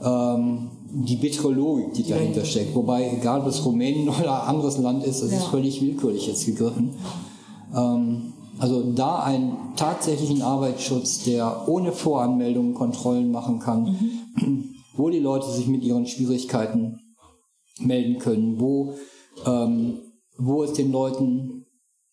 ähm, 0.02 0.70
die 0.92 1.16
bittere 1.16 1.52
Logik, 1.52 1.94
die 1.94 2.04
dahinter 2.04 2.44
steckt. 2.44 2.74
Wobei, 2.74 3.10
egal 3.10 3.40
ob 3.40 3.46
es 3.48 3.64
Rumänien 3.64 4.08
oder 4.20 4.44
anderes 4.44 4.78
Land 4.78 5.04
ist, 5.04 5.22
das 5.22 5.30
ja. 5.30 5.38
ist 5.38 5.46
völlig 5.46 5.80
willkürlich 5.82 6.26
jetzt 6.26 6.46
gegriffen. 6.46 6.90
Ähm, 7.74 8.32
also 8.58 8.92
da 8.92 9.18
einen 9.20 9.56
tatsächlichen 9.76 10.42
Arbeitsschutz, 10.42 11.24
der 11.24 11.68
ohne 11.68 11.90
Voranmeldung 11.90 12.74
Kontrollen 12.74 13.32
machen 13.32 13.58
kann, 13.58 13.82
mhm 13.82 14.74
wo 14.96 15.10
die 15.10 15.18
Leute 15.18 15.50
sich 15.50 15.66
mit 15.66 15.82
ihren 15.82 16.06
Schwierigkeiten 16.06 17.00
melden 17.80 18.18
können, 18.18 18.60
wo, 18.60 18.94
ähm, 19.46 19.98
wo 20.38 20.62
es 20.62 20.72
den 20.72 20.92
Leuten 20.92 21.66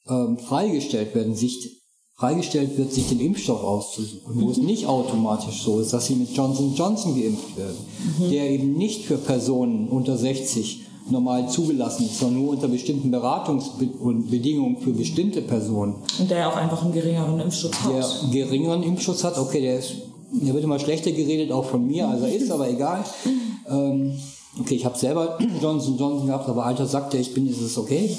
ähm, 0.07 0.37
freigestellt 0.37 1.13
werden, 1.13 1.35
sich 1.35 1.80
freigestellt 2.21 2.77
wird, 2.77 2.93
sich 2.93 3.09
den 3.09 3.19
Impfstoff 3.19 3.63
auszusuchen, 3.63 4.39
wo 4.41 4.51
es 4.51 4.57
nicht 4.57 4.85
automatisch 4.85 5.63
so 5.63 5.79
ist, 5.79 5.91
dass 5.91 6.05
sie 6.05 6.13
mit 6.13 6.29
Johnson 6.37 6.75
Johnson 6.75 7.19
geimpft 7.19 7.57
werden, 7.57 7.77
mhm. 8.19 8.29
der 8.29 8.51
eben 8.51 8.73
nicht 8.73 9.05
für 9.05 9.17
Personen 9.17 9.87
unter 9.87 10.15
60 10.15 10.83
normal 11.09 11.49
zugelassen 11.49 12.05
ist, 12.05 12.19
sondern 12.19 12.43
nur 12.43 12.51
unter 12.51 12.67
bestimmten 12.67 13.09
Beratungsbedingungen 13.09 14.77
für 14.77 14.91
bestimmte 14.91 15.41
Personen. 15.41 15.95
Und 16.19 16.29
der 16.29 16.47
auch 16.47 16.55
einfach 16.55 16.83
einen 16.83 16.93
geringeren 16.93 17.39
Impfschutz 17.39 17.73
hat. 17.79 17.91
Der 17.91 18.45
geringeren 18.45 18.83
Impfschutz 18.83 19.23
hat, 19.23 19.39
okay, 19.39 19.59
der 19.59 19.79
ist 19.79 19.95
hier 20.39 20.53
wird 20.53 20.63
immer 20.63 20.79
schlechter 20.79 21.11
geredet, 21.11 21.51
auch 21.51 21.65
von 21.65 21.85
mir, 21.87 22.07
also 22.07 22.27
ist 22.27 22.51
aber 22.51 22.69
egal. 22.69 23.03
Ähm, 23.69 24.19
okay, 24.59 24.75
ich 24.75 24.83
habe 24.83 24.97
selber 24.97 25.37
Johnson 25.61 25.95
Johnson 25.97 26.27
gehabt, 26.27 26.49
aber 26.49 26.65
alter 26.65 26.85
Sack, 26.85 27.09
der 27.11 27.21
ich 27.21 27.33
bin, 27.33 27.47
ist 27.47 27.61
es 27.61 27.77
okay. 27.77 28.17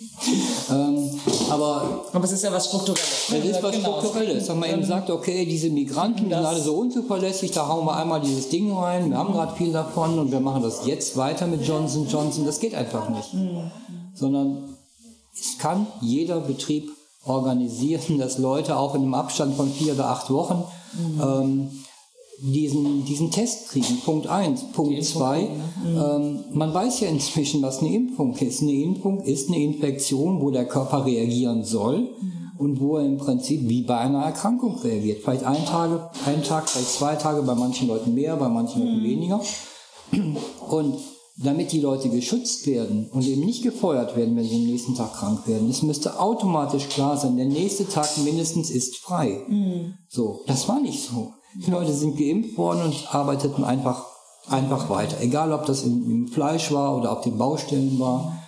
ähm, 0.72 1.10
aber, 1.50 2.04
aber 2.12 2.24
es 2.24 2.32
ist 2.32 2.44
ja 2.44 2.52
was 2.52 2.66
Strukturelles. 2.66 3.28
Es 3.30 3.44
ist 3.44 3.62
was 3.62 3.74
genau, 3.74 3.98
Strukturelles. 3.98 4.46
Dass 4.46 4.56
man 4.56 4.70
eben 4.70 4.84
sagt, 4.84 5.10
okay, 5.10 5.46
diese 5.46 5.70
Migranten 5.70 6.28
die 6.28 6.34
sind 6.34 6.44
alle 6.44 6.60
so 6.60 6.74
unzuverlässig, 6.74 7.50
da 7.52 7.68
hauen 7.68 7.84
wir 7.86 7.96
einmal 7.96 8.20
dieses 8.20 8.48
Ding 8.48 8.72
rein, 8.72 9.10
wir 9.10 9.18
haben 9.18 9.32
gerade 9.32 9.54
viel 9.56 9.72
davon 9.72 10.18
und 10.18 10.32
wir 10.32 10.40
machen 10.40 10.62
das 10.62 10.86
jetzt 10.86 11.16
weiter 11.16 11.46
mit 11.46 11.66
Johnson 11.66 12.06
Johnson. 12.08 12.44
Das 12.44 12.60
geht 12.60 12.74
einfach 12.74 13.08
nicht. 13.08 13.34
Mhm. 13.34 13.70
Sondern 14.14 14.76
es 15.32 15.58
kann 15.58 15.86
jeder 16.00 16.40
Betrieb 16.40 16.90
organisieren, 17.24 18.18
dass 18.18 18.38
Leute 18.38 18.76
auch 18.76 18.94
in 18.94 19.02
einem 19.02 19.14
Abstand 19.14 19.56
von 19.56 19.70
vier 19.70 19.94
oder 19.94 20.10
acht 20.10 20.30
Wochen 20.30 20.64
mhm. 20.94 21.20
ähm, 21.20 21.70
diesen, 22.40 23.04
diesen 23.04 23.30
Test 23.30 23.68
kriegen. 23.68 24.00
Punkt 24.04 24.26
eins. 24.26 24.64
Punkt 24.72 25.04
zwei. 25.04 25.48
Ne? 25.84 26.14
Ähm, 26.16 26.44
man 26.52 26.72
weiß 26.72 27.00
ja 27.00 27.08
inzwischen, 27.08 27.62
was 27.62 27.80
eine 27.80 27.94
Impfung 27.94 28.34
ist. 28.36 28.62
Eine 28.62 28.72
Impfung 28.72 29.20
ist 29.20 29.48
eine 29.48 29.58
Infektion, 29.58 30.40
wo 30.40 30.50
der 30.50 30.66
Körper 30.66 31.04
reagieren 31.04 31.64
soll 31.64 32.00
mhm. 32.00 32.32
und 32.58 32.80
wo 32.80 32.96
er 32.96 33.06
im 33.06 33.18
Prinzip 33.18 33.68
wie 33.68 33.82
bei 33.82 33.98
einer 33.98 34.22
Erkrankung 34.22 34.78
reagiert. 34.78 35.22
Vielleicht 35.22 35.44
ein 35.44 35.64
Tag, 35.64 36.10
ein 36.26 36.42
Tag, 36.42 36.68
vielleicht 36.68 36.90
zwei 36.90 37.16
Tage, 37.16 37.42
bei 37.42 37.54
manchen 37.54 37.88
Leuten 37.88 38.14
mehr, 38.14 38.36
bei 38.36 38.48
manchen 38.48 38.82
Leuten 38.82 39.00
mhm. 39.00 39.04
weniger. 39.04 39.40
Und 40.70 40.96
damit 41.40 41.70
die 41.70 41.80
Leute 41.80 42.08
geschützt 42.08 42.66
werden 42.66 43.08
und 43.12 43.24
eben 43.26 43.44
nicht 43.44 43.62
gefeuert 43.62 44.16
werden, 44.16 44.36
wenn 44.36 44.44
sie 44.44 44.56
am 44.56 44.64
nächsten 44.64 44.94
Tag 44.96 45.14
krank 45.14 45.46
werden. 45.46 45.70
Es 45.70 45.82
müsste 45.82 46.18
automatisch 46.18 46.88
klar 46.88 47.16
sein, 47.16 47.36
der 47.36 47.46
nächste 47.46 47.88
Tag 47.88 48.08
mindestens 48.24 48.70
ist 48.70 48.96
frei. 48.96 49.44
Mhm. 49.48 49.94
So, 50.08 50.40
das 50.46 50.68
war 50.68 50.80
nicht 50.80 51.00
so. 51.00 51.32
Die 51.54 51.70
Leute 51.70 51.92
sind 51.92 52.16
geimpft 52.16 52.56
worden 52.58 52.82
und 52.82 53.14
arbeiteten 53.14 53.64
einfach, 53.64 54.04
einfach 54.48 54.90
weiter. 54.90 55.20
Egal, 55.20 55.52
ob 55.52 55.66
das 55.66 55.82
im, 55.82 56.28
Fleisch 56.28 56.72
war 56.72 56.96
oder 56.96 57.12
auf 57.12 57.22
den 57.22 57.38
Baustellen 57.38 57.98
war. 57.98 58.38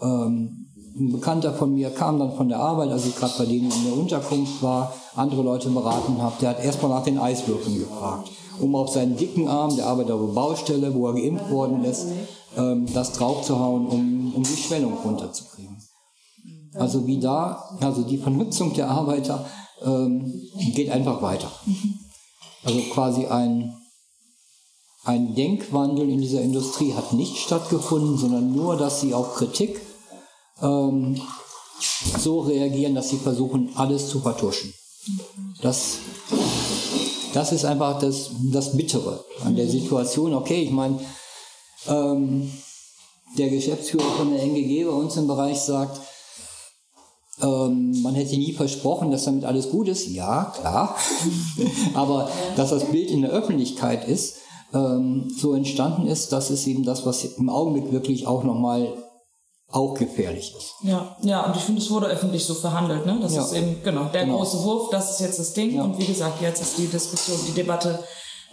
Ähm, 0.00 0.66
ein 0.98 1.12
Bekannter 1.12 1.54
von 1.54 1.74
mir 1.74 1.90
kam 1.90 2.18
dann 2.18 2.34
von 2.34 2.48
der 2.48 2.58
Arbeit, 2.58 2.90
als 2.90 3.06
ich 3.06 3.14
gerade 3.14 3.34
bei 3.38 3.46
denen 3.46 3.70
in 3.70 3.84
der 3.84 3.96
Unterkunft 3.96 4.62
war, 4.62 4.92
andere 5.14 5.42
Leute 5.42 5.70
beraten 5.70 6.20
habe, 6.20 6.34
der 6.40 6.50
hat 6.50 6.64
erstmal 6.64 6.90
nach 6.90 7.04
den 7.04 7.18
Eiswürfeln 7.18 7.78
gefragt, 7.78 8.30
um 8.60 8.74
auf 8.74 8.88
seinen 8.88 9.16
dicken 9.16 9.46
Arm, 9.46 9.76
der 9.76 9.86
arbeitet 9.86 10.12
auf 10.12 10.26
der 10.26 10.34
Baustelle, 10.34 10.94
wo 10.94 11.06
er 11.06 11.14
geimpft 11.14 11.50
worden 11.50 11.84
ist, 11.84 12.06
ähm, 12.56 12.86
das 12.92 13.12
draufzuhauen, 13.12 13.86
um, 13.86 14.32
um 14.34 14.42
die 14.42 14.56
Schwellung 14.56 14.94
runterzukriegen. 15.04 15.76
Also 16.74 17.06
wie 17.06 17.18
da, 17.18 17.76
also 17.80 18.02
die 18.02 18.18
Vernutzung 18.18 18.74
der 18.74 18.90
Arbeiter 18.90 19.46
ähm, 19.84 20.32
geht 20.74 20.90
einfach 20.90 21.22
weiter. 21.22 21.50
Also 22.68 22.82
quasi 22.92 23.24
ein, 23.24 23.74
ein 25.04 25.34
Denkwandel 25.34 26.10
in 26.10 26.20
dieser 26.20 26.42
Industrie 26.42 26.92
hat 26.92 27.14
nicht 27.14 27.38
stattgefunden, 27.38 28.18
sondern 28.18 28.52
nur, 28.54 28.76
dass 28.76 29.00
sie 29.00 29.14
auf 29.14 29.36
Kritik 29.36 29.80
ähm, 30.60 31.18
so 32.18 32.40
reagieren, 32.40 32.94
dass 32.94 33.08
sie 33.08 33.16
versuchen, 33.16 33.70
alles 33.74 34.10
zu 34.10 34.20
vertuschen. 34.20 34.74
Das, 35.62 36.00
das 37.32 37.52
ist 37.52 37.64
einfach 37.64 38.00
das, 38.00 38.32
das 38.52 38.76
Bittere 38.76 39.24
an 39.44 39.56
der 39.56 39.66
Situation. 39.66 40.34
Okay, 40.34 40.64
ich 40.64 40.70
meine, 40.70 41.00
ähm, 41.86 42.52
der 43.38 43.48
Geschäftsführer 43.48 44.10
von 44.18 44.30
der 44.30 44.42
NGG 44.42 44.84
bei 44.84 44.90
uns 44.90 45.16
im 45.16 45.26
Bereich 45.26 45.58
sagt, 45.58 46.02
ähm, 47.42 48.02
man 48.02 48.14
hätte 48.14 48.36
nie 48.36 48.52
versprochen, 48.52 49.10
dass 49.10 49.24
damit 49.24 49.44
alles 49.44 49.70
gut 49.70 49.88
ist. 49.88 50.08
Ja, 50.08 50.52
klar. 50.58 50.96
Aber 51.94 52.30
dass 52.56 52.70
das 52.70 52.84
Bild 52.86 53.10
in 53.10 53.22
der 53.22 53.30
Öffentlichkeit 53.30 54.06
ist, 54.06 54.36
ähm, 54.74 55.30
so 55.36 55.54
entstanden 55.54 56.06
ist, 56.06 56.32
das 56.32 56.50
ist 56.50 56.66
eben 56.66 56.84
das, 56.84 57.06
was 57.06 57.24
im 57.24 57.48
Augenblick 57.48 57.92
wirklich 57.92 58.26
auch 58.26 58.44
nochmal 58.44 58.92
auch 59.70 59.94
gefährlich 59.94 60.54
ist. 60.56 60.74
Ja, 60.82 61.16
ja, 61.22 61.44
und 61.44 61.56
ich 61.56 61.62
finde, 61.62 61.80
es 61.80 61.90
wurde 61.90 62.06
öffentlich 62.06 62.44
so 62.44 62.54
verhandelt, 62.54 63.04
ne? 63.04 63.18
Das 63.20 63.34
ja. 63.34 63.42
ist 63.42 63.52
eben, 63.52 63.82
genau, 63.84 64.04
der 64.04 64.24
genau. 64.24 64.38
große 64.38 64.64
Wurf, 64.64 64.88
das 64.90 65.10
ist 65.10 65.20
jetzt 65.20 65.38
das 65.38 65.52
Ding. 65.52 65.74
Ja. 65.74 65.84
Und 65.84 65.98
wie 65.98 66.06
gesagt, 66.06 66.40
jetzt 66.40 66.62
ist 66.62 66.78
die 66.78 66.86
Diskussion, 66.86 67.38
die 67.46 67.52
Debatte 67.52 68.02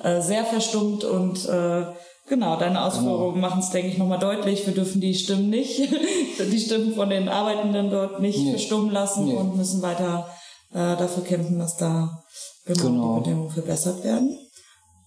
äh, 0.03 0.21
sehr 0.21 0.43
verstummt 0.43 1.05
und 1.05 1.45
äh, 1.45 1.85
Genau, 2.27 2.57
deine 2.57 2.83
Ausführungen 2.83 3.35
genau. 3.35 3.47
machen 3.47 3.59
es, 3.59 3.69
denke 3.69 3.89
ich, 3.89 3.97
nochmal 3.97 4.17
deutlich. 4.17 4.65
Wir 4.65 4.73
dürfen 4.73 4.99
die 4.99 5.13
Stimmen 5.13 5.49
nicht, 5.49 5.79
die 6.39 6.59
Stimmen 6.59 6.95
von 6.95 7.09
den 7.09 7.29
Arbeitenden 7.29 7.91
dort 7.91 8.19
nicht 8.19 8.39
nee. 8.39 8.51
verstummen 8.51 8.91
lassen 8.91 9.25
nee. 9.25 9.33
und 9.33 9.55
müssen 9.55 9.81
weiter 9.83 10.27
äh, 10.71 10.97
dafür 10.97 11.23
kämpfen, 11.23 11.59
dass 11.59 11.77
da 11.77 12.23
genau, 12.65 12.83
genau. 12.83 13.13
die 13.13 13.19
Bedingungen 13.21 13.49
verbessert 13.51 14.03
werden. 14.03 14.39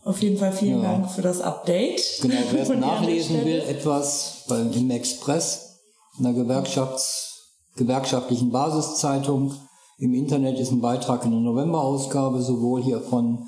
Auf 0.05 0.23
jeden 0.23 0.39
Fall 0.39 0.53
vielen 0.53 0.83
ja. 0.83 0.93
Dank 0.93 1.11
für 1.11 1.23
das 1.23 1.41
Update. 1.41 2.01
Genau, 2.23 2.37
wer 2.53 2.63
es 2.63 2.69
nachlesen 2.81 3.45
will, 3.45 3.61
etwas 3.61 4.45
beim, 4.49 4.73
im 4.73 4.91
Express, 4.91 5.81
einer 6.19 6.33
Gewerkschafts, 6.33 7.49
gewerkschaftlichen 7.77 8.51
Basiszeitung. 8.51 9.55
Im 9.99 10.15
Internet 10.15 10.61
ist 10.61 10.71
ein 10.71 10.81
Beitrag 10.81 11.25
in 11.25 11.33
der 11.33 11.41
Novemberausgabe, 11.41 12.41
sowohl 12.41 12.81
hier 12.81 13.01
von 13.01 13.45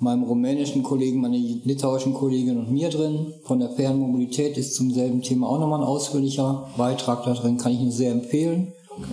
meinem 0.00 0.24
rumänischen 0.24 0.82
Kollegen, 0.82 1.20
meiner 1.20 1.36
litauischen 1.36 2.14
Kollegin 2.14 2.58
und 2.58 2.70
mir 2.70 2.88
drin. 2.88 3.34
Von 3.44 3.60
der 3.60 3.70
fairen 3.70 3.98
Mobilität 3.98 4.56
ist 4.56 4.74
zum 4.74 4.92
selben 4.92 5.22
Thema 5.22 5.48
auch 5.48 5.58
nochmal 5.58 5.80
ein 5.80 5.86
ausführlicher 5.86 6.68
Beitrag 6.76 7.24
da 7.24 7.34
drin, 7.34 7.58
kann 7.58 7.72
ich 7.72 7.80
nur 7.80 7.92
sehr 7.92 8.12
empfehlen. 8.12 8.72
Okay. 8.90 9.04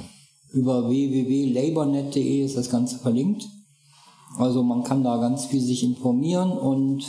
Über 0.54 0.90
www.labornet.de 0.90 2.44
ist 2.44 2.56
das 2.56 2.70
Ganze 2.70 3.00
verlinkt. 3.00 3.46
Also 4.38 4.64
man 4.64 4.84
kann 4.84 5.04
da 5.04 5.18
ganz 5.18 5.46
viel 5.46 5.62
sich 5.62 5.84
informieren 5.84 6.52
und 6.52 7.04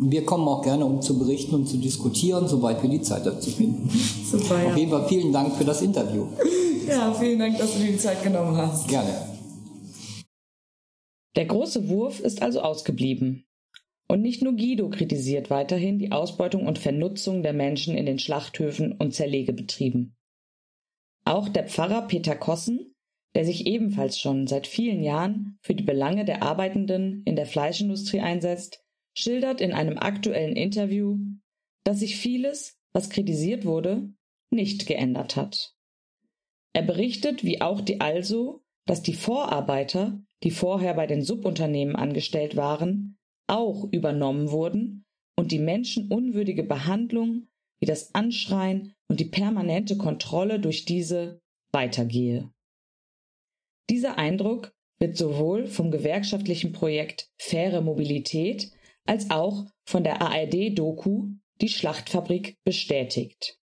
wir 0.00 0.24
kommen 0.24 0.46
auch 0.46 0.62
gerne, 0.62 0.84
um 0.84 1.00
zu 1.02 1.18
berichten 1.18 1.54
und 1.54 1.68
zu 1.68 1.78
diskutieren, 1.78 2.46
soweit 2.46 2.82
wir 2.82 2.90
die 2.90 3.02
Zeit 3.02 3.26
dazu 3.26 3.50
finden. 3.50 3.90
Super, 4.30 4.62
ja. 4.62 4.70
Auf 4.70 4.76
jeden 4.76 4.90
Fall 4.90 5.06
vielen 5.08 5.32
Dank 5.32 5.54
für 5.56 5.64
das 5.64 5.82
Interview. 5.82 6.26
Ja, 6.86 7.12
vielen 7.12 7.38
Dank, 7.38 7.58
dass 7.58 7.72
du 7.72 7.80
dir 7.80 7.92
die 7.92 7.98
Zeit 7.98 8.22
genommen 8.22 8.56
hast. 8.56 8.86
Gerne. 8.86 9.37
Der 11.38 11.46
große 11.46 11.88
Wurf 11.88 12.18
ist 12.18 12.42
also 12.42 12.62
ausgeblieben. 12.62 13.46
Und 14.08 14.22
nicht 14.22 14.42
nur 14.42 14.56
Guido 14.56 14.90
kritisiert 14.90 15.50
weiterhin 15.50 16.00
die 16.00 16.10
Ausbeutung 16.10 16.66
und 16.66 16.80
Vernutzung 16.80 17.44
der 17.44 17.52
Menschen 17.52 17.96
in 17.96 18.06
den 18.06 18.18
Schlachthöfen 18.18 18.90
und 18.90 19.14
Zerlegebetrieben. 19.14 20.16
Auch 21.24 21.48
der 21.48 21.68
Pfarrer 21.68 22.08
Peter 22.08 22.34
Kossen, 22.34 22.92
der 23.36 23.44
sich 23.44 23.66
ebenfalls 23.66 24.18
schon 24.18 24.48
seit 24.48 24.66
vielen 24.66 25.00
Jahren 25.00 25.60
für 25.62 25.76
die 25.76 25.84
Belange 25.84 26.24
der 26.24 26.42
Arbeitenden 26.42 27.22
in 27.24 27.36
der 27.36 27.46
Fleischindustrie 27.46 28.18
einsetzt, 28.18 28.82
schildert 29.16 29.60
in 29.60 29.72
einem 29.72 29.96
aktuellen 29.96 30.56
Interview, 30.56 31.18
dass 31.84 32.00
sich 32.00 32.16
vieles, 32.16 32.80
was 32.92 33.10
kritisiert 33.10 33.64
wurde, 33.64 34.12
nicht 34.50 34.88
geändert 34.88 35.36
hat. 35.36 35.72
Er 36.72 36.82
berichtet, 36.82 37.44
wie 37.44 37.60
auch 37.60 37.80
die 37.80 38.00
Also, 38.00 38.64
dass 38.88 39.02
die 39.02 39.14
Vorarbeiter 39.14 40.18
die 40.42 40.50
vorher 40.50 40.94
bei 40.94 41.06
den 41.06 41.22
Subunternehmen 41.22 41.94
angestellt 41.94 42.56
waren, 42.56 43.18
auch 43.46 43.84
übernommen 43.92 44.50
wurden 44.50 45.04
und 45.36 45.52
die 45.52 45.58
menschenunwürdige 45.58 46.62
Behandlung 46.62 47.48
wie 47.80 47.86
das 47.86 48.14
Anschreien 48.14 48.94
und 49.08 49.20
die 49.20 49.26
permanente 49.26 49.96
Kontrolle 49.96 50.58
durch 50.58 50.84
diese 50.84 51.40
weitergehe. 51.70 52.50
Dieser 53.90 54.16
Eindruck 54.16 54.72
wird 54.98 55.16
sowohl 55.16 55.66
vom 55.66 55.90
gewerkschaftlichen 55.90 56.72
Projekt 56.72 57.30
Faire 57.36 57.82
Mobilität 57.82 58.72
als 59.06 59.30
auch 59.30 59.66
von 59.84 60.02
der 60.02 60.22
ARD-Doku 60.22 61.28
Die 61.60 61.68
Schlachtfabrik 61.68 62.56
bestätigt. 62.64 63.57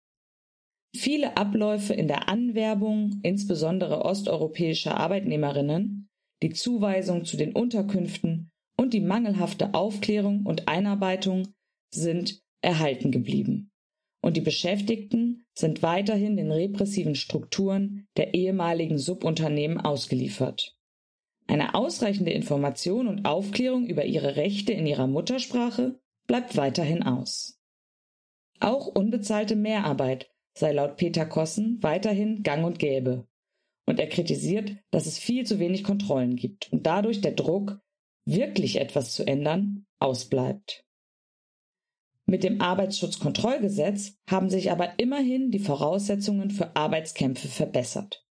Viele 0.95 1.36
Abläufe 1.36 1.95
in 1.95 2.07
der 2.07 2.28
Anwerbung, 2.28 3.20
insbesondere 3.22 4.05
osteuropäischer 4.05 4.97
Arbeitnehmerinnen, 4.99 6.11
die 6.43 6.51
Zuweisung 6.51 7.24
zu 7.24 7.36
den 7.36 7.53
Unterkünften 7.55 8.51
und 8.76 8.93
die 8.93 9.01
mangelhafte 9.01 9.74
Aufklärung 9.74 10.45
und 10.45 10.68
Einarbeitung 10.68 11.55
sind 11.90 12.43
erhalten 12.61 13.11
geblieben. 13.11 13.70
Und 14.20 14.36
die 14.36 14.40
Beschäftigten 14.40 15.45
sind 15.55 15.82
weiterhin 15.82 16.36
den 16.36 16.53
repressiven 16.53 17.14
Strukturen 17.14 18.07
der 18.16 18.34
ehemaligen 18.34 18.99
Subunternehmen 18.99 19.80
ausgeliefert. 19.80 20.76
Eine 21.49 21.74
ausreichende 21.74 22.30
Information 22.30 23.09
und 23.09 23.24
Aufklärung 23.24 23.86
über 23.86 24.05
ihre 24.05 24.36
Rechte 24.36 24.72
in 24.72 24.86
ihrer 24.86 25.07
Muttersprache 25.07 25.99
bleibt 26.26 26.57
weiterhin 26.57 27.03
aus. 27.03 27.59
Auch 28.61 28.86
unbezahlte 28.86 29.57
Mehrarbeit 29.57 30.32
sei 30.55 30.72
laut 30.72 30.96
Peter 30.96 31.26
Kossen 31.26 31.82
weiterhin 31.82 32.42
gang 32.42 32.64
und 32.64 32.78
gäbe 32.78 33.26
und 33.86 33.98
er 33.98 34.09
kritisiert, 34.09 34.76
dass 34.90 35.07
es 35.07 35.18
viel 35.18 35.46
zu 35.46 35.59
wenig 35.59 35.84
Kontrollen 35.84 36.36
gibt 36.36 36.72
und 36.72 36.86
dadurch 36.86 37.20
der 37.20 37.32
Druck, 37.32 37.80
wirklich 38.24 38.76
etwas 38.80 39.12
zu 39.12 39.26
ändern, 39.26 39.84
ausbleibt. 39.98 40.84
Mit 42.26 42.44
dem 42.44 42.61
Arbeitsschutzkontrollgesetz 42.61 44.16
haben 44.30 44.48
sich 44.48 44.70
aber 44.70 44.98
immerhin 44.98 45.50
die 45.50 45.59
Voraussetzungen 45.59 46.50
für 46.50 46.76
Arbeitskämpfe 46.76 47.48
verbessert. 47.48 48.24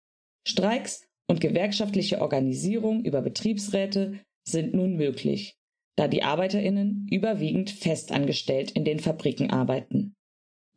Streiks 0.48 1.08
und 1.28 1.42
gewerkschaftliche 1.42 2.22
Organisierung 2.22 3.04
über 3.04 3.22
Betriebsräte 3.22 4.20
sind 4.48 4.74
nun 4.74 4.96
möglich, 4.96 5.58
da 5.96 6.08
die 6.08 6.24
Arbeiterinnen 6.24 7.08
überwiegend 7.10 7.72
festangestellt 7.72 8.72
in 8.72 8.86
den 8.86 9.00
Fabriken 9.00 9.50
arbeiten. 9.50 10.16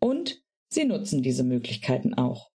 Und 0.01 0.43
sie 0.75 0.85
nutzen 0.85 1.23
diese 1.23 1.45
Möglichkeiten 1.45 2.14
auch. 2.14 2.51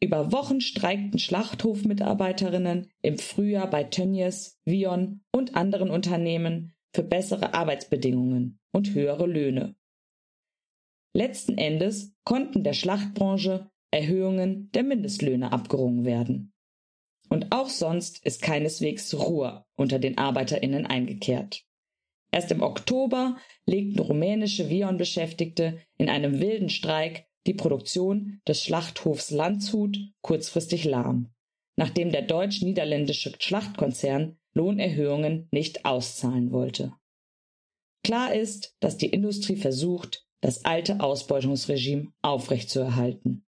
Über 0.00 0.30
Wochen 0.32 0.60
streikten 0.60 1.18
Schlachthofmitarbeiterinnen 1.18 2.90
im 3.02 3.18
Frühjahr 3.18 3.68
bei 3.68 3.84
Tönnies, 3.84 4.60
Vion 4.64 5.22
und 5.32 5.56
anderen 5.56 5.90
Unternehmen 5.90 6.72
für 6.94 7.02
bessere 7.02 7.54
Arbeitsbedingungen 7.54 8.60
und 8.72 8.94
höhere 8.94 9.26
Löhne. 9.26 9.74
Letzten 11.14 11.58
Endes 11.58 12.14
konnten 12.24 12.62
der 12.62 12.74
Schlachtbranche 12.74 13.70
Erhöhungen 13.90 14.70
der 14.72 14.84
Mindestlöhne 14.84 15.50
abgerungen 15.50 16.04
werden. 16.04 16.52
Und 17.28 17.52
auch 17.52 17.68
sonst 17.68 18.24
ist 18.24 18.42
keineswegs 18.42 19.14
Ruhe 19.14 19.64
unter 19.76 19.98
den 19.98 20.16
Arbeiterinnen 20.16 20.86
eingekehrt. 20.86 21.64
Erst 22.30 22.52
im 22.52 22.62
Oktober 22.62 23.36
legten 23.66 23.98
rumänische 23.98 24.68
Vion-Beschäftigte 24.68 25.78
in 25.96 26.08
einem 26.08 26.40
wilden 26.40 26.68
Streik 26.68 27.27
die 27.48 27.54
Produktion 27.54 28.40
des 28.46 28.62
Schlachthofs 28.62 29.30
Landshut 29.30 29.98
kurzfristig 30.20 30.84
lahm, 30.84 31.30
nachdem 31.76 32.12
der 32.12 32.22
deutsch-niederländische 32.22 33.32
Schlachtkonzern 33.40 34.38
Lohnerhöhungen 34.52 35.48
nicht 35.50 35.86
auszahlen 35.86 36.52
wollte. 36.52 36.92
Klar 38.04 38.34
ist, 38.34 38.76
dass 38.80 38.98
die 38.98 39.08
Industrie 39.08 39.56
versucht, 39.56 40.26
das 40.40 40.64
alte 40.64 41.00
Ausbeutungsregime 41.00 42.12
aufrechtzuerhalten. 42.22 43.46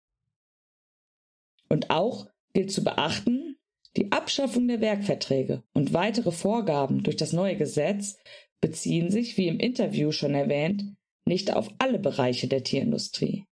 Und 1.69 1.91
auch 1.91 2.29
gilt 2.55 2.73
zu 2.73 2.83
beachten, 2.83 3.57
die 3.97 4.11
Abschaffung 4.11 4.69
der 4.69 4.81
Werkverträge 4.81 5.63
und 5.75 5.93
weitere 5.93 6.33
Vorgaben 6.33 7.03
durch 7.03 7.17
das 7.17 7.33
neue 7.33 7.57
Gesetz 7.57 8.19
beziehen 8.61 9.11
sich, 9.11 9.37
wie 9.37 9.49
im 9.49 9.61
Interview 9.61 10.13
schon 10.13 10.35
erwähnt, 10.35 10.97
nicht 11.27 11.53
auf 11.55 11.69
alle 11.79 11.99
Bereiche 11.99 12.49
der 12.49 12.65
Tierindustrie. 12.65 13.45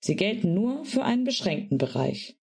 Sie 0.00 0.16
gelten 0.16 0.54
nur 0.54 0.84
für 0.84 1.04
einen 1.04 1.24
beschränkten 1.24 1.78
Bereich. 1.78 2.38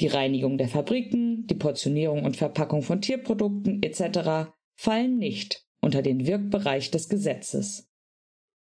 Die 0.00 0.08
Reinigung 0.08 0.58
der 0.58 0.68
Fabriken, 0.68 1.46
die 1.46 1.54
Portionierung 1.54 2.24
und 2.24 2.36
Verpackung 2.36 2.82
von 2.82 3.00
Tierprodukten 3.00 3.82
etc. 3.82 4.52
fallen 4.76 5.18
nicht 5.18 5.66
unter 5.80 6.02
den 6.02 6.26
Wirkbereich 6.26 6.90
des 6.90 7.08
Gesetzes. 7.08 7.88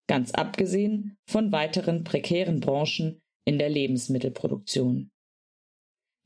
Ganz 0.09 0.33
abgesehen 0.33 1.17
von 1.27 1.53
weiteren 1.53 2.05
prekären 2.05 2.61
Branchen 2.61 3.21
in 3.45 3.59
der 3.59 3.69
Lebensmittelproduktion. 3.69 5.11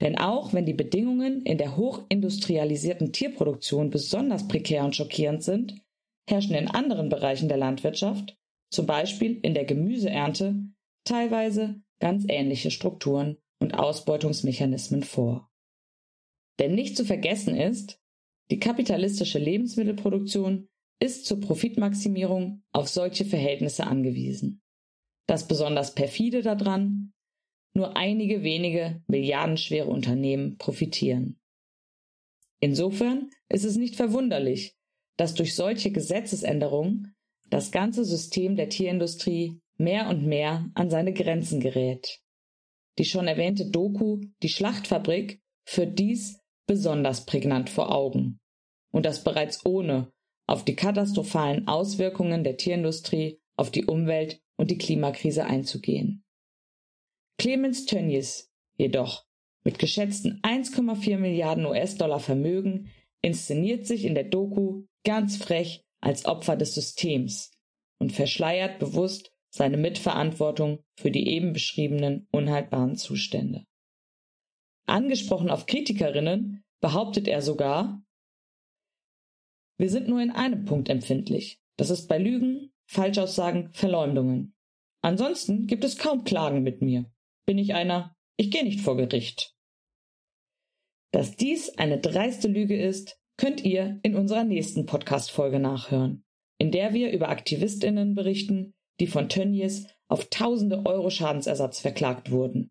Denn 0.00 0.18
auch 0.18 0.52
wenn 0.52 0.64
die 0.64 0.74
Bedingungen 0.74 1.42
in 1.42 1.58
der 1.58 1.76
hochindustrialisierten 1.76 3.12
Tierproduktion 3.12 3.90
besonders 3.90 4.48
prekär 4.48 4.84
und 4.84 4.96
schockierend 4.96 5.42
sind, 5.42 5.82
herrschen 6.28 6.54
in 6.54 6.68
anderen 6.68 7.10
Bereichen 7.10 7.48
der 7.48 7.58
Landwirtschaft, 7.58 8.36
zum 8.70 8.86
Beispiel 8.86 9.38
in 9.42 9.52
der 9.52 9.64
Gemüseernte, 9.64 10.54
teilweise 11.04 11.82
ganz 11.98 12.24
ähnliche 12.28 12.70
Strukturen 12.70 13.36
und 13.58 13.74
Ausbeutungsmechanismen 13.74 15.02
vor. 15.02 15.50
Denn 16.58 16.74
nicht 16.74 16.96
zu 16.96 17.04
vergessen 17.04 17.54
ist, 17.54 18.00
die 18.50 18.58
kapitalistische 18.58 19.38
Lebensmittelproduktion 19.38 20.68
ist 21.00 21.24
zur 21.24 21.40
Profitmaximierung 21.40 22.62
auf 22.72 22.88
solche 22.88 23.24
Verhältnisse 23.24 23.86
angewiesen. 23.86 24.60
Das 25.26 25.46
besonders 25.46 25.94
perfide 25.94 26.42
daran, 26.42 27.12
nur 27.74 27.96
einige 27.96 28.42
wenige 28.42 29.02
milliardenschwere 29.06 29.88
Unternehmen 29.88 30.58
profitieren. 30.58 31.40
Insofern 32.60 33.30
ist 33.48 33.64
es 33.64 33.76
nicht 33.76 33.96
verwunderlich, 33.96 34.76
dass 35.16 35.34
durch 35.34 35.54
solche 35.54 35.92
Gesetzesänderungen 35.92 37.14
das 37.48 37.70
ganze 37.70 38.04
System 38.04 38.56
der 38.56 38.68
Tierindustrie 38.68 39.60
mehr 39.80 40.08
und 40.08 40.26
mehr 40.26 40.70
an 40.74 40.90
seine 40.90 41.12
Grenzen 41.12 41.60
gerät. 41.60 42.20
Die 42.98 43.04
schon 43.04 43.26
erwähnte 43.26 43.70
Doku 43.70 44.20
Die 44.42 44.48
Schlachtfabrik 44.48 45.40
führt 45.64 45.98
dies 45.98 46.38
besonders 46.66 47.24
prägnant 47.24 47.70
vor 47.70 47.92
Augen. 47.92 48.40
Und 48.92 49.06
das 49.06 49.24
bereits 49.24 49.64
ohne 49.64 50.12
auf 50.46 50.64
die 50.64 50.76
katastrophalen 50.76 51.66
Auswirkungen 51.66 52.44
der 52.44 52.56
Tierindustrie 52.56 53.40
auf 53.56 53.70
die 53.70 53.86
Umwelt 53.86 54.40
und 54.56 54.70
die 54.70 54.78
Klimakrise 54.78 55.44
einzugehen. 55.44 56.24
Clemens 57.38 57.86
Tönnies 57.86 58.52
jedoch 58.76 59.24
mit 59.64 59.78
geschätzten 59.78 60.40
1,4 60.42 61.16
Milliarden 61.18 61.64
US-Dollar 61.64 62.20
Vermögen 62.20 62.90
inszeniert 63.22 63.86
sich 63.86 64.04
in 64.04 64.14
der 64.14 64.24
Doku 64.24 64.84
ganz 65.04 65.36
frech 65.36 65.82
als 66.00 66.26
Opfer 66.26 66.56
des 66.56 66.74
Systems 66.74 67.52
und 67.98 68.12
verschleiert 68.12 68.78
bewusst 68.78 69.32
seine 69.50 69.76
Mitverantwortung 69.76 70.82
für 70.96 71.10
die 71.10 71.28
eben 71.28 71.52
beschriebenen 71.52 72.26
unhaltbaren 72.30 72.96
Zustände. 72.96 73.66
Angesprochen 74.86 75.50
auf 75.50 75.66
Kritikerinnen 75.66 76.64
behauptet 76.80 77.28
er 77.28 77.42
sogar, 77.42 78.02
wir 79.78 79.90
sind 79.90 80.08
nur 80.08 80.20
in 80.20 80.30
einem 80.30 80.64
Punkt 80.64 80.88
empfindlich. 80.88 81.60
Das 81.76 81.90
ist 81.90 82.06
bei 82.06 82.18
Lügen, 82.18 82.72
Falschaussagen, 82.86 83.72
Verleumdungen. 83.72 84.54
Ansonsten 85.02 85.66
gibt 85.66 85.84
es 85.84 85.96
kaum 85.96 86.24
Klagen 86.24 86.62
mit 86.62 86.82
mir. 86.82 87.10
Bin 87.46 87.56
ich 87.56 87.74
einer, 87.74 88.14
ich 88.36 88.50
gehe 88.50 88.64
nicht 88.64 88.80
vor 88.80 88.96
Gericht. 88.96 89.54
Dass 91.12 91.36
dies 91.36 91.70
eine 91.78 91.98
dreiste 91.98 92.48
Lüge 92.48 92.80
ist, 92.80 93.18
könnt 93.36 93.64
ihr 93.64 93.98
in 94.02 94.14
unserer 94.14 94.44
nächsten 94.44 94.86
Podcast-Folge 94.86 95.58
nachhören, 95.58 96.24
in 96.58 96.70
der 96.70 96.92
wir 96.92 97.10
über 97.10 97.30
AktivistInnen 97.30 98.14
berichten, 98.14 98.74
die 99.00 99.06
von 99.06 99.28
Tönnies 99.28 99.86
auf 100.08 100.26
tausende 100.30 100.84
Euro 100.86 101.10
Schadensersatz 101.10 101.80
verklagt 101.80 102.30
wurden. 102.30 102.70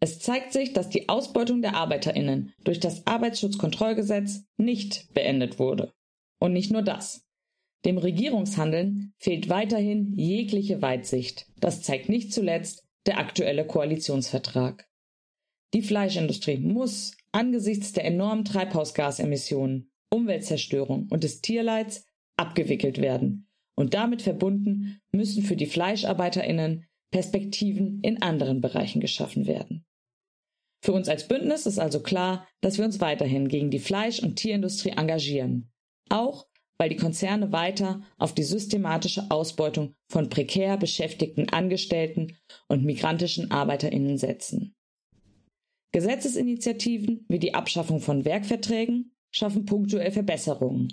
Es 0.00 0.18
zeigt 0.18 0.52
sich, 0.52 0.72
dass 0.72 0.88
die 0.88 1.08
Ausbeutung 1.08 1.62
der 1.62 1.76
ArbeiterInnen 1.76 2.52
durch 2.64 2.80
das 2.80 3.06
Arbeitsschutzkontrollgesetz 3.06 4.44
nicht 4.56 5.12
beendet 5.14 5.58
wurde. 5.58 5.94
Und 6.40 6.52
nicht 6.52 6.72
nur 6.72 6.82
das. 6.82 7.24
Dem 7.84 7.98
Regierungshandeln 7.98 9.14
fehlt 9.18 9.48
weiterhin 9.48 10.12
jegliche 10.14 10.82
Weitsicht. 10.82 11.46
Das 11.58 11.82
zeigt 11.82 12.08
nicht 12.08 12.32
zuletzt 12.32 12.84
der 13.06 13.18
aktuelle 13.18 13.66
Koalitionsvertrag. 13.66 14.88
Die 15.74 15.82
Fleischindustrie 15.82 16.58
muss 16.58 17.16
angesichts 17.32 17.92
der 17.92 18.04
enormen 18.04 18.44
Treibhausgasemissionen, 18.44 19.90
Umweltzerstörung 20.10 21.08
und 21.10 21.24
des 21.24 21.40
Tierleids 21.40 22.06
abgewickelt 22.36 23.00
werden. 23.00 23.48
Und 23.76 23.94
damit 23.94 24.22
verbunden 24.22 25.00
müssen 25.12 25.42
für 25.42 25.56
die 25.56 25.66
Fleischarbeiterinnen 25.66 26.86
Perspektiven 27.10 28.00
in 28.02 28.22
anderen 28.22 28.60
Bereichen 28.60 29.00
geschaffen 29.00 29.46
werden. 29.46 29.84
Für 30.82 30.92
uns 30.92 31.08
als 31.08 31.28
Bündnis 31.28 31.64
ist 31.64 31.78
also 31.78 32.00
klar, 32.00 32.46
dass 32.60 32.76
wir 32.76 32.84
uns 32.84 33.00
weiterhin 33.00 33.48
gegen 33.48 33.70
die 33.70 33.78
Fleisch- 33.78 34.20
und 34.20 34.36
Tierindustrie 34.36 34.90
engagieren. 34.90 35.72
Auch 36.10 36.46
weil 36.76 36.88
die 36.88 36.96
Konzerne 36.96 37.52
weiter 37.52 38.02
auf 38.18 38.34
die 38.34 38.42
systematische 38.42 39.30
Ausbeutung 39.30 39.94
von 40.10 40.28
prekär 40.28 40.76
beschäftigten 40.76 41.48
Angestellten 41.48 42.36
und 42.68 42.84
migrantischen 42.84 43.50
Arbeiterinnen 43.50 44.18
setzen. 44.18 44.74
Gesetzesinitiativen 45.92 47.24
wie 47.28 47.38
die 47.38 47.54
Abschaffung 47.54 48.00
von 48.00 48.24
Werkverträgen 48.24 49.14
schaffen 49.30 49.64
punktuell 49.64 50.10
Verbesserungen. 50.10 50.92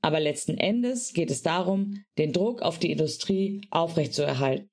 Aber 0.00 0.20
letzten 0.20 0.58
Endes 0.58 1.12
geht 1.12 1.30
es 1.30 1.42
darum, 1.42 2.04
den 2.18 2.32
Druck 2.32 2.62
auf 2.62 2.78
die 2.78 2.92
Industrie 2.92 3.62
aufrechtzuerhalten. 3.70 4.68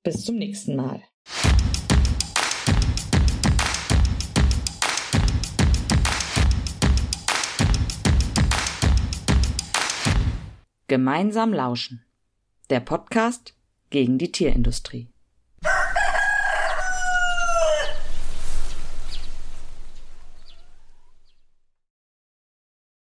Bis 0.04 0.26
zum 0.26 0.38
nächsten 0.38 0.76
Mal. 0.76 1.04
Gemeinsam 10.92 11.54
lauschen. 11.54 12.04
Der 12.70 12.82
Podcast 12.82 13.56
gegen 13.92 14.18
die 14.18 14.30
Tierindustrie. 14.34 15.08